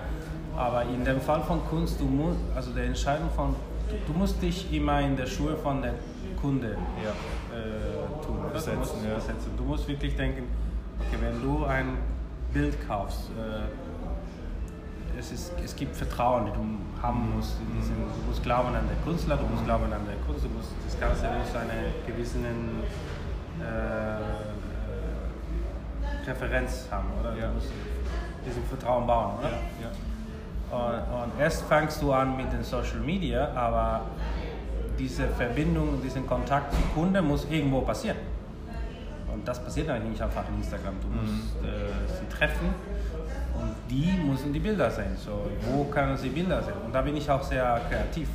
Aber 0.57 0.83
in 0.83 1.05
dem 1.05 1.21
Fall 1.21 1.41
von 1.43 1.63
Kunst, 1.69 1.99
du 2.01 2.05
musst, 2.05 2.39
also 2.55 2.71
der 2.71 2.85
Entscheidung 2.85 3.29
von, 3.35 3.55
du, 3.89 4.11
du 4.11 4.17
musst 4.17 4.41
dich 4.41 4.73
immer 4.73 4.99
in 5.01 5.15
der 5.15 5.27
Schuhe 5.27 5.55
von 5.55 5.81
der 5.81 5.93
Kunde 6.41 6.75
Ja. 7.03 7.57
äh, 7.57 8.25
tun, 8.25 8.39
oder? 8.39 8.49
Versetzen, 8.51 8.79
du 9.03 9.13
musst 9.13 9.27
ja. 9.27 9.33
Du 9.55 9.63
musst 9.63 9.87
wirklich 9.87 10.15
denken, 10.17 10.43
okay, 10.99 11.17
wenn 11.21 11.41
du 11.41 11.65
ein 11.65 11.97
Bild 12.53 12.75
kaufst, 12.87 13.29
äh, 13.37 13.88
es, 15.19 15.31
ist, 15.31 15.53
es 15.63 15.75
gibt 15.75 15.95
Vertrauen, 15.95 16.45
die 16.45 16.51
du 16.51 16.63
haben 17.01 17.35
musst. 17.35 17.57
In 17.59 17.79
diesem, 17.79 17.95
du 17.95 18.27
musst 18.27 18.41
glauben 18.41 18.69
an 18.69 18.87
der 18.87 18.97
Künstler, 19.05 19.37
du 19.37 19.45
musst 19.45 19.65
glauben 19.65 19.85
an 19.85 20.05
der 20.07 20.15
Kunst, 20.25 20.45
du 20.45 20.49
musst 20.49 20.71
das 20.85 20.99
Ganze 20.99 21.25
muss 21.25 21.55
eine 21.55 21.93
gewisse 22.07 22.39
äh, 22.39 22.43
Referenz 26.27 26.87
haben, 26.89 27.07
oder? 27.19 27.35
Ja. 27.35 27.47
Du 27.47 27.55
musst 27.55 27.71
diesen 28.45 28.63
Vertrauen 28.63 29.05
bauen, 29.05 29.39
oder? 29.39 29.51
Ja. 29.81 29.91
Und, 30.71 31.23
und 31.23 31.39
erst 31.39 31.63
fängst 31.65 32.01
du 32.01 32.13
an 32.13 32.37
mit 32.37 32.53
den 32.53 32.63
Social 32.63 32.99
Media, 32.99 33.51
aber 33.55 34.01
diese 34.97 35.27
Verbindung, 35.27 36.01
diesen 36.01 36.25
Kontakt 36.27 36.73
zum 36.73 36.93
Kunden 36.93 37.25
muss 37.25 37.45
irgendwo 37.49 37.81
passieren. 37.81 38.17
Und 39.33 39.47
das 39.47 39.63
passiert 39.63 39.89
eigentlich 39.89 40.11
nicht 40.11 40.21
einfach 40.21 40.47
in 40.49 40.55
Instagram. 40.57 40.95
Du 41.01 41.07
musst 41.07 41.55
äh, 41.63 42.19
sie 42.19 42.27
treffen 42.35 42.73
die 43.89 44.13
müssen 44.29 44.53
die 44.53 44.59
Bilder 44.59 44.89
sehen. 44.91 45.15
So, 45.17 45.49
wo 45.71 45.85
können 45.85 46.15
sie 46.17 46.29
Bilder 46.29 46.61
sehen? 46.61 46.75
Und 46.85 46.93
da 46.93 47.01
bin 47.01 47.15
ich 47.17 47.29
auch 47.29 47.43
sehr 47.43 47.81
kreativ. 47.89 48.27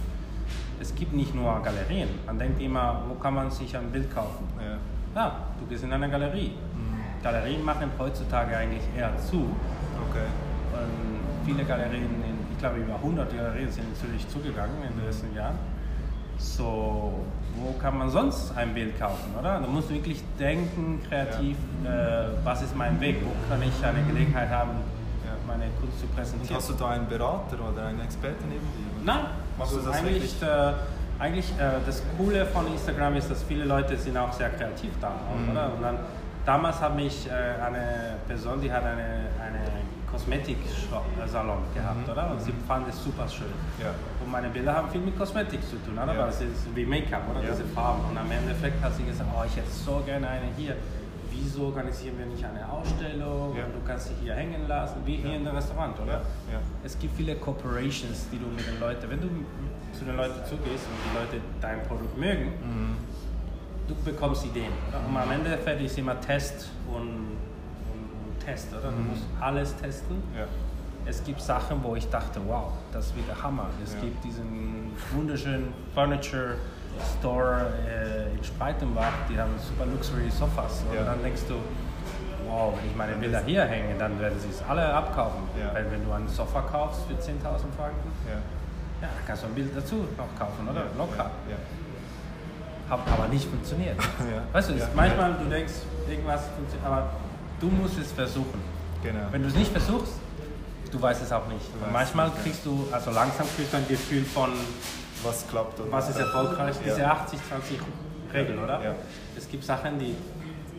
Es 0.80 0.94
gibt 0.94 1.12
nicht 1.12 1.34
nur 1.34 1.62
Galerien. 1.62 2.08
Man 2.26 2.38
denkt 2.38 2.60
immer, 2.60 3.02
wo 3.08 3.14
kann 3.14 3.34
man 3.34 3.50
sich 3.50 3.76
ein 3.76 3.90
Bild 3.90 4.12
kaufen? 4.12 4.46
Ja. 4.58 4.78
Ja, 5.14 5.36
du 5.60 5.66
gehst 5.66 5.84
in 5.84 5.92
eine 5.92 6.10
Galerie. 6.10 6.52
Galerien 7.22 7.64
machen 7.64 7.88
heutzutage 7.98 8.56
eigentlich 8.56 8.82
eher 8.96 9.16
zu. 9.16 9.46
Okay. 10.10 10.26
Und 10.72 11.46
viele 11.46 11.64
Galerien, 11.64 12.08
ich 12.52 12.58
glaube 12.58 12.78
über 12.78 12.96
100 12.96 13.34
Galerien 13.34 13.70
sind 13.70 13.84
in 13.88 13.94
Zürich 13.94 14.28
zugegangen 14.28 14.74
in 14.82 14.96
den 14.98 15.06
letzten 15.06 15.34
Jahren. 15.34 15.56
So, 16.36 17.24
wo 17.56 17.72
kann 17.80 17.96
man 17.96 18.10
sonst 18.10 18.54
ein 18.56 18.74
Bild 18.74 18.98
kaufen, 18.98 19.32
oder? 19.38 19.60
Du 19.60 19.70
musst 19.70 19.88
wirklich 19.88 20.22
denken, 20.38 21.00
kreativ, 21.08 21.56
äh, 21.84 22.26
was 22.42 22.62
ist 22.62 22.76
mein 22.76 23.00
Weg, 23.00 23.18
wo 23.24 23.30
kann 23.48 23.62
ich 23.62 23.84
eine 23.86 24.02
Gelegenheit 24.02 24.50
haben, 24.50 24.70
Ja. 24.70 24.93
Meine 25.58 25.70
Kunst 25.80 26.00
zu 26.00 26.06
Und 26.06 26.16
präsentieren. 26.16 26.56
hast 26.56 26.70
du 26.70 26.74
da 26.74 26.88
einen 26.90 27.08
Berater 27.08 27.56
oder 27.72 27.86
einen 27.86 28.00
Experten 28.00 28.48
neben 28.48 28.60
dir? 28.60 29.04
Nein, 29.04 29.26
Machst 29.58 29.72
du 29.72 29.76
also 29.78 29.90
das 29.90 29.98
eigentlich, 30.00 30.42
äh, 30.42 30.72
eigentlich 31.18 31.50
äh, 31.58 31.78
das 31.86 32.02
Coole 32.16 32.44
von 32.46 32.66
Instagram 32.66 33.16
ist, 33.16 33.30
dass 33.30 33.42
viele 33.44 33.64
Leute 33.64 33.96
sind 33.96 34.16
auch 34.16 34.32
sehr 34.32 34.50
kreativ 34.50 34.90
da, 35.00 35.10
Mhm. 35.10 35.50
oder? 35.50 35.72
Und 35.74 35.82
dann, 35.82 35.98
damals 36.44 36.80
hat 36.80 36.96
mich 36.96 37.28
äh, 37.28 37.32
eine 37.62 38.16
Person, 38.26 38.60
die 38.60 38.70
hat 38.72 38.82
eine, 38.82 39.30
eine 39.40 39.60
Kosmetik-Salon 40.10 41.58
gehabt, 41.74 42.06
Mhm. 42.06 42.12
oder? 42.12 42.30
Und 42.32 42.40
sie 42.40 42.52
fand 42.66 42.88
es 42.88 43.02
super 43.02 43.28
schön. 43.28 43.52
Ja. 43.80 43.90
Und 44.24 44.30
meine 44.30 44.48
Bilder 44.48 44.74
haben 44.74 44.88
viel 44.90 45.00
mit 45.00 45.16
Kosmetik 45.18 45.60
zu 45.62 45.76
tun, 45.84 45.98
oder? 46.02 46.12
Ja. 46.14 46.20
Weil 46.22 46.28
es 46.30 46.40
ist 46.40 46.74
wie 46.74 46.84
Make-up, 46.86 47.22
oder? 47.30 47.42
Ja. 47.42 47.50
Diese 47.52 47.64
Farben. 47.66 48.00
Und 48.10 48.18
am 48.18 48.30
Endeffekt 48.30 48.82
hat 48.82 48.94
sie 48.96 49.04
gesagt, 49.04 49.30
oh, 49.36 49.42
ich 49.46 49.56
hätte 49.56 49.70
so 49.70 50.02
gerne 50.04 50.28
eine 50.28 50.46
hier. 50.56 50.76
Wieso 51.42 51.66
organisieren 51.66 52.18
wir 52.18 52.26
nicht 52.26 52.44
eine 52.44 52.68
Ausstellung? 52.70 53.56
Ja. 53.56 53.64
Und 53.66 53.74
du 53.74 53.80
kannst 53.86 54.08
sie 54.08 54.14
hier 54.22 54.34
hängen 54.34 54.66
lassen, 54.68 54.96
wie 55.04 55.16
hier 55.16 55.34
in 55.34 55.44
dem 55.44 55.54
Restaurant, 55.54 55.98
oder? 56.00 56.12
Ja. 56.12 56.18
Ja. 56.52 56.60
Es 56.84 56.98
gibt 56.98 57.16
viele 57.16 57.34
Corporations, 57.36 58.28
die 58.30 58.38
du 58.38 58.46
mit 58.46 58.66
den 58.66 58.78
Leuten, 58.80 59.10
wenn 59.10 59.20
du 59.20 59.28
zu 59.96 60.04
den 60.04 60.16
Leuten 60.16 60.44
zugehst 60.44 60.86
und 60.86 60.98
die 61.04 61.16
Leute 61.18 61.44
dein 61.60 61.82
Produkt 61.82 62.16
mögen, 62.18 62.46
Mhm. 62.62 62.96
du 63.88 63.94
bekommst 64.04 64.44
Ideen. 64.46 64.72
Und 65.08 65.16
am 65.16 65.30
Ende 65.30 65.56
fertig 65.58 65.86
ist 65.86 65.98
immer 65.98 66.20
Test 66.20 66.70
und, 66.92 67.08
und, 67.08 68.40
Test, 68.44 68.68
oder? 68.72 68.90
Du 68.90 69.02
musst 69.10 69.22
alles 69.40 69.74
testen. 69.76 70.16
Ja. 70.36 70.46
Es 71.06 71.22
gibt 71.22 71.40
Sachen, 71.40 71.82
wo 71.82 71.94
ich 71.96 72.08
dachte, 72.08 72.40
wow, 72.46 72.72
das 72.92 73.14
wird 73.14 73.28
der 73.28 73.42
Hammer. 73.42 73.68
Es 73.82 73.92
Ja. 73.94 74.00
gibt 74.00 74.24
diesen 74.24 74.90
wunderschönen 75.14 75.72
Furniture 75.94 76.54
Store 77.18 77.66
äh, 77.86 78.36
in 78.36 78.44
Spreitenbach, 78.44 79.12
die 79.28 79.38
haben 79.38 79.52
super 79.58 79.86
Luxury 79.86 80.30
Sofas. 80.30 80.84
Und 80.88 80.96
Ja. 80.96 81.04
dann 81.04 81.22
denkst 81.22 81.42
du, 81.48 81.54
wow, 82.48 82.74
wenn 82.76 82.88
ich 82.90 82.96
meine 82.96 83.12
Bilder 83.14 83.40
hier 83.44 83.64
hänge, 83.64 83.94
dann 83.98 84.18
werden 84.20 84.38
sie 84.40 84.48
es 84.50 84.62
alle 84.68 84.92
abkaufen. 84.92 85.42
Ja. 85.58 85.74
Weil 85.74 85.90
wenn 85.90 86.04
du 86.04 86.12
ein 86.12 86.28
Sofa 86.28 86.60
kaufst 86.62 87.02
für 87.08 87.14
10.000 87.14 87.72
Franken, 87.76 88.10
Ja. 88.28 88.38
ja, 89.02 89.08
kannst 89.26 89.42
du 89.42 89.46
ein 89.48 89.54
Bild 89.54 89.76
dazu 89.76 90.06
noch 90.16 90.38
kaufen, 90.38 90.68
oder? 90.68 90.84
Locker. 90.96 91.30
Hat 92.90 93.00
aber 93.10 93.28
nicht 93.28 93.48
funktioniert. 93.48 93.96
Weißt 94.52 94.68
du, 94.70 94.74
manchmal 94.94 95.34
du 95.34 95.48
denkst, 95.48 95.72
irgendwas 96.08 96.42
funktioniert, 96.54 96.86
aber 96.86 97.10
du 97.58 97.68
musst 97.68 97.98
es 97.98 98.12
versuchen. 98.12 98.60
Genau. 99.02 99.20
Wenn 99.30 99.42
du 99.42 99.48
es 99.48 99.54
nicht 99.54 99.72
versuchst, 99.72 100.12
du 100.92 101.00
weißt 101.00 101.22
es 101.22 101.32
auch 101.32 101.46
nicht. 101.48 101.64
Und 101.82 101.92
manchmal 101.92 102.30
kriegst 102.42 102.64
du, 102.64 102.86
also 102.92 103.10
langsam 103.10 103.46
kriegst 103.56 103.72
du 103.72 103.76
ein 103.78 103.88
Gefühl 103.88 104.24
von, 104.24 104.50
Was 105.24 105.46
klappt 105.48 105.80
oder 105.80 105.90
was 105.92 106.08
ist 106.10 106.18
erfolgreich, 106.18 106.76
diese 106.84 107.00
Ja. 107.00 107.26
80-20-Regel, 107.26 108.58
oder? 108.58 108.82
Ja. 108.82 108.94
Es 109.36 109.48
gibt 109.48 109.64
Sachen, 109.64 109.98
die 109.98 110.14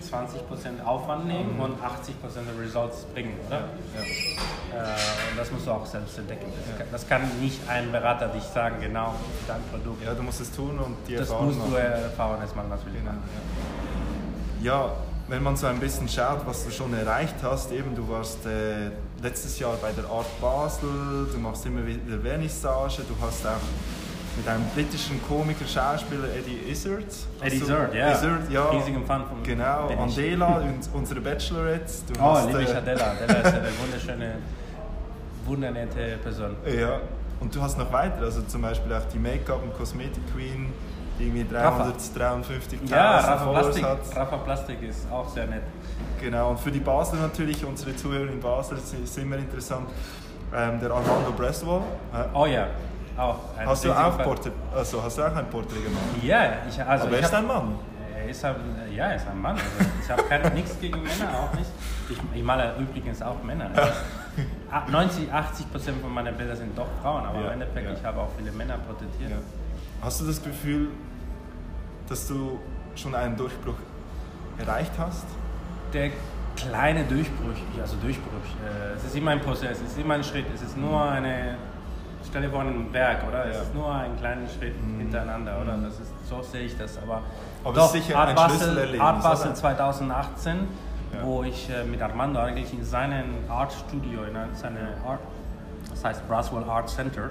20% 0.02 0.84
Aufwand 0.86 1.26
nehmen 1.28 1.60
und 1.60 1.74
80% 1.82 1.82
der 1.82 2.64
Results 2.64 3.06
bringen, 3.14 3.34
oder? 3.48 3.58
Ja. 3.58 3.62
Äh, 4.78 4.84
und 5.32 5.38
das 5.38 5.52
musst 5.52 5.66
du 5.66 5.72
auch 5.72 5.86
selbst 5.86 6.18
entdecken. 6.18 6.46
Das, 6.68 6.78
kann, 6.78 6.88
das 6.92 7.08
kann 7.10 7.42
nicht 7.42 7.60
ein 7.68 7.92
Berater 7.92 8.28
dich 8.28 8.44
sagen, 8.44 8.76
genau, 8.82 9.16
dein 9.48 9.62
Produkt. 9.72 10.04
ja, 10.04 10.14
du 10.14 10.22
musst 10.22 10.42
es 10.42 10.52
tun 10.52 10.78
und 10.78 10.96
die 11.08 11.16
das 11.16 11.30
Erfahrung 11.30 11.58
musst 11.58 11.72
du 11.72 11.76
erfahren 11.76 12.42
erstmal 12.42 12.68
natürlich. 12.68 13.00
Genau, 13.00 13.12
machen. 13.12 13.24
ja. 14.62 14.74
ja, 14.74 14.92
wenn 15.28 15.42
man 15.42 15.56
so 15.56 15.66
ein 15.68 15.80
bisschen 15.80 16.08
schaut, 16.08 16.46
was 16.46 16.66
du 16.66 16.72
schon 16.72 16.94
erreicht 16.94 17.36
hast, 17.42 17.72
eben 17.72 17.96
du 17.96 18.08
warst 18.08 18.46
äh, 18.46 18.92
letztes 19.24 19.58
Jahr 19.58 19.76
bei 19.82 19.92
der 19.92 20.06
Art 20.06 20.28
Basel, 20.40 21.28
du 21.32 21.38
machst 21.40 21.66
immer 21.66 21.86
wieder 21.86 22.20
Vernissage, 22.22 23.02
du 23.08 23.16
hast 23.26 23.46
auch 23.48 23.54
mit 24.38 24.48
einem 24.48 24.66
britischen 24.74 25.22
Komiker, 25.28 25.66
Schauspieler 25.66 26.26
Eddie 26.36 26.70
Izzard. 26.72 27.06
Eddie 27.42 27.60
du- 27.60 27.66
Izzard, 27.66 27.94
ja. 27.94 28.12
Izzard, 28.12 28.52
ja. 28.52 28.70
Riesigen 28.70 29.06
Fan 29.06 29.24
von 29.28 29.42
Genau, 29.44 29.90
ich. 29.90 29.98
Andela, 29.98 30.58
und 30.58 30.90
unsere 30.94 31.22
Bachelorette. 31.22 31.92
Du 32.14 32.20
Oh, 32.20 32.24
hast, 32.34 32.48
liebe 32.48 32.64
ich 32.64 32.70
äh, 32.70 32.76
Adela. 32.76 33.12
Adela 33.12 33.40
ist 33.40 33.46
eine 33.54 33.68
wunderschöne, 33.82 34.36
wundernette 35.46 36.18
Person. 36.24 36.56
Ja, 36.66 37.00
und 37.40 37.54
du 37.56 37.62
hast 37.62 37.78
noch 37.78 37.92
weiter, 37.92 38.22
also 38.24 38.42
zum 38.44 38.62
Beispiel 38.62 38.94
auch 38.94 39.06
die 39.14 39.20
Make-up- 39.20 39.62
und 39.64 39.74
Kosmetik-Queen, 39.78 40.72
die 41.20 41.24
irgendwie 41.28 41.56
Rafa. 41.56 41.84
353.000 42.18 42.90
Ja, 42.90 43.20
Rafa 43.20 43.38
Followers 43.38 43.78
Plastik, 43.78 43.86
hat. 43.86 44.18
Rafa 44.18 44.38
Plastik 44.38 44.82
ist 44.84 45.08
auch 45.12 45.30
sehr 45.30 45.48
nett. 45.48 45.64
Genau, 46.20 46.50
und 46.52 46.60
für 46.60 46.72
die 46.72 46.80
Basler 46.80 47.20
natürlich, 47.20 47.64
unsere 47.66 47.96
Zuhörer 47.96 48.30
in 48.32 48.40
Basel 48.40 48.78
ist, 48.78 48.94
ist 48.94 49.18
immer 49.18 49.38
interessant, 49.38 49.88
ähm, 50.54 50.80
der 50.82 50.92
Armando 50.92 51.32
Breswell. 51.38 51.82
Äh, 52.14 52.26
Oh 52.34 52.46
ja, 52.46 52.68
auch. 53.18 53.40
ein 53.58 53.68
hast, 53.68 53.86
du 53.86 53.92
auch. 53.94 54.18
Porträt, 54.24 54.52
also 54.76 55.04
hast 55.04 55.18
du 55.18 55.24
auch 55.24 55.36
ein 55.36 55.50
Porträt 55.50 55.82
gemacht? 55.82 56.04
Ja, 56.24 56.54
ich, 56.70 56.82
also 56.84 57.06
Aber 57.06 57.16
er 57.16 57.20
ist 57.22 57.32
hab- 57.34 57.40
ein 57.40 57.48
Mann. 57.48 57.76
Er 58.18 58.30
ist 58.30 58.46
ein, 58.46 58.56
ja, 58.94 59.06
er 59.08 59.16
ist 59.16 59.28
ein 59.28 59.40
Mann. 59.42 59.56
Also 59.56 60.24
ich 60.26 60.32
habe 60.32 60.50
nichts 60.56 60.80
gegen 60.80 61.02
Männer, 61.04 61.30
auch 61.40 61.54
nicht. 61.58 61.70
Ich, 62.10 62.18
ich 62.36 62.44
male 62.44 62.74
übrigens 62.80 63.22
auch 63.22 63.42
Männer. 63.44 63.70
Ah, 64.70 64.84
90, 64.92 65.32
80 65.32 65.72
Prozent 65.72 66.02
von 66.02 66.14
meinen 66.14 66.36
Bildern 66.36 66.58
sind 66.58 66.78
doch 66.78 66.88
Frauen, 67.02 67.26
aber 67.26 67.40
Ja, 67.40 67.46
im 67.48 67.54
Endeffekt, 67.54 67.88
ja. 67.88 67.94
ich 67.96 68.04
habe 68.04 68.20
auch 68.20 68.28
viele 68.38 68.52
Männer 68.52 68.78
porträtiert. 68.80 69.32
Ja. 69.32 69.38
Hast 70.02 70.20
du 70.20 70.26
das 70.26 70.44
Gefühl, 70.44 70.90
dass 72.10 72.28
du 72.28 72.60
schon 72.96 73.16
einen 73.16 73.38
Durchbruch 73.38 73.76
erreicht 74.58 74.92
hast? 74.98 75.24
Der 75.94 76.10
kleine 76.58 77.06
Durchbruch, 77.06 77.56
also 77.82 77.96
Durchbruch, 78.02 78.32
äh, 78.66 78.98
es 78.98 79.06
ist 79.06 79.16
immer 79.16 79.32
ein 79.32 79.40
Prozess, 79.40 79.78
es 79.82 79.92
ist 79.92 80.00
immer 80.00 80.16
ein 80.16 80.24
Schritt, 80.26 80.46
es 80.54 80.62
ist 80.64 80.76
nur 80.78 81.02
eine, 81.10 81.56
stell 82.28 82.42
dir 82.44 82.50
vor 82.50 82.62
einen 82.62 82.92
Berg, 82.92 83.20
oder? 83.28 83.46
Es 83.46 83.56
Ja. 83.56 83.62
ist 83.64 83.74
nur 83.74 83.94
ein 83.94 84.16
kleiner 84.18 84.48
Schritt 84.48 84.76
hintereinander, 84.98 85.60
oder? 85.62 85.78
Das 85.78 86.00
ist 86.00 86.12
so 86.30 86.42
sehe 86.42 86.62
ich 86.66 86.78
das. 86.78 86.98
Aber, 86.98 87.22
Aber 87.64 87.74
doch, 87.74 87.90
es 87.90 87.96
ist 87.96 88.06
sicher 88.08 88.20
Art 88.20 88.30
ein 88.30 88.36
Basel, 88.36 89.00
Art 89.02 89.22
Basel 89.24 89.48
oder? 89.48 89.56
2018, 89.56 90.56
Ja. 91.14 91.24
wo 91.24 91.44
ich 91.44 91.70
äh, 91.70 91.84
mit 91.84 92.02
Armando 92.02 92.40
eigentlich 92.40 92.74
in 92.74 92.84
seinem 92.84 93.26
Art 93.50 93.72
Studio, 93.74 94.24
in 94.24 94.34
seinem 94.56 94.78
Art, 95.08 95.20
das 95.90 96.04
heißt 96.04 96.28
Braswell 96.28 96.64
Art 96.64 96.90
Center, 96.90 97.30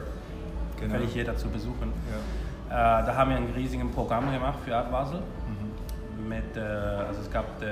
Genau. 0.79 0.93
werde 0.93 1.05
ich 1.07 1.13
hier 1.13 1.25
dazu 1.25 1.49
besuchen. 1.49 1.93
Ja. 2.71 3.01
Äh, 3.01 3.07
da 3.07 3.15
haben 3.17 3.31
wir 3.31 3.37
ein 3.37 3.53
riesiges 3.55 3.87
Programm 3.93 4.33
gemacht 4.33 4.59
für 4.65 4.75
Art 4.77 4.91
Basel. 4.91 5.21
Mhm. 5.21 6.29
Mit, 6.29 6.57
äh, 6.57 6.61
also 6.61 7.21
es, 7.21 7.31
gab, 7.31 7.45
äh, 7.63 7.67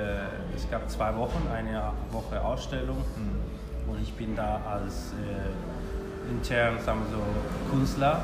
es 0.55 0.69
gab 0.69 0.89
zwei 0.89 1.15
Wochen, 1.17 1.47
eine 1.53 1.81
Woche 2.11 2.39
Ausstellung 2.41 2.97
Mhm. 2.97 3.91
und 3.91 4.01
ich 4.01 4.13
bin 4.13 4.35
da 4.35 4.59
als 4.69 5.13
äh, 5.13 5.72
intern, 6.29 6.79
sagen 6.83 7.01
wir 7.09 7.17
so, 7.17 7.23
Künstler. 7.71 8.21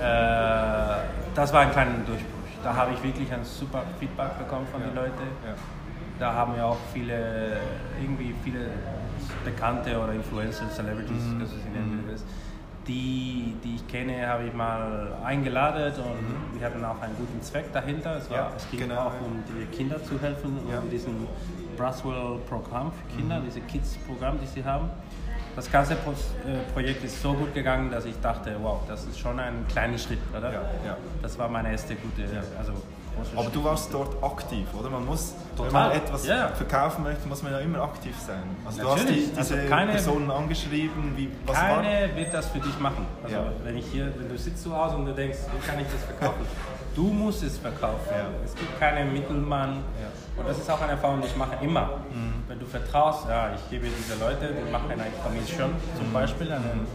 Äh, 0.00 0.02
äh, 0.02 0.96
das 1.34 1.52
war 1.52 1.60
ein 1.62 1.70
kleiner 1.72 1.92
Durchbruch. 2.06 2.26
Da 2.62 2.74
habe 2.74 2.92
ich 2.92 3.02
wirklich 3.02 3.32
ein 3.32 3.44
super 3.44 3.82
Feedback 3.98 4.38
bekommen 4.38 4.66
von 4.70 4.80
den 4.82 4.94
Leuten. 4.94 5.22
Ja. 5.44 5.54
Da 6.18 6.32
haben 6.34 6.54
wir 6.56 6.66
auch 6.66 6.76
viele, 6.92 7.58
irgendwie 8.00 8.34
viele 8.42 8.66
Bekannte 9.44 9.98
oder 9.98 10.12
Influencer, 10.12 10.68
Celebrities, 10.70 11.22
Mhm. 11.24 11.40
das 11.40 11.50
ist 11.50 11.64
in 11.66 12.02
willst, 12.06 12.26
die, 12.88 13.54
die 13.62 13.76
ich 13.76 13.86
kenne, 13.86 14.26
habe 14.26 14.44
ich 14.46 14.54
mal 14.54 15.12
eingeladen 15.24 15.92
und 16.02 16.58
wir 16.58 16.66
hatten 16.66 16.84
auch 16.84 17.00
einen 17.00 17.14
guten 17.16 17.40
Zweck 17.42 17.72
dahinter. 17.72 18.16
Es, 18.16 18.28
war, 18.30 18.36
Mhm. 18.38 18.42
Ja, 18.44 18.50
es 18.56 18.70
ging 18.70 18.80
genau, 18.80 19.00
auch 19.02 19.12
ja. 19.14 19.20
um 19.26 19.42
die 19.46 19.66
Kinder 19.76 20.02
zu 20.02 20.20
helfen, 20.20 20.58
Ja. 20.70 20.78
um 20.80 20.90
diesen 20.90 21.28
Braswell-Programm 21.76 22.90
für 22.92 23.14
Mhm. 23.14 23.18
Kinder, 23.18 23.42
diese 23.46 23.60
Kids-Programm, 23.60 24.38
die 24.40 24.46
sie 24.46 24.64
haben. 24.64 24.90
Das 25.58 25.72
ganze 25.72 25.96
Pro 25.96 26.12
äh, 26.12 26.14
Projekt 26.72 27.02
ist 27.02 27.20
so 27.20 27.32
gut 27.32 27.52
gegangen, 27.52 27.90
dass 27.90 28.04
ich 28.04 28.14
dachte, 28.20 28.54
wow, 28.62 28.78
das 28.86 29.04
ist 29.06 29.18
schon 29.18 29.40
ein 29.40 29.66
kleiner 29.68 29.98
Schritt, 29.98 30.20
oder? 30.30 30.52
Ja, 30.52 30.60
ja. 30.86 30.96
Das 31.20 31.36
war 31.36 31.48
meine 31.48 31.72
erste 31.72 31.96
gute, 31.96 32.22
also 32.56 32.74
Aber 33.34 33.42
Schritt. 33.42 33.54
du 33.56 33.64
warst 33.64 33.92
dort 33.92 34.22
aktiv, 34.22 34.68
oder? 34.78 34.88
Man 34.88 35.04
muss, 35.04 35.34
wenn 35.56 35.66
Total. 35.66 35.88
man 35.88 35.96
etwas 35.96 36.24
Ja. 36.28 36.46
verkaufen 36.50 37.02
möchte, 37.02 37.26
muss 37.26 37.42
man 37.42 37.50
ja 37.50 37.58
immer 37.58 37.82
aktiv 37.82 38.14
sein. 38.24 38.38
Also 38.64 38.82
du 38.82 38.88
hast 38.88 38.98
Natürlich. 39.02 39.24
die, 39.24 39.36
diese 39.36 39.54
Also 39.56 39.68
keine- 39.68 39.90
Personen 39.90 40.30
angeschrieben, 40.30 41.14
wie, 41.16 41.28
was 41.44 41.56
war? 41.56 41.82
Keine 41.82 42.14
wird 42.14 42.32
das 42.32 42.46
für 42.50 42.60
dich 42.60 42.78
machen. 42.78 43.04
Also 43.24 43.34
Ja. 43.34 43.42
wenn 43.64 43.76
ich 43.78 43.86
hier, 43.86 44.12
wenn 44.16 44.28
du 44.28 44.38
sitzt 44.38 44.62
zu 44.62 44.76
Hause 44.76 44.94
und 44.94 45.06
du 45.06 45.12
denkst, 45.12 45.38
wie 45.60 45.66
kann 45.68 45.80
ich 45.80 45.86
das 45.88 46.04
verkaufen? 46.04 46.46
Du 46.94 47.02
musst 47.08 47.42
es 47.42 47.58
verkaufen. 47.58 48.06
Ja. 48.12 48.26
Es 48.44 48.54
gibt 48.54 48.78
keinen 48.78 49.12
Mittelmann. 49.12 49.70
Ja. 49.70 49.74
Mhm. 49.74 50.38
Und 50.38 50.48
das 50.50 50.58
ist 50.58 50.70
auch 50.70 50.80
eine 50.80 50.92
Erfahrung, 50.92 51.20
die 51.20 51.26
ich 51.26 51.36
mache 51.36 51.56
immer. 51.64 51.90
Wenn 52.48 52.58
du 52.58 52.66
vertraust, 52.66 53.28
ja, 53.28 53.50
ich 53.54 53.70
gebe 53.70 53.86
diese 53.88 54.18
Leute, 54.18 54.48
die 54.54 54.70
machen 54.72 54.90
eine 54.90 55.04
Commission 55.22 55.70
Mhm. 55.72 55.98
zum 55.98 56.12
Beispiel. 56.12 56.50
Einen, 56.50 56.86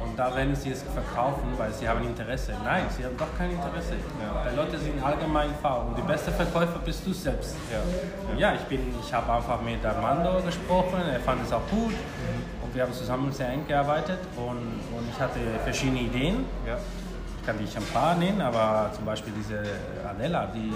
und 0.00 0.18
da 0.18 0.34
werden 0.34 0.54
sie 0.56 0.70
es 0.70 0.82
verkaufen, 0.82 1.48
weil 1.58 1.72
sie 1.72 1.86
haben 1.88 2.02
Interesse. 2.06 2.52
Nein, 2.64 2.84
sie 2.96 3.04
haben 3.04 3.16
doch 3.18 3.36
kein 3.36 3.50
Interesse. 3.50 3.94
Ja. 4.22 4.48
Die 4.50 4.56
Leute 4.56 4.78
sind 4.78 5.02
allgemein 5.02 5.50
faul. 5.60 5.88
Und 5.88 5.98
die 5.98 6.02
beste 6.02 6.30
Verkäufer 6.32 6.78
bist 6.84 7.04
du 7.06 7.12
selbst. 7.12 7.56
Ja. 7.70 8.38
Ja, 8.38 8.54
ich, 8.54 8.62
bin, 8.62 8.80
ich 8.98 9.12
habe 9.12 9.30
einfach 9.32 9.60
mit 9.60 9.84
Armando 9.84 10.40
gesprochen, 10.42 11.00
er 11.12 11.20
fand 11.20 11.42
es 11.44 11.52
auch 11.52 11.66
gut 11.70 11.92
und 12.62 12.74
wir 12.74 12.82
haben 12.84 12.92
zusammen 12.94 13.30
sehr 13.32 13.48
eng 13.50 13.66
gearbeitet 13.66 14.18
und, 14.36 14.56
und 14.96 15.04
ich 15.12 15.20
hatte 15.20 15.40
verschiedene 15.64 16.00
Ideen. 16.00 16.46
Ja. 16.66 16.78
Ich 17.40 17.46
kann 17.46 17.56
nicht 17.56 17.76
ein 17.76 17.84
paar 17.92 18.14
nennen, 18.14 18.40
aber 18.40 18.90
zum 18.94 19.04
Beispiel 19.04 19.32
diese 19.36 19.60
Adela, 20.08 20.46
die 20.54 20.72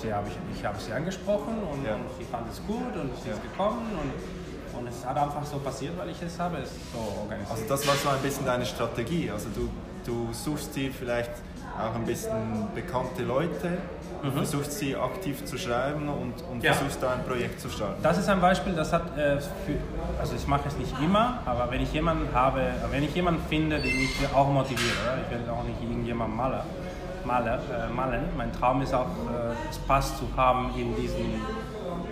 sie 0.00 0.12
habe 0.12 0.28
ich, 0.28 0.58
ich 0.58 0.64
habe 0.64 0.78
sie 0.78 0.92
angesprochen 0.92 1.54
und, 1.72 1.84
Ja. 1.84 1.94
und 1.94 2.02
sie 2.18 2.24
fand 2.24 2.50
es 2.50 2.60
gut 2.66 2.94
und 2.94 3.10
sie 3.22 3.30
ist 3.30 3.42
gekommen 3.42 3.86
und, 4.00 4.78
und 4.78 4.86
es 4.88 5.04
hat 5.04 5.16
einfach 5.16 5.44
so 5.44 5.58
passiert, 5.58 5.96
weil 5.98 6.10
ich 6.10 6.20
es 6.22 6.38
habe, 6.38 6.58
es 6.58 6.70
so 6.92 6.98
organisiert. 7.22 7.50
Also 7.50 7.64
das 7.68 7.86
war 7.86 7.94
so 7.94 8.08
ein 8.10 8.20
bisschen 8.22 8.44
deine 8.46 8.66
Strategie. 8.66 9.30
Also 9.30 9.48
du, 9.54 9.68
du 10.04 10.28
suchst 10.32 10.74
dir 10.76 10.90
vielleicht 10.92 11.30
auch 11.78 11.94
ein 11.94 12.04
bisschen 12.06 12.68
bekannte 12.74 13.22
Leute, 13.22 13.76
du 14.22 14.30
versuchst 14.30 14.72
sie 14.78 14.96
aktiv 14.96 15.44
zu 15.44 15.58
schreiben 15.58 16.08
und, 16.08 16.34
und 16.50 16.56
Mhm. 16.58 16.62
Ja. 16.62 16.72
versuchst 16.72 17.02
da 17.02 17.12
ein 17.12 17.24
Projekt 17.24 17.60
zu 17.60 17.68
starten. 17.68 18.02
Das 18.02 18.16
ist 18.16 18.28
ein 18.30 18.40
Beispiel, 18.40 18.72
das 18.74 18.92
hat, 18.94 19.16
äh, 19.18 19.38
für, 19.40 19.76
also 20.18 20.34
ich 20.36 20.46
mache 20.46 20.68
es 20.68 20.76
nicht 20.78 20.94
immer, 21.02 21.40
aber 21.44 21.70
wenn 21.70 21.82
ich 21.82 21.92
jemanden 21.92 22.28
habe, 22.34 22.62
wenn 22.90 23.02
ich 23.02 23.14
jemanden 23.14 23.42
finde, 23.50 23.78
den 23.78 23.92
ich 24.00 24.10
auch 24.34 24.48
motiviere, 24.48 25.18
ich 25.24 25.30
will 25.38 25.50
auch 25.50 25.64
nicht 25.64 25.82
irgendjemand 25.82 26.34
malen, 26.34 26.60
malen, 27.26 27.60
äh, 27.70 27.92
malen. 27.92 28.24
mein 28.36 28.52
Traum 28.52 28.80
ist 28.82 28.94
auch, 28.94 29.06
äh, 29.06 29.74
Spaß 29.74 30.18
zu 30.18 30.28
haben 30.36 30.70
in 30.76 30.94
diesem, 30.96 31.40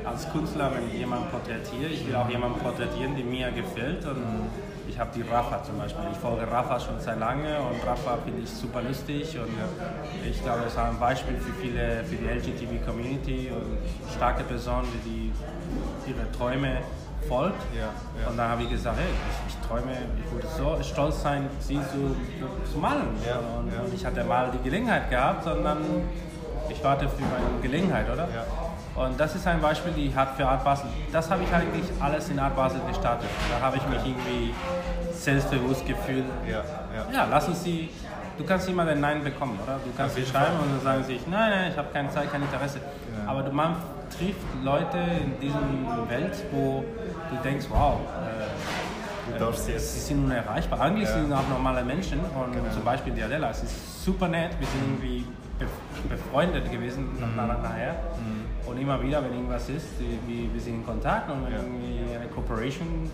als 0.04 0.30
Künstler, 0.32 0.70
wenn 0.74 0.88
ich 0.88 0.98
jemanden 0.98 1.28
porträtiere, 1.30 1.90
ich 1.90 2.06
will 2.06 2.16
auch 2.16 2.28
jemanden 2.28 2.58
porträtieren, 2.60 3.16
der 3.16 3.24
mir 3.24 3.50
gefällt. 3.52 4.04
Und 4.04 4.50
ich 4.88 4.98
habe 4.98 5.10
die 5.14 5.22
Rafa 5.22 5.62
zum 5.62 5.78
Beispiel, 5.78 6.04
ich 6.12 6.18
folge 6.18 6.50
Rafa 6.50 6.78
schon 6.78 7.00
sehr 7.00 7.16
lange 7.16 7.58
und 7.58 7.86
Rafa 7.86 8.18
finde 8.24 8.42
ich 8.42 8.50
super 8.50 8.82
lustig. 8.82 9.38
Und 9.38 9.54
ich 10.28 10.42
glaube, 10.42 10.60
es 10.66 10.72
ist 10.72 10.78
ein 10.78 10.98
Beispiel 10.98 11.36
für 11.36 11.52
viele, 11.54 12.04
für 12.04 12.16
die 12.16 12.26
LGTB-Community 12.26 13.50
und 13.50 13.78
starke 14.14 14.44
Person, 14.44 14.82
die, 15.04 15.32
die 16.06 16.10
ihre 16.10 16.30
Träume 16.32 16.82
folgt. 17.28 17.60
Ja, 17.74 17.90
ja. 18.20 18.28
Und 18.28 18.36
dann 18.36 18.48
habe 18.48 18.62
ich 18.62 18.70
gesagt, 18.70 18.96
hey, 18.98 19.08
ich, 19.08 19.54
ich 19.54 19.66
träume, 19.66 19.92
ich 20.24 20.32
würde 20.32 20.48
so 20.56 20.82
stolz 20.82 21.22
sein, 21.22 21.48
sie 21.60 21.74
zu, 21.74 22.16
zu 22.70 22.78
malen. 22.78 23.08
Ja, 23.26 23.38
und, 23.58 23.72
und 23.72 23.94
ich 23.94 24.04
hatte 24.04 24.24
mal 24.24 24.50
die 24.52 24.62
Gelegenheit 24.62 25.10
gehabt, 25.10 25.44
sondern 25.44 25.78
ich 26.68 26.82
warte 26.82 27.08
für 27.08 27.22
meine 27.22 27.60
Gelegenheit, 27.62 28.06
oder? 28.10 28.28
Und 28.96 29.18
das 29.18 29.34
ist 29.34 29.46
ein 29.46 29.60
Beispiel, 29.60 29.92
die 29.92 30.14
hat 30.14 30.36
für 30.36 30.46
Art 30.46 30.64
Basel. 30.64 30.86
Das 31.12 31.28
habe 31.30 31.42
ich 31.42 31.52
eigentlich 31.52 31.84
alles 32.00 32.28
in 32.28 32.38
Art 32.38 32.54
Basel 32.54 32.80
gestartet. 32.86 33.28
Da 33.50 33.66
habe 33.66 33.76
ich 33.76 33.86
mich 33.88 33.98
irgendwie 34.06 34.54
selbstbewusst 35.12 35.84
gefühlt. 35.86 36.24
Ja, 36.48 37.26
lass 37.30 37.48
uns 37.48 37.64
sie. 37.64 37.90
Du 38.36 38.44
kannst 38.44 38.68
immer 38.68 38.84
den 38.84 39.00
Nein 39.00 39.22
bekommen, 39.22 39.58
oder? 39.62 39.78
Du 39.84 39.90
kannst 39.96 40.16
sie 40.16 40.26
schreiben 40.26 40.58
und 40.60 40.72
dann 40.72 40.80
sagen 40.80 41.04
sie, 41.04 41.20
nein, 41.30 41.50
nein, 41.50 41.70
ich 41.70 41.78
habe 41.78 41.88
keine 41.92 42.10
Zeit, 42.10 42.32
kein 42.32 42.42
Interesse. 42.42 42.80
Aber 43.26 43.42
du, 43.42 43.52
man 43.52 43.76
trifft 44.16 44.46
Leute 44.62 44.98
in 44.98 45.40
dieser 45.40 45.60
Welt, 46.08 46.34
wo 46.52 46.84
du 47.30 47.36
denkst, 47.42 47.66
wow, 47.70 48.00
äh, 49.30 49.36
äh, 49.44 49.78
sie 49.78 50.00
sind 50.00 50.24
unerreichbar. 50.24 50.80
Eigentlich 50.80 51.08
Ja. 51.08 51.14
sind 51.14 51.32
auch 51.32 51.48
normale 51.48 51.84
Menschen 51.84 52.20
und 52.20 52.52
Genau. 52.52 52.70
zum 52.72 52.84
Beispiel 52.84 53.12
die 53.12 53.22
Adela, 53.22 53.52
sie 53.52 53.66
ist 53.66 54.04
super 54.04 54.28
nett, 54.28 54.50
wir 54.58 54.66
sind 54.66 54.82
irgendwie 54.84 55.24
bef- 55.60 56.08
befreundet 56.08 56.70
gewesen 56.70 57.08
Mhm. 57.14 57.36
nach, 57.36 57.62
nachher. 57.62 57.96
Und 58.66 58.78
immer 58.78 59.02
wieder, 59.02 59.22
wenn 59.22 59.32
irgendwas 59.34 59.68
ist, 59.68 59.86
wir, 60.00 60.52
wir 60.52 60.60
sind 60.60 60.74
in 60.76 60.86
Kontakt 60.86 61.30
und 61.30 61.44
wenn 61.46 61.52
Ja. 61.52 61.58
irgendwie 61.58 62.14
eine 62.14 62.26
Cooperation 62.28 63.10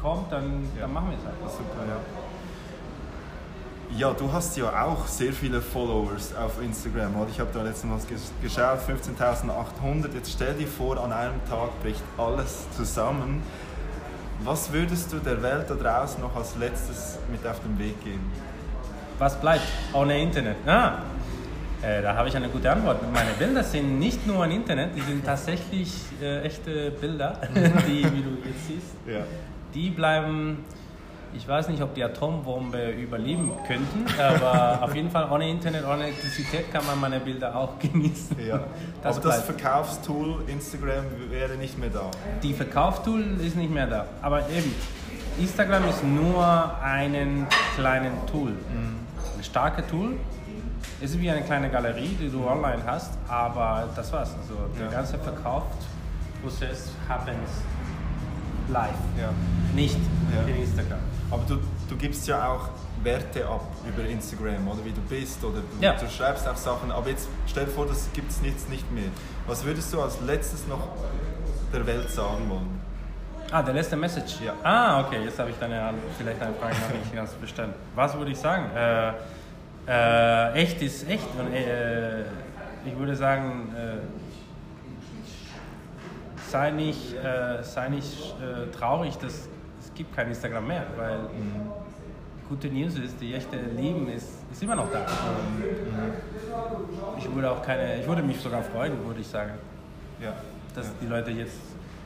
kommt, 0.00 0.30
dann, 0.32 0.64
Ja. 0.76 0.82
dann 0.82 0.92
machen 0.92 1.10
wir 1.10 1.18
es 1.18 1.24
halt. 1.24 1.34
Super, 1.52 1.82
ja. 1.88 1.96
Ja, 3.90 4.12
du 4.12 4.30
hast 4.32 4.56
ja 4.56 4.84
auch 4.84 5.06
sehr 5.06 5.32
viele 5.32 5.60
Followers 5.62 6.34
auf 6.34 6.60
Instagram. 6.62 7.16
Oder? 7.16 7.30
Ich 7.30 7.40
habe 7.40 7.50
da 7.52 7.62
letztens 7.62 8.08
mal 8.08 8.16
ges- 8.16 8.32
geschaut, 8.42 8.80
15.800. 8.80 10.12
Jetzt 10.14 10.32
stell 10.32 10.54
dir 10.54 10.66
vor, 10.66 11.02
an 11.02 11.12
einem 11.12 11.44
Tag 11.48 11.80
bricht 11.82 12.02
alles 12.18 12.66
zusammen. 12.76 13.42
Was 14.44 14.70
würdest 14.72 15.12
du 15.12 15.18
der 15.18 15.40
Welt 15.42 15.66
da 15.70 15.74
draußen 15.74 16.20
noch 16.20 16.34
als 16.36 16.56
letztes 16.56 17.18
mit 17.30 17.46
auf 17.46 17.60
den 17.60 17.78
Weg 17.78 18.02
geben? 18.04 18.30
Was 19.18 19.40
bleibt 19.40 19.62
ohne 19.94 20.20
Internet? 20.20 20.56
Ah, 20.66 20.98
äh, 21.80 22.02
da 22.02 22.14
habe 22.14 22.28
ich 22.28 22.36
eine 22.36 22.48
gute 22.48 22.70
Antwort. 22.70 22.98
Meine 23.14 23.30
Bilder 23.38 23.62
sind 23.64 23.98
nicht 23.98 24.26
nur 24.26 24.44
im 24.44 24.50
Internet, 24.50 24.94
die 24.94 25.00
sind 25.00 25.24
tatsächlich 25.24 25.90
äh, 26.20 26.42
echte 26.42 26.90
Bilder, 26.90 27.40
die, 27.54 28.04
wie 28.04 28.22
du 28.22 28.30
jetzt 28.44 28.66
siehst. 28.66 28.94
Ja. 29.06 29.20
Die 29.72 29.88
bleiben, 29.90 30.64
ich 31.36 31.46
weiß 31.46 31.68
nicht, 31.68 31.82
ob 31.82 31.94
die 31.94 32.02
Atombombe 32.02 32.90
überleben 32.90 33.52
könnten, 33.66 34.04
aber 34.20 34.82
auf 34.82 34.94
jeden 34.94 35.10
Fall 35.10 35.30
ohne 35.30 35.48
Internet, 35.50 35.84
ohne 35.84 36.04
Elektrizität 36.04 36.72
kann 36.72 36.84
man 36.86 37.00
meine 37.00 37.20
Bilder 37.20 37.54
auch 37.54 37.78
genießen. 37.78 38.36
ja. 38.46 38.60
Das 39.02 39.18
Aber 39.18 39.28
das. 39.30 39.42
Verkaufstool 39.42 40.42
Instagram 40.48 41.04
wäre 41.30 41.56
nicht 41.56 41.78
mehr 41.78 41.90
da. 41.90 42.10
Die 42.42 42.54
Verkaufstool 42.54 43.22
ist 43.40 43.56
nicht 43.56 43.72
mehr 43.72 43.86
da. 43.86 44.06
Aber 44.22 44.48
eben, 44.48 44.74
Instagram 45.38 45.88
ist 45.88 46.02
nur 46.02 46.74
ein 46.82 47.46
kleines 47.76 48.12
Tool. 48.30 48.50
Ein 48.50 49.44
starkes 49.44 49.86
Tool. 49.88 50.14
Es 51.00 51.10
ist 51.10 51.20
wie 51.20 51.30
eine 51.30 51.42
kleine 51.42 51.68
Galerie, 51.68 52.16
die 52.18 52.30
du 52.30 52.46
online 52.48 52.82
hast, 52.86 53.12
aber 53.28 53.88
das 53.94 54.10
war's. 54.12 54.34
Also 54.40 54.54
der 54.78 54.86
Ja. 54.86 54.92
ganze 54.92 55.18
Verkaufsprozess 55.18 56.90
happens 57.06 57.50
live, 58.72 58.88
Ja. 59.20 59.28
nicht 59.74 59.98
Ja. 60.34 60.42
in 60.48 60.62
Instagram. 60.62 60.98
Aber 61.30 61.42
du, 61.48 61.56
du 61.88 61.96
gibst 61.96 62.26
ja 62.28 62.48
auch 62.52 62.68
Werte 63.02 63.46
ab 63.46 63.64
über 63.86 64.04
Instagram, 64.08 64.66
oder 64.68 64.84
wie 64.84 64.92
du 64.92 65.00
bist, 65.02 65.42
oder 65.44 65.58
du, 65.60 65.84
Ja. 65.84 65.92
du 65.94 66.08
schreibst 66.08 66.46
auch 66.48 66.56
Sachen. 66.56 66.90
Aber 66.90 67.08
jetzt 67.10 67.28
stell 67.46 67.64
dir 67.66 67.70
vor, 67.72 67.86
das 67.86 68.08
gibt 68.12 68.30
es 68.30 68.40
jetzt 68.44 68.70
nicht 68.70 68.90
mehr. 68.92 69.08
Was 69.46 69.64
würdest 69.64 69.92
du 69.92 70.00
als 70.00 70.20
letztes 70.20 70.66
noch 70.66 70.88
der 71.72 71.86
Welt 71.86 72.10
sagen 72.10 72.48
wollen? 72.48 72.80
Ah, 73.50 73.62
der 73.62 73.74
letzte 73.74 73.96
Message. 73.96 74.40
Ja. 74.44 74.54
Ah, 74.62 75.00
okay, 75.00 75.22
jetzt 75.24 75.38
habe 75.38 75.50
ich 75.50 75.56
deine 75.58 75.94
vielleicht 76.18 76.42
eine 76.42 76.54
Frage 76.54 76.74
noch 76.74 76.98
nicht 76.98 77.14
ganz 77.14 77.32
verstanden. 77.34 77.74
Was 77.94 78.16
würde 78.16 78.32
ich 78.32 78.38
sagen? 78.38 78.64
Äh, 78.74 79.12
äh, 79.88 80.52
echt 80.54 80.82
ist 80.82 81.08
echt 81.08 81.28
und 81.38 81.52
äh, 81.52 82.22
ich 82.84 82.96
würde 82.98 83.14
sagen, 83.14 83.72
äh, 83.76 83.98
sei 86.50 86.70
nicht, 86.70 87.14
äh, 87.14 87.62
sei 87.62 87.88
nicht 87.88 88.34
äh, 88.40 88.70
traurig, 88.76 89.16
dass 89.18 89.48
gibt 89.96 90.14
kein 90.14 90.28
Instagram 90.28 90.66
mehr, 90.66 90.84
weil 90.96 91.18
gute 92.48 92.68
News 92.68 92.96
ist, 92.98 93.20
die 93.20 93.34
echte 93.34 93.56
Leben 93.56 94.08
ist, 94.08 94.28
ist 94.52 94.62
immer 94.62 94.76
noch 94.76 94.90
da. 94.92 95.00
Und 95.00 95.64
ich 97.18 97.34
würde 97.34 97.50
auch 97.50 97.62
keine, 97.62 98.00
ich 98.00 98.06
würde 98.06 98.22
mich 98.22 98.40
sogar 98.40 98.62
freuen, 98.62 98.92
würde 99.04 99.20
ich 99.20 99.26
sagen, 99.26 99.52
Ja. 100.20 100.32
dass 100.74 100.86
ja. 100.86 100.92
die 101.02 101.06
Leute 101.06 101.30
jetzt. 101.32 101.58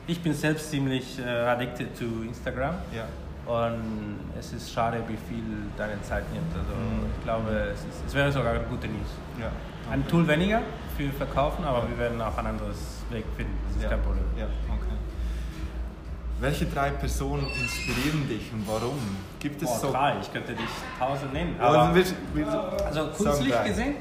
Ich 0.07 0.19
bin 0.21 0.33
selbst 0.33 0.71
ziemlich 0.71 1.19
äh, 1.19 1.23
addicted 1.29 1.95
to 1.97 2.05
Instagram 2.27 2.75
Ja. 2.91 3.05
und 3.45 4.19
es 4.39 4.51
ist 4.53 4.71
schade, 4.73 4.97
wie 5.07 5.17
viel 5.29 5.43
deine 5.77 6.01
Zeit 6.01 6.23
nimmt. 6.33 6.51
Also 6.53 6.73
Mhm. 6.73 7.05
ich 7.17 7.23
glaube, 7.23 7.51
es, 7.73 7.79
ist, 7.81 8.03
es 8.07 8.13
wäre 8.15 8.31
sogar 8.31 8.55
gute 8.69 8.87
News. 8.87 9.09
Ja. 9.39 9.51
Ein 9.91 10.07
Tool 10.07 10.27
weniger 10.27 10.61
für 10.97 11.09
Verkaufen, 11.09 11.63
aber 11.65 11.87
wir 11.89 11.97
werden 11.97 12.21
auch 12.21 12.37
ein 12.37 12.45
anderes 12.47 13.01
Weg 13.09 13.25
finden. 13.37 13.57
Das 13.67 13.75
ist 13.77 13.83
ja. 13.83 13.89
kein 13.89 14.01
Problem. 14.01 14.23
Welche 16.41 16.65
drei 16.65 16.89
Personen 16.89 17.45
inspirieren 17.61 18.27
dich 18.27 18.51
und 18.51 18.67
warum? 18.67 18.97
Gibt 19.39 19.61
es 19.61 19.69
Boah, 19.69 19.77
so. 19.79 19.91
drei, 19.91 20.15
ich 20.21 20.33
könnte 20.33 20.53
dich 20.53 20.65
tausend 20.97 21.31
nennen. 21.33 21.55
Also, 21.59 21.77
Aber, 21.79 21.95
wir- 21.95 22.05
wir- 22.33 22.85
also 22.87 23.07
künstlich 23.15 23.53
drei. 23.53 23.67
gesehen? 23.69 23.93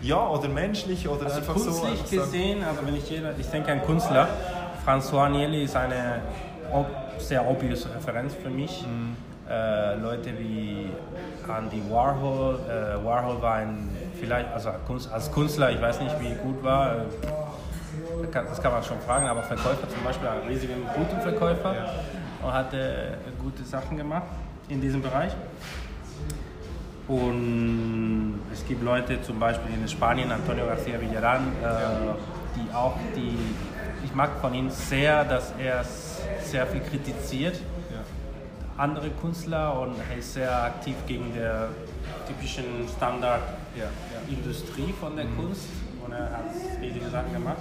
Ja, 0.00 0.26
oder 0.28 0.48
menschlich 0.48 1.06
oder 1.06 1.24
Also 1.24 1.36
einfach 1.36 1.52
künstlich 1.52 1.74
so. 1.76 1.84
einfach 1.86 2.06
sagen- 2.06 2.20
gesehen, 2.32 2.64
also 2.64 2.86
wenn 2.86 2.96
ich 2.96 3.10
jeder, 3.10 3.38
ich 3.38 3.46
denke 3.48 3.72
ein 3.72 3.84
Künstler, 3.84 4.26
François 4.86 5.26
Agnelli 5.26 5.64
ist 5.64 5.76
eine 5.76 6.20
sehr 7.18 7.46
obvious 7.46 7.86
Referenz 7.94 8.34
für 8.42 8.50
mich. 8.50 8.82
Mhm. 8.86 9.16
Äh, 9.48 9.94
Leute 9.96 10.30
wie 10.38 10.88
Andy 11.46 11.82
Warhol, 11.90 12.58
äh, 12.68 13.04
Warhol 13.04 13.40
war 13.40 13.54
ein, 13.56 13.88
vielleicht, 14.18 14.50
also 14.52 14.70
als 15.12 15.30
Künstler, 15.30 15.70
ich 15.70 15.80
weiß 15.80 16.00
nicht 16.00 16.14
wie 16.20 16.34
gut 16.42 16.62
war, 16.64 16.96
äh, 16.96 16.98
das 18.22 18.60
kann, 18.62 18.72
man 18.72 18.82
schon 18.82 19.00
fragen, 19.00 19.26
aber 19.26 19.42
Verkäufer 19.42 19.88
zum 19.88 20.02
Beispiel, 20.04 20.28
ein 20.28 20.48
riesiger 20.48 20.74
guten 20.94 21.20
Verkäufer 21.20 21.74
Ja. 21.74 21.86
und 22.46 22.52
hatte 22.52 22.78
äh, 22.78 23.14
gute 23.42 23.62
Sachen 23.64 23.96
gemacht 23.96 24.26
in 24.68 24.80
diesem 24.80 25.02
Bereich. 25.02 25.32
Und 27.08 28.40
es 28.52 28.66
gibt 28.66 28.82
Leute, 28.82 29.22
zum 29.22 29.38
Beispiel 29.38 29.74
in 29.74 29.86
Spanien, 29.88 30.30
Antonio 30.32 30.64
García 30.64 30.98
Villarán, 30.98 31.52
äh, 31.62 32.14
die 32.56 32.74
auch 32.74 32.96
die, 33.14 33.36
ich 34.04 34.12
mag 34.14 34.30
von 34.40 34.52
ihm 34.54 34.70
sehr, 34.70 35.24
dass 35.24 35.52
er 35.58 35.84
sehr 36.42 36.66
viel 36.66 36.80
kritisiert, 36.80 37.60
andere 38.78 39.08
Künstler 39.22 39.78
und 39.80 39.94
er 40.10 40.18
ist 40.18 40.34
sehr 40.34 40.64
aktiv 40.64 40.94
gegen 41.06 41.32
der 41.34 41.68
typischen 42.26 42.64
Standardindustrie 42.94 44.82
Ja, 44.82 44.86
ja. 44.88 44.94
von 45.00 45.16
der 45.16 45.24
Kunst 45.26 45.68
und 46.04 46.12
er 46.12 46.24
hat 46.30 46.44
riesige 46.82 47.08
Sachen 47.08 47.32
gemacht. 47.32 47.56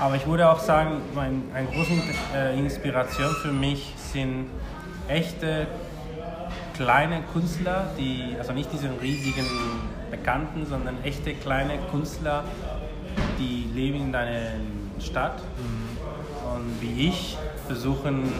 Aber 0.00 0.16
ich 0.16 0.26
würde 0.26 0.48
auch 0.48 0.60
sagen, 0.60 1.02
mein, 1.14 1.42
eine 1.52 1.66
große 1.68 1.92
äh, 2.34 2.58
Inspiration 2.58 3.28
für 3.42 3.52
mich 3.52 3.92
sind 3.96 4.46
echte 5.08 5.66
kleine 6.74 7.22
Künstler, 7.34 7.90
die, 7.98 8.34
also 8.38 8.54
nicht 8.54 8.72
diese 8.72 8.88
riesigen 9.02 9.46
Bekannten, 10.10 10.64
sondern 10.64 10.96
echte 11.04 11.34
kleine 11.34 11.74
Künstler, 11.90 12.44
die 13.38 13.68
leben 13.74 14.08
in 14.08 14.14
einer 14.14 14.52
Stadt. 14.98 15.42
Und 16.54 16.80
wie 16.80 17.08
ich 17.08 17.36
versuchen 17.66 18.32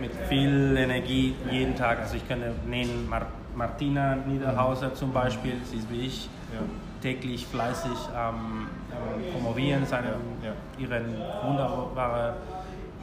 mit 0.00 0.10
viel 0.28 0.76
Energie 0.76 1.36
jeden 1.52 1.76
Tag, 1.76 2.00
also 2.00 2.16
ich 2.16 2.26
könnte 2.26 2.52
nennen 2.66 3.08
Mar 3.08 3.26
Martina 3.54 4.16
Niederhauser 4.16 4.94
zum 4.94 5.12
Beispiel, 5.12 5.54
sie 5.64 5.78
ist 5.78 5.90
wie 5.90 6.06
ich, 6.06 6.28
Ja. 6.52 6.60
Täglich 7.00 7.46
fleißig 7.46 7.90
am 8.16 8.68
promovieren, 9.32 9.86
seine, 9.86 10.08
Ja, 10.42 10.52
ihren 10.78 11.16
wunderbare, 11.44 12.34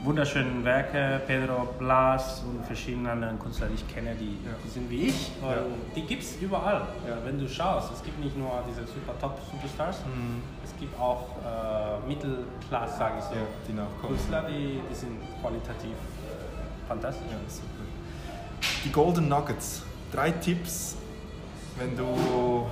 wunderschönen 0.04 0.64
Werke, 0.64 1.22
Pedro 1.26 1.68
Blas 1.80 2.44
und 2.48 2.64
verschiedene 2.66 3.12
andere 3.12 3.34
Künstler, 3.36 3.68
die 3.68 3.76
ich 3.76 3.88
kenne, 3.94 4.14
die, 4.16 4.38
die 4.64 4.70
sind 4.70 4.90
wie 4.90 5.08
ich 5.08 5.32
Ja. 5.42 5.56
die 5.96 6.02
gibt 6.02 6.22
es 6.24 6.36
überall. 6.40 6.82
Ja. 7.08 7.18
Wenn 7.26 7.40
du 7.40 7.48
schaust, 7.50 7.92
es 7.94 8.04
gibt 8.04 8.20
nicht 8.20 8.38
nur 8.38 8.52
diese 8.70 8.82
super 8.86 9.14
top 9.20 9.40
Superstars, 9.52 10.02
es 10.64 10.74
gibt 10.80 11.00
auch 11.00 11.26
äh, 11.44 12.08
Mittelklasse, 12.08 12.98
sage 12.98 13.16
ich 13.20 13.24
so, 13.26 13.36
Mhm. 13.36 13.78
Ja, 13.78 13.86
die. 14.02 14.08
Künstler, 14.08 14.44
die, 14.48 14.80
die 14.90 14.96
sind 14.96 15.18
qualitativ 15.42 15.96
fantastisch. 16.88 17.28
Ja, 17.32 17.38
super. 17.50 17.68
Die 18.86 18.92
Golden 18.92 19.28
Nuggets. 19.28 19.82
Drei 20.14 20.32
Tipps, 20.32 20.96
wenn 21.78 21.96
du 21.96 22.66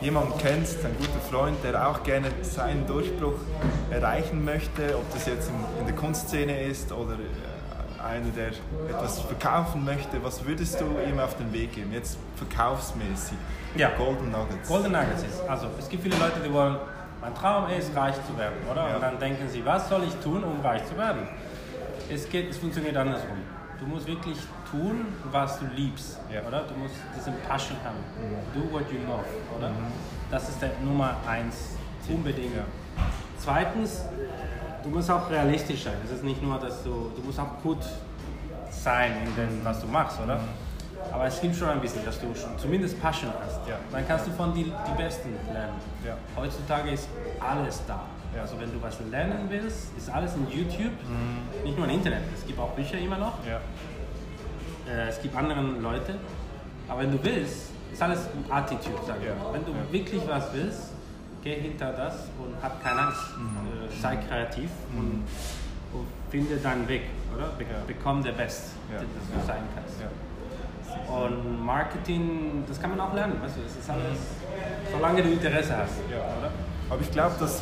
jemanden 0.00 0.32
kennst, 0.38 0.84
ein 0.84 0.96
guter 0.98 1.20
Freund, 1.30 1.56
der 1.64 1.88
auch 1.88 2.02
gerne 2.02 2.28
seinen 2.42 2.86
Durchbruch 2.86 3.38
erreichen 3.90 4.44
möchte, 4.44 4.96
ob 4.96 5.12
das 5.12 5.26
jetzt 5.26 5.48
in, 5.48 5.80
in 5.80 5.86
der 5.86 5.94
Kunstszene 5.94 6.62
ist 6.62 6.92
oder 6.92 7.14
äh, 7.14 8.02
einer, 8.02 8.30
der 8.30 8.48
etwas 8.88 9.20
verkaufen 9.20 9.84
möchte, 9.84 10.22
was 10.22 10.44
würdest 10.44 10.80
du 10.80 10.84
ihm 11.08 11.18
auf 11.18 11.36
den 11.36 11.52
Weg 11.52 11.74
geben? 11.74 11.92
Jetzt 11.92 12.18
verkaufsmäßig. 12.36 13.36
Ja. 13.74 13.90
Golden 13.96 14.30
Nuggets. 14.30 14.68
Golden 14.68 14.92
Nuggets 14.92 15.22
ist, 15.22 15.40
also 15.48 15.66
es 15.78 15.88
gibt 15.88 16.04
viele 16.04 16.16
Leute, 16.16 16.40
die 16.44 16.52
wollen, 16.52 16.76
mein 17.20 17.34
Traum 17.34 17.68
ist, 17.70 17.94
reich 17.96 18.14
zu 18.26 18.38
werden, 18.38 18.56
oder? 18.70 18.88
Ja. 18.88 18.94
Und 18.94 19.02
dann 19.02 19.18
denken 19.18 19.48
sie, 19.48 19.64
was 19.64 19.88
soll 19.88 20.02
ich 20.04 20.14
tun, 20.22 20.44
um 20.44 20.60
reich 20.60 20.86
zu 20.86 20.96
werden? 20.96 21.28
Es, 22.08 22.28
geht, 22.28 22.50
es 22.50 22.58
funktioniert 22.58 22.96
andersrum. 22.96 23.38
Du 23.80 23.86
musst 23.86 24.06
wirklich 24.06 24.38
tun, 24.70 25.06
was 25.30 25.58
du 25.60 25.66
liebst, 25.74 26.18
Ja. 26.32 26.42
oder? 26.46 26.62
Du 26.62 26.74
musst 26.74 26.94
diesen 27.16 27.34
Passion 27.48 27.76
haben. 27.84 27.96
Do 28.54 28.72
what 28.72 28.90
you 28.92 28.98
love, 29.06 29.24
oder? 29.56 29.70
Das 30.30 30.48
ist 30.48 30.60
der 30.60 30.70
Nummer 30.84 31.16
eins, 31.26 31.76
unbedingt. 32.08 32.54
Ja. 32.56 32.62
Zweitens, 33.38 34.02
du 34.82 34.90
musst 34.90 35.10
auch 35.10 35.30
realistisch 35.30 35.84
sein. 35.84 35.94
Es 36.04 36.10
ist 36.10 36.24
nicht 36.24 36.42
nur, 36.42 36.58
dass 36.58 36.82
du, 36.82 37.10
du 37.14 37.22
musst 37.24 37.38
auch 37.40 37.60
gut 37.62 37.78
sein 38.70 39.12
in 39.24 39.34
dem, 39.36 39.64
was 39.64 39.80
du 39.80 39.86
machst, 39.86 40.20
oder? 40.20 40.40
Aber 41.12 41.26
es 41.26 41.40
gibt 41.40 41.56
schon 41.56 41.68
ein 41.70 41.80
bisschen, 41.80 42.04
dass 42.04 42.20
du 42.20 42.34
schon 42.34 42.58
zumindest 42.58 43.00
Passion 43.00 43.32
hast. 43.44 43.66
Ja. 43.68 43.76
Dann 43.90 44.06
kannst 44.06 44.26
du 44.26 44.30
von 44.32 44.52
die, 44.52 44.64
die 44.64 45.02
Besten 45.02 45.30
lernen. 45.52 45.74
Ja. 46.04 46.14
Heutzutage 46.36 46.90
ist 46.90 47.08
alles 47.40 47.80
da. 47.86 48.02
Ja. 48.34 48.42
Also 48.42 48.60
wenn 48.60 48.70
du 48.72 48.82
was 48.82 48.98
lernen 49.10 49.46
willst, 49.48 49.96
ist 49.96 50.10
alles 50.10 50.34
in 50.34 50.46
YouTube, 50.50 50.92
nicht 51.64 51.78
nur 51.78 51.86
im 51.88 51.94
Internet. 51.94 52.22
Es 52.36 52.46
gibt 52.46 52.58
auch 52.58 52.70
Bücher 52.72 52.98
immer 52.98 53.16
noch. 53.16 53.34
Äh, 54.88 55.08
es 55.08 55.20
gibt 55.20 55.36
andere 55.36 55.60
Leute. 55.60 56.14
Aber 56.88 57.00
wenn 57.02 57.12
du 57.12 57.18
willst, 57.22 57.70
ist 57.92 58.02
alles 58.02 58.20
Attitude, 58.50 58.98
sag 59.06 59.16
ich 59.20 59.26
Ja. 59.28 59.34
mal. 59.34 59.52
Wenn 59.52 59.64
du 59.64 59.72
Ja. 59.72 59.92
wirklich 59.92 60.22
was 60.26 60.52
willst, 60.52 60.92
geh 61.42 61.60
hinter 61.60 61.92
das 61.92 62.14
und 62.38 62.54
hab 62.62 62.82
keine 62.82 63.00
Angst. 63.02 63.20
Äh, 63.20 64.00
sei 64.02 64.16
kreativ 64.16 64.70
und, 64.96 65.24
und 65.92 66.06
finde 66.30 66.56
deinen 66.56 66.88
Weg, 66.88 67.02
oder? 67.36 67.48
Be 67.58 67.64
Ja. 67.64 67.80
Become 67.86 68.22
the 68.22 68.32
best, 68.32 68.70
Ja. 68.90 68.98
dass 68.98 69.40
du 69.40 69.46
sein 69.46 69.62
kannst. 69.74 69.94
Und 71.08 71.64
Marketing, 71.64 72.64
das 72.68 72.80
kann 72.80 72.90
man 72.90 73.00
auch 73.00 73.14
lernen, 73.14 73.40
weißt 73.42 73.56
du, 73.56 73.60
es 73.66 73.76
ist 73.76 73.88
alles, 73.90 74.18
solange 74.92 75.22
du 75.22 75.30
Interesse 75.30 75.76
hast, 75.76 75.92
oder? 76.06 76.50
Aber 76.90 77.00
ich 77.00 77.10
glaube, 77.10 77.34
das 77.38 77.60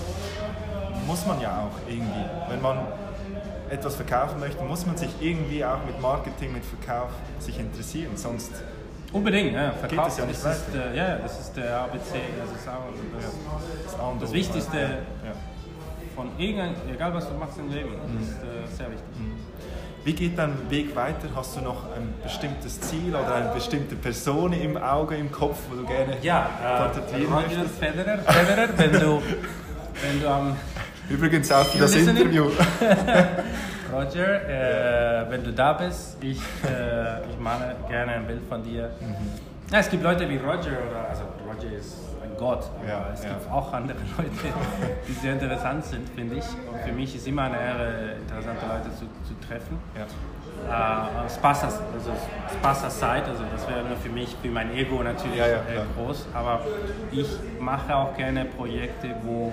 muss 1.06 1.26
man 1.26 1.40
ja 1.40 1.62
auch 1.66 1.88
irgendwie. 1.88 2.24
Wenn 2.48 2.62
man 2.62 2.78
etwas 3.70 3.96
verkaufen 3.96 4.40
möchte, 4.40 4.62
muss 4.64 4.86
man 4.86 4.96
sich 4.96 5.10
irgendwie 5.20 5.64
auch 5.64 5.84
mit 5.86 6.00
Marketing, 6.00 6.52
mit 6.52 6.64
Verkauf 6.64 7.10
sich 7.38 7.58
interessieren. 7.58 8.12
Sonst 8.16 8.52
Unbedingt, 9.12 9.52
ja. 9.54 9.70
Verkauf, 9.72 10.08
es 10.08 10.18
ja 10.18 10.26
nicht 10.26 10.44
das, 10.44 10.56
ist, 10.58 10.74
äh, 10.74 10.96
ja, 10.96 11.16
das 11.16 11.40
ist 11.40 11.56
der 11.56 11.80
ABC, 11.80 12.00
das 12.40 12.60
ist 12.60 12.68
auch 12.68 12.84
das, 13.14 13.24
das, 13.24 14.20
Das 14.20 14.30
O. 14.30 14.32
Wichtigste- 14.32 14.78
Ja. 14.78 15.32
von 16.14 16.30
irgendein, 16.38 16.74
egal 16.92 17.14
was 17.14 17.28
du 17.28 17.34
machst 17.34 17.58
im 17.58 17.70
Leben, 17.70 17.90
das 18.18 18.28
ist 18.28 18.36
äh, 18.42 18.76
sehr 18.76 18.86
wichtig. 18.90 19.06
Wie 20.04 20.12
geht 20.12 20.38
dein 20.38 20.54
Weg 20.70 20.94
weiter? 20.94 21.28
Hast 21.34 21.56
du 21.56 21.60
noch 21.62 21.84
ein 21.96 22.14
bestimmtes 22.22 22.80
Ziel 22.80 23.14
oder 23.14 23.34
eine 23.34 23.48
bestimmte 23.52 23.96
Person 23.96 24.52
im 24.52 24.76
Auge, 24.76 25.16
im 25.16 25.30
Kopf, 25.32 25.58
wo 25.70 25.76
du 25.76 25.84
gerne 25.86 26.16
Ja, 26.22 26.48
äh, 26.64 26.78
porträtieren 26.78 27.32
möchtest? 27.32 27.78
Federer, 27.78 28.18
Federer 28.18 28.68
wenn 28.76 28.92
du, 28.92 29.22
wenn 30.02 30.20
du 30.20 30.28
am 30.30 30.56
Übrigens 31.08 31.50
auch 31.52 31.64
für 31.66 31.78
das 31.78 31.94
listening? 31.94 32.16
Interview. 32.22 32.44
Roger, 33.92 35.22
äh, 35.24 35.30
wenn 35.30 35.44
du 35.44 35.52
da 35.52 35.72
bist, 35.74 36.16
ich, 36.20 36.38
äh, 36.38 37.20
ich 37.30 37.38
male 37.38 37.76
gerne 37.88 38.12
ein 38.12 38.26
Bild 38.26 38.42
von 38.48 38.62
dir. 38.62 38.90
Ja, 39.70 39.78
es 39.78 39.88
gibt 39.88 40.02
Leute 40.02 40.28
wie 40.28 40.36
Roger, 40.36 40.72
oder, 40.88 41.08
also 41.08 41.22
Roger 41.46 41.76
ist 41.76 41.96
ein 42.22 42.36
Gott, 42.36 42.64
aber 42.78 42.88
Ja, 42.88 43.06
es 43.14 43.22
ja. 43.22 43.30
gibt 43.30 43.50
auch 43.50 43.72
andere 43.72 43.98
Leute, 44.18 44.30
die 45.08 45.12
sehr 45.12 45.32
interessant 45.34 45.84
sind, 45.84 46.08
finde 46.10 46.36
ich. 46.36 46.44
Und 46.70 46.80
für 46.84 46.92
mich 46.92 47.14
ist 47.16 47.26
immer 47.26 47.42
eine 47.44 47.56
Ehre, 47.60 48.14
interessante 48.20 48.66
Leute 48.66 48.90
zu, 48.96 49.06
zu 49.26 49.46
treffen. 49.46 49.78
Ja. 49.96 51.06
Äh, 51.26 51.30
Spaß, 51.30 51.64
also 51.64 52.10
Spaß 52.58 52.84
aside, 52.84 53.24
also 53.28 53.44
das 53.52 53.68
wäre 53.68 53.84
nur 53.84 53.96
für 53.96 54.08
mich, 54.08 54.36
für 54.42 54.48
mein 54.48 54.74
Ego 54.74 55.02
natürlich 55.02 55.36
Ja, 55.38 55.46
ja, 55.46 55.56
äh, 55.58 55.84
groß, 55.96 56.26
aber 56.34 56.60
ich 57.12 57.28
mache 57.60 57.94
auch 57.94 58.16
gerne 58.16 58.44
Projekte, 58.46 59.14
wo 59.22 59.52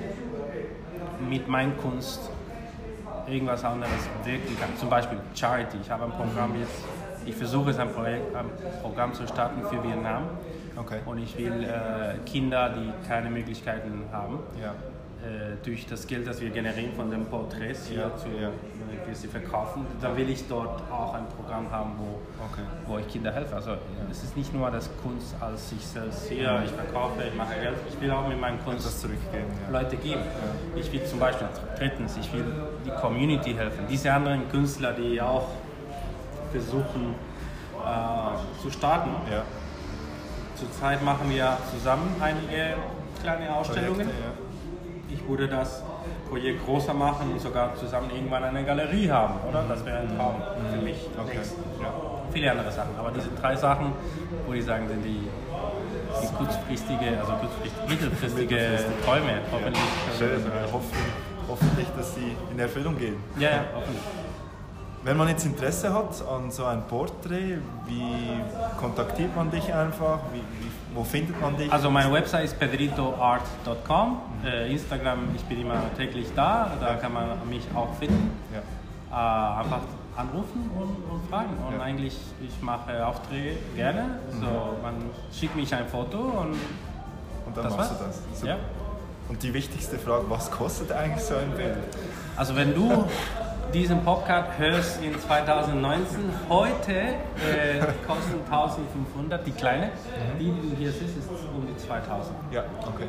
mit 1.30 1.47
meiner 1.47 1.74
Kunst 1.74 2.30
irgendwas 3.28 3.63
anderes 3.63 3.91
wirken 4.24 4.57
kann. 4.59 4.69
Zum 4.78 4.89
Beispiel 4.89 5.17
Charity. 5.34 5.78
Ich 5.82 5.89
habe 5.89 6.05
ein 6.05 6.11
Programm 6.11 6.59
jetzt, 6.59 6.84
ich 7.26 7.36
versuche 7.36 7.71
es 7.71 7.80
ein, 7.80 7.89
Projekt, 7.91 8.36
ein 8.36 8.45
Programm 8.82 9.13
zu 9.13 9.26
starten 9.28 9.61
für 9.63 9.82
Vietnam 9.84 10.24
Okay. 10.76 10.99
und 11.05 11.19
ich 11.19 11.38
will 11.38 11.63
äh, 11.63 12.17
Kinder, 12.26 12.69
die 12.69 12.91
keine 13.07 13.30
Möglichkeiten 13.30 14.05
haben, 14.11 14.39
Ja. 14.61 14.74
Äh, 15.24 15.55
durch 15.65 15.86
das 15.86 16.05
Geld, 16.07 16.28
das 16.28 16.41
wir 16.41 16.49
generieren 16.49 16.93
von 16.95 17.09
den 17.09 17.26
Porträts 17.26 17.88
hier 17.88 17.99
Ja, 18.01 18.17
zu 18.17 18.28
ja. 18.30 18.49
äh, 18.49 19.07
wir 19.07 19.15
sie 19.15 19.28
verkaufen, 19.28 19.86
dann 20.01 20.15
will 20.17 20.30
ich 20.30 20.47
dort 20.47 20.82
auch 20.91 21.13
ein 21.13 21.26
Programm 21.30 21.69
haben, 21.71 21.91
wo, 21.97 22.19
Okay. 22.43 22.61
wo 22.88 22.97
ich 22.99 23.07
Kinder 23.07 23.32
helfe. 23.32 23.55
Also 23.55 23.71
es 24.11 24.24
ist 24.24 24.36
nicht 24.38 24.53
nur 24.53 24.69
das 24.71 24.89
Kunst 25.01 25.34
als 25.39 25.69
sich 25.69 25.86
selbst 25.86 26.28
hier, 26.30 26.61
ich 26.65 26.71
verkaufe, 26.71 27.21
ich 27.28 27.36
mache 27.36 27.53
Geld, 27.61 27.76
ich 27.89 27.99
will 28.01 28.11
auch 28.11 28.28
mit 28.28 28.39
meinem 28.39 28.63
Kunst 28.63 28.86
Das 28.86 28.99
zurückgeben. 29.01 29.47
Ja. 29.71 29.80
Leute 29.82 29.95
geben. 29.97 30.21
Ich 30.76 30.91
will 30.91 31.03
zum 31.05 31.19
Beispiel, 31.19 31.47
drittens, 31.78 32.17
ich 32.17 32.32
will 32.34 32.45
die 32.86 32.91
Community 32.91 33.53
helfen. 33.53 33.86
Diese 33.89 34.11
anderen 34.13 34.49
Künstler, 34.49 34.93
die 34.93 35.21
auch 35.21 35.47
versuchen 36.51 37.15
äh, 37.84 38.61
zu 38.61 38.69
starten. 38.71 39.11
Ja. 39.32 39.43
Zurzeit 40.55 41.01
machen 41.03 41.30
wir 41.30 41.57
zusammen 41.71 42.15
einige 42.21 42.76
kleine 43.21 43.53
Ausstellungen. 43.55 43.95
Projekte, 44.07 44.13
ja. 44.21 44.52
Ich 45.14 45.28
würde 45.28 45.47
das 45.47 45.84
Projekt 46.30 46.66
größer 46.66 46.93
machen 46.93 47.32
und 47.32 47.39
sogar 47.41 47.76
zusammen 47.76 48.09
irgendwann 48.14 48.43
eine 48.43 48.64
Galerie 48.64 49.09
haben, 49.09 49.36
oder? 49.47 49.64
Das 49.70 49.86
wäre 49.86 49.99
ein 49.99 50.18
Traum 50.18 50.36
für 50.74 50.82
mich. 50.82 50.97
Okay. 51.18 51.36
Längst. 51.36 51.55
Ja. 51.82 51.93
Viele 52.32 52.51
andere 52.51 52.72
Sachen. 52.72 52.95
Aber 52.97 53.11
diese 53.11 53.30
drei 53.30 53.55
Sachen, 53.55 53.93
würde 54.47 54.59
ich 54.59 54.66
sagen, 54.66 54.88
sind 54.88 55.03
die, 55.03 55.28
die 56.22 56.28
kurzfristige, 56.36 57.20
also 57.20 57.34
kurzfristige, 57.34 57.88
mittelfristige 57.88 58.55
Mittelfristig. 58.55 59.05
Träume. 59.05 59.34
Hoffentlich. 59.51 59.84
Schön. 60.18 60.43
Wir 60.43 60.74
hoffen, 60.74 60.97
hoffentlich, 61.47 61.88
dass 61.95 62.16
sie 62.16 62.36
in 62.51 62.59
Erfüllung 62.59 62.97
gehen. 62.97 63.18
Ja, 63.38 63.49
ja, 63.49 63.64
hoffentlich. 63.76 64.01
Wenn 65.03 65.17
man 65.17 65.27
jetzt 65.27 65.45
Interesse 65.45 65.93
hat 65.93 66.09
an 66.27 66.49
so 66.49 66.63
ein 66.65 66.83
Porträt, 66.87 67.57
wie 67.87 68.39
kontaktiert 68.79 69.35
man 69.35 69.51
dich 69.51 69.73
einfach? 69.73 70.19
Wie, 70.31 70.37
wie, 70.39 70.71
wo 70.95 71.03
findet 71.03 71.39
man 71.41 71.57
dich? 71.57 71.71
Also 71.71 71.89
meine 71.91 72.11
Website 72.13 72.45
ist 72.45 72.57
pedritoart.com. 72.59 74.17
Äh, 74.45 74.71
Instagram, 74.71 75.19
ich 75.35 75.43
bin 75.43 75.61
immer 75.61 75.75
täglich 75.97 76.27
da, 76.35 76.71
da 76.79 76.95
kann 76.95 77.11
man 77.13 77.25
mich 77.49 77.63
auch 77.75 77.93
finden. 77.99 78.31
ja. 78.53 78.59
Äh, 79.11 79.59
einfach 79.63 79.81
anrufen 80.15 80.69
und, 80.79 81.11
und 81.13 81.29
fragen. 81.29 81.49
Und 81.67 81.75
Ja. 81.77 81.83
eigentlich, 81.83 82.17
ich 82.41 82.61
mache 82.61 83.05
Aufträge 83.05 83.57
gerne. 83.75 84.19
So, 84.31 84.77
man 84.81 84.95
schickt 85.37 85.55
mich 85.55 85.73
ein 85.75 85.87
Foto 85.87 86.17
und 86.17 86.53
Und 87.45 87.57
dann 87.57 87.63
das 87.65 87.75
machst 87.75 87.91
war's. 87.91 87.99
du 87.99 88.05
das. 88.05 88.39
Super. 88.39 88.51
Ja. 88.53 88.57
Und 89.29 89.41
die 89.43 89.53
wichtigste 89.53 89.97
Frage, 89.99 90.25
was 90.29 90.49
kostet 90.51 90.91
eigentlich 90.91 91.23
so 91.23 91.35
ein 91.35 91.51
Bild? 91.55 91.75
Also 92.37 92.55
wenn 92.55 92.73
du 92.73 93.05
diesen 93.74 94.03
Podcast 94.03 94.57
hörst 94.57 95.01
in 95.01 95.19
2019, 95.19 96.05
heute 96.49 96.91
äh, 96.93 97.80
kosten 98.07 98.39
1500, 98.45 99.45
die 99.45 99.51
kleine, 99.51 99.91
die, 100.39 100.51
die 100.51 100.69
du 100.69 100.76
hier 100.78 100.91
siehst, 100.91 101.17
ist 101.17 101.30
um 101.30 101.65
die 101.67 101.76
2000. 101.78 102.36
Ja, 102.51 102.63
okay. 102.86 103.07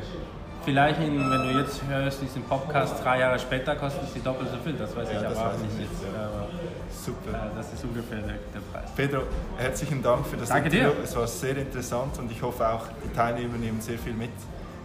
Vielleicht, 0.63 0.99
in, 0.99 1.19
wenn 1.29 1.43
du 1.43 1.59
jetzt 1.59 1.81
hörst, 1.87 2.21
diesen 2.23 2.41
Podcast 2.43 3.03
drei 3.03 3.19
Jahre 3.19 3.37
später, 3.37 3.75
kostet 3.75 4.09
sie 4.11 4.19
doppelt 4.21 4.49
so 4.49 4.57
viel, 4.63 4.73
das 4.73 4.95
weiß 4.95 5.07
Ja, 5.13 5.19
ich 5.21 5.25
aber 5.27 5.35
weiß 5.35 5.57
ich 5.57 5.77
nicht 5.77 5.91
jetzt. 5.91 6.03
Aber, 6.15 6.47
Super. 6.89 7.37
äh, 7.37 7.55
das 7.55 7.71
ist 7.73 7.83
ungefähr 7.83 8.17
der, 8.17 8.37
der 8.51 8.59
Preis. 8.73 8.89
Pedro, 8.95 9.21
herzlichen 9.57 10.01
Dank 10.01 10.25
für 10.25 10.37
das 10.37 10.49
Danke 10.49 10.69
Interview. 10.69 10.89
dir. 10.95 11.03
Es 11.03 11.15
war 11.15 11.27
sehr 11.27 11.55
interessant 11.57 12.17
und 12.17 12.31
ich 12.31 12.41
hoffe 12.41 12.67
auch, 12.67 12.87
die 13.03 13.15
Teilnehmer 13.15 13.57
nehmen 13.59 13.79
sehr 13.79 13.99
viel 13.99 14.13
mit 14.13 14.31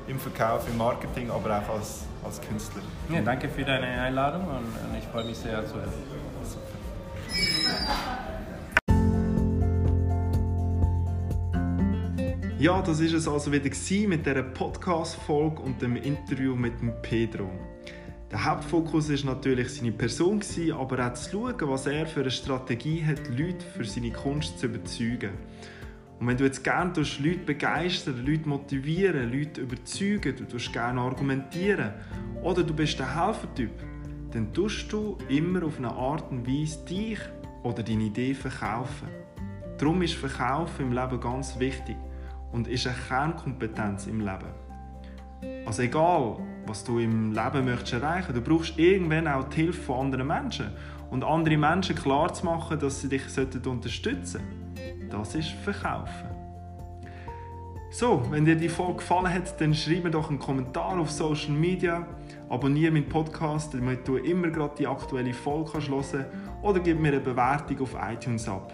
im 0.06 0.18
Verkauf, 0.18 0.68
im 0.68 0.76
Marketing, 0.76 1.30
aber 1.30 1.56
auch 1.58 1.76
als, 1.76 2.04
als 2.24 2.40
Künstler. 2.40 2.82
Ja, 3.12 3.20
danke 3.20 3.48
für 3.48 3.64
deine 3.64 3.86
Einladung 3.86 4.46
und, 4.46 4.98
ich 4.98 5.04
freue 5.04 5.24
mich 5.24 5.36
sehr 5.36 5.66
zu 5.66 5.74
helfen. 5.74 6.02
Ja, 12.58 12.82
das 12.82 13.00
ist 13.00 13.14
es 13.14 13.26
also 13.26 13.50
wieder 13.52 13.70
mit 14.08 14.26
dieser 14.26 14.42
Podcast-Folge 14.42 15.62
und 15.62 15.80
dem 15.80 15.96
Interview 15.96 16.54
mit 16.54 16.78
dem 16.80 16.92
Pedro. 17.00 17.50
Der 18.30 18.44
Hauptfokus 18.44 19.08
ist 19.08 19.24
natürlich 19.24 19.74
seine 19.74 19.92
Person, 19.92 20.42
aber 20.78 21.06
auch 21.06 21.14
zu 21.14 21.30
schauen, 21.30 21.54
was 21.62 21.86
er 21.86 22.06
für 22.06 22.20
eine 22.20 22.30
Strategie 22.30 23.02
hat, 23.04 23.28
Leute 23.28 23.64
für 23.76 23.84
seine 23.84 24.12
Kunst 24.12 24.58
zu 24.58 24.66
überzeugen. 24.66 25.30
Und 26.20 26.26
wenn 26.26 26.36
du 26.36 26.44
jetzt 26.44 26.62
gerne 26.62 26.92
Leute 26.94 27.38
begeistern, 27.46 28.26
Leute 28.26 28.46
motivieren, 28.46 29.32
Leute 29.32 29.62
überzeugen, 29.62 30.36
du 30.36 30.44
gerne 30.70 31.00
argumentieren 31.00 31.94
oder 32.42 32.62
du 32.62 32.74
bist 32.74 32.98
der 32.98 33.16
Helfertyp, 33.16 33.72
dann 34.30 34.52
tust 34.52 34.92
du 34.92 35.16
immer 35.30 35.64
auf 35.64 35.78
eine 35.78 35.90
Art 35.90 36.30
und 36.30 36.46
Weise 36.46 36.84
dich 36.84 37.18
oder 37.62 37.82
deine 37.82 38.04
Idee 38.04 38.34
verkaufen. 38.34 39.08
Darum 39.78 40.02
ist 40.02 40.12
Verkaufen 40.12 40.88
im 40.88 40.92
Leben 40.92 41.18
ganz 41.18 41.58
wichtig 41.58 41.96
und 42.52 42.68
ist 42.68 42.86
eine 42.86 42.96
Kernkompetenz 43.08 44.06
im 44.06 44.20
Leben. 44.20 45.64
Also 45.64 45.80
egal, 45.80 46.36
was 46.66 46.84
du 46.84 46.98
im 46.98 47.32
Leben 47.32 47.64
möchtest 47.64 47.94
erreichen, 47.94 48.34
du 48.34 48.42
brauchst 48.42 48.78
irgendwann 48.78 49.26
auch 49.26 49.48
die 49.48 49.62
Hilfe 49.62 49.80
von 49.80 50.04
anderen 50.04 50.26
Menschen 50.26 50.66
und 51.10 51.24
andere 51.24 51.56
Menschen 51.56 51.96
klar 51.96 52.30
zu 52.34 52.44
machen, 52.44 52.78
dass 52.78 53.00
sie 53.00 53.08
dich 53.08 53.22
unterstützen 53.64 54.22
sollten. 54.24 54.69
Das 55.10 55.34
ist 55.34 55.48
Verkaufen. 55.48 56.28
So, 57.92 58.22
wenn 58.30 58.44
dir 58.44 58.54
die 58.54 58.68
Folge 58.68 58.98
gefallen 58.98 59.34
hat, 59.34 59.60
dann 59.60 59.74
schreib 59.74 60.04
mir 60.04 60.12
doch 60.12 60.30
einen 60.30 60.38
Kommentar 60.38 60.96
auf 60.98 61.10
Social 61.10 61.50
Media, 61.50 62.06
abonniere 62.48 62.92
meinen 62.92 63.08
Podcast, 63.08 63.74
damit 63.74 64.06
du 64.06 64.16
immer 64.16 64.48
gerade 64.48 64.76
die 64.78 64.86
aktuelle 64.86 65.34
Folge 65.34 65.72
kannst 65.72 65.90
oder 66.62 66.78
gib 66.78 67.00
mir 67.00 67.08
eine 67.08 67.20
Bewertung 67.20 67.80
auf 67.80 67.96
iTunes 68.00 68.48
ab. 68.48 68.72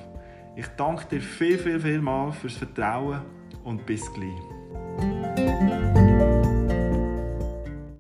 Ich 0.55 0.67
danke 0.77 1.07
dir 1.07 1.21
viel, 1.23 1.59
viel, 1.59 1.81
viel 1.81 2.01
mal 2.01 2.31
fürs 2.31 2.57
Vertrauen 2.57 3.23
und 3.65 3.87
bis 3.87 4.03
gleich. 4.13 6.06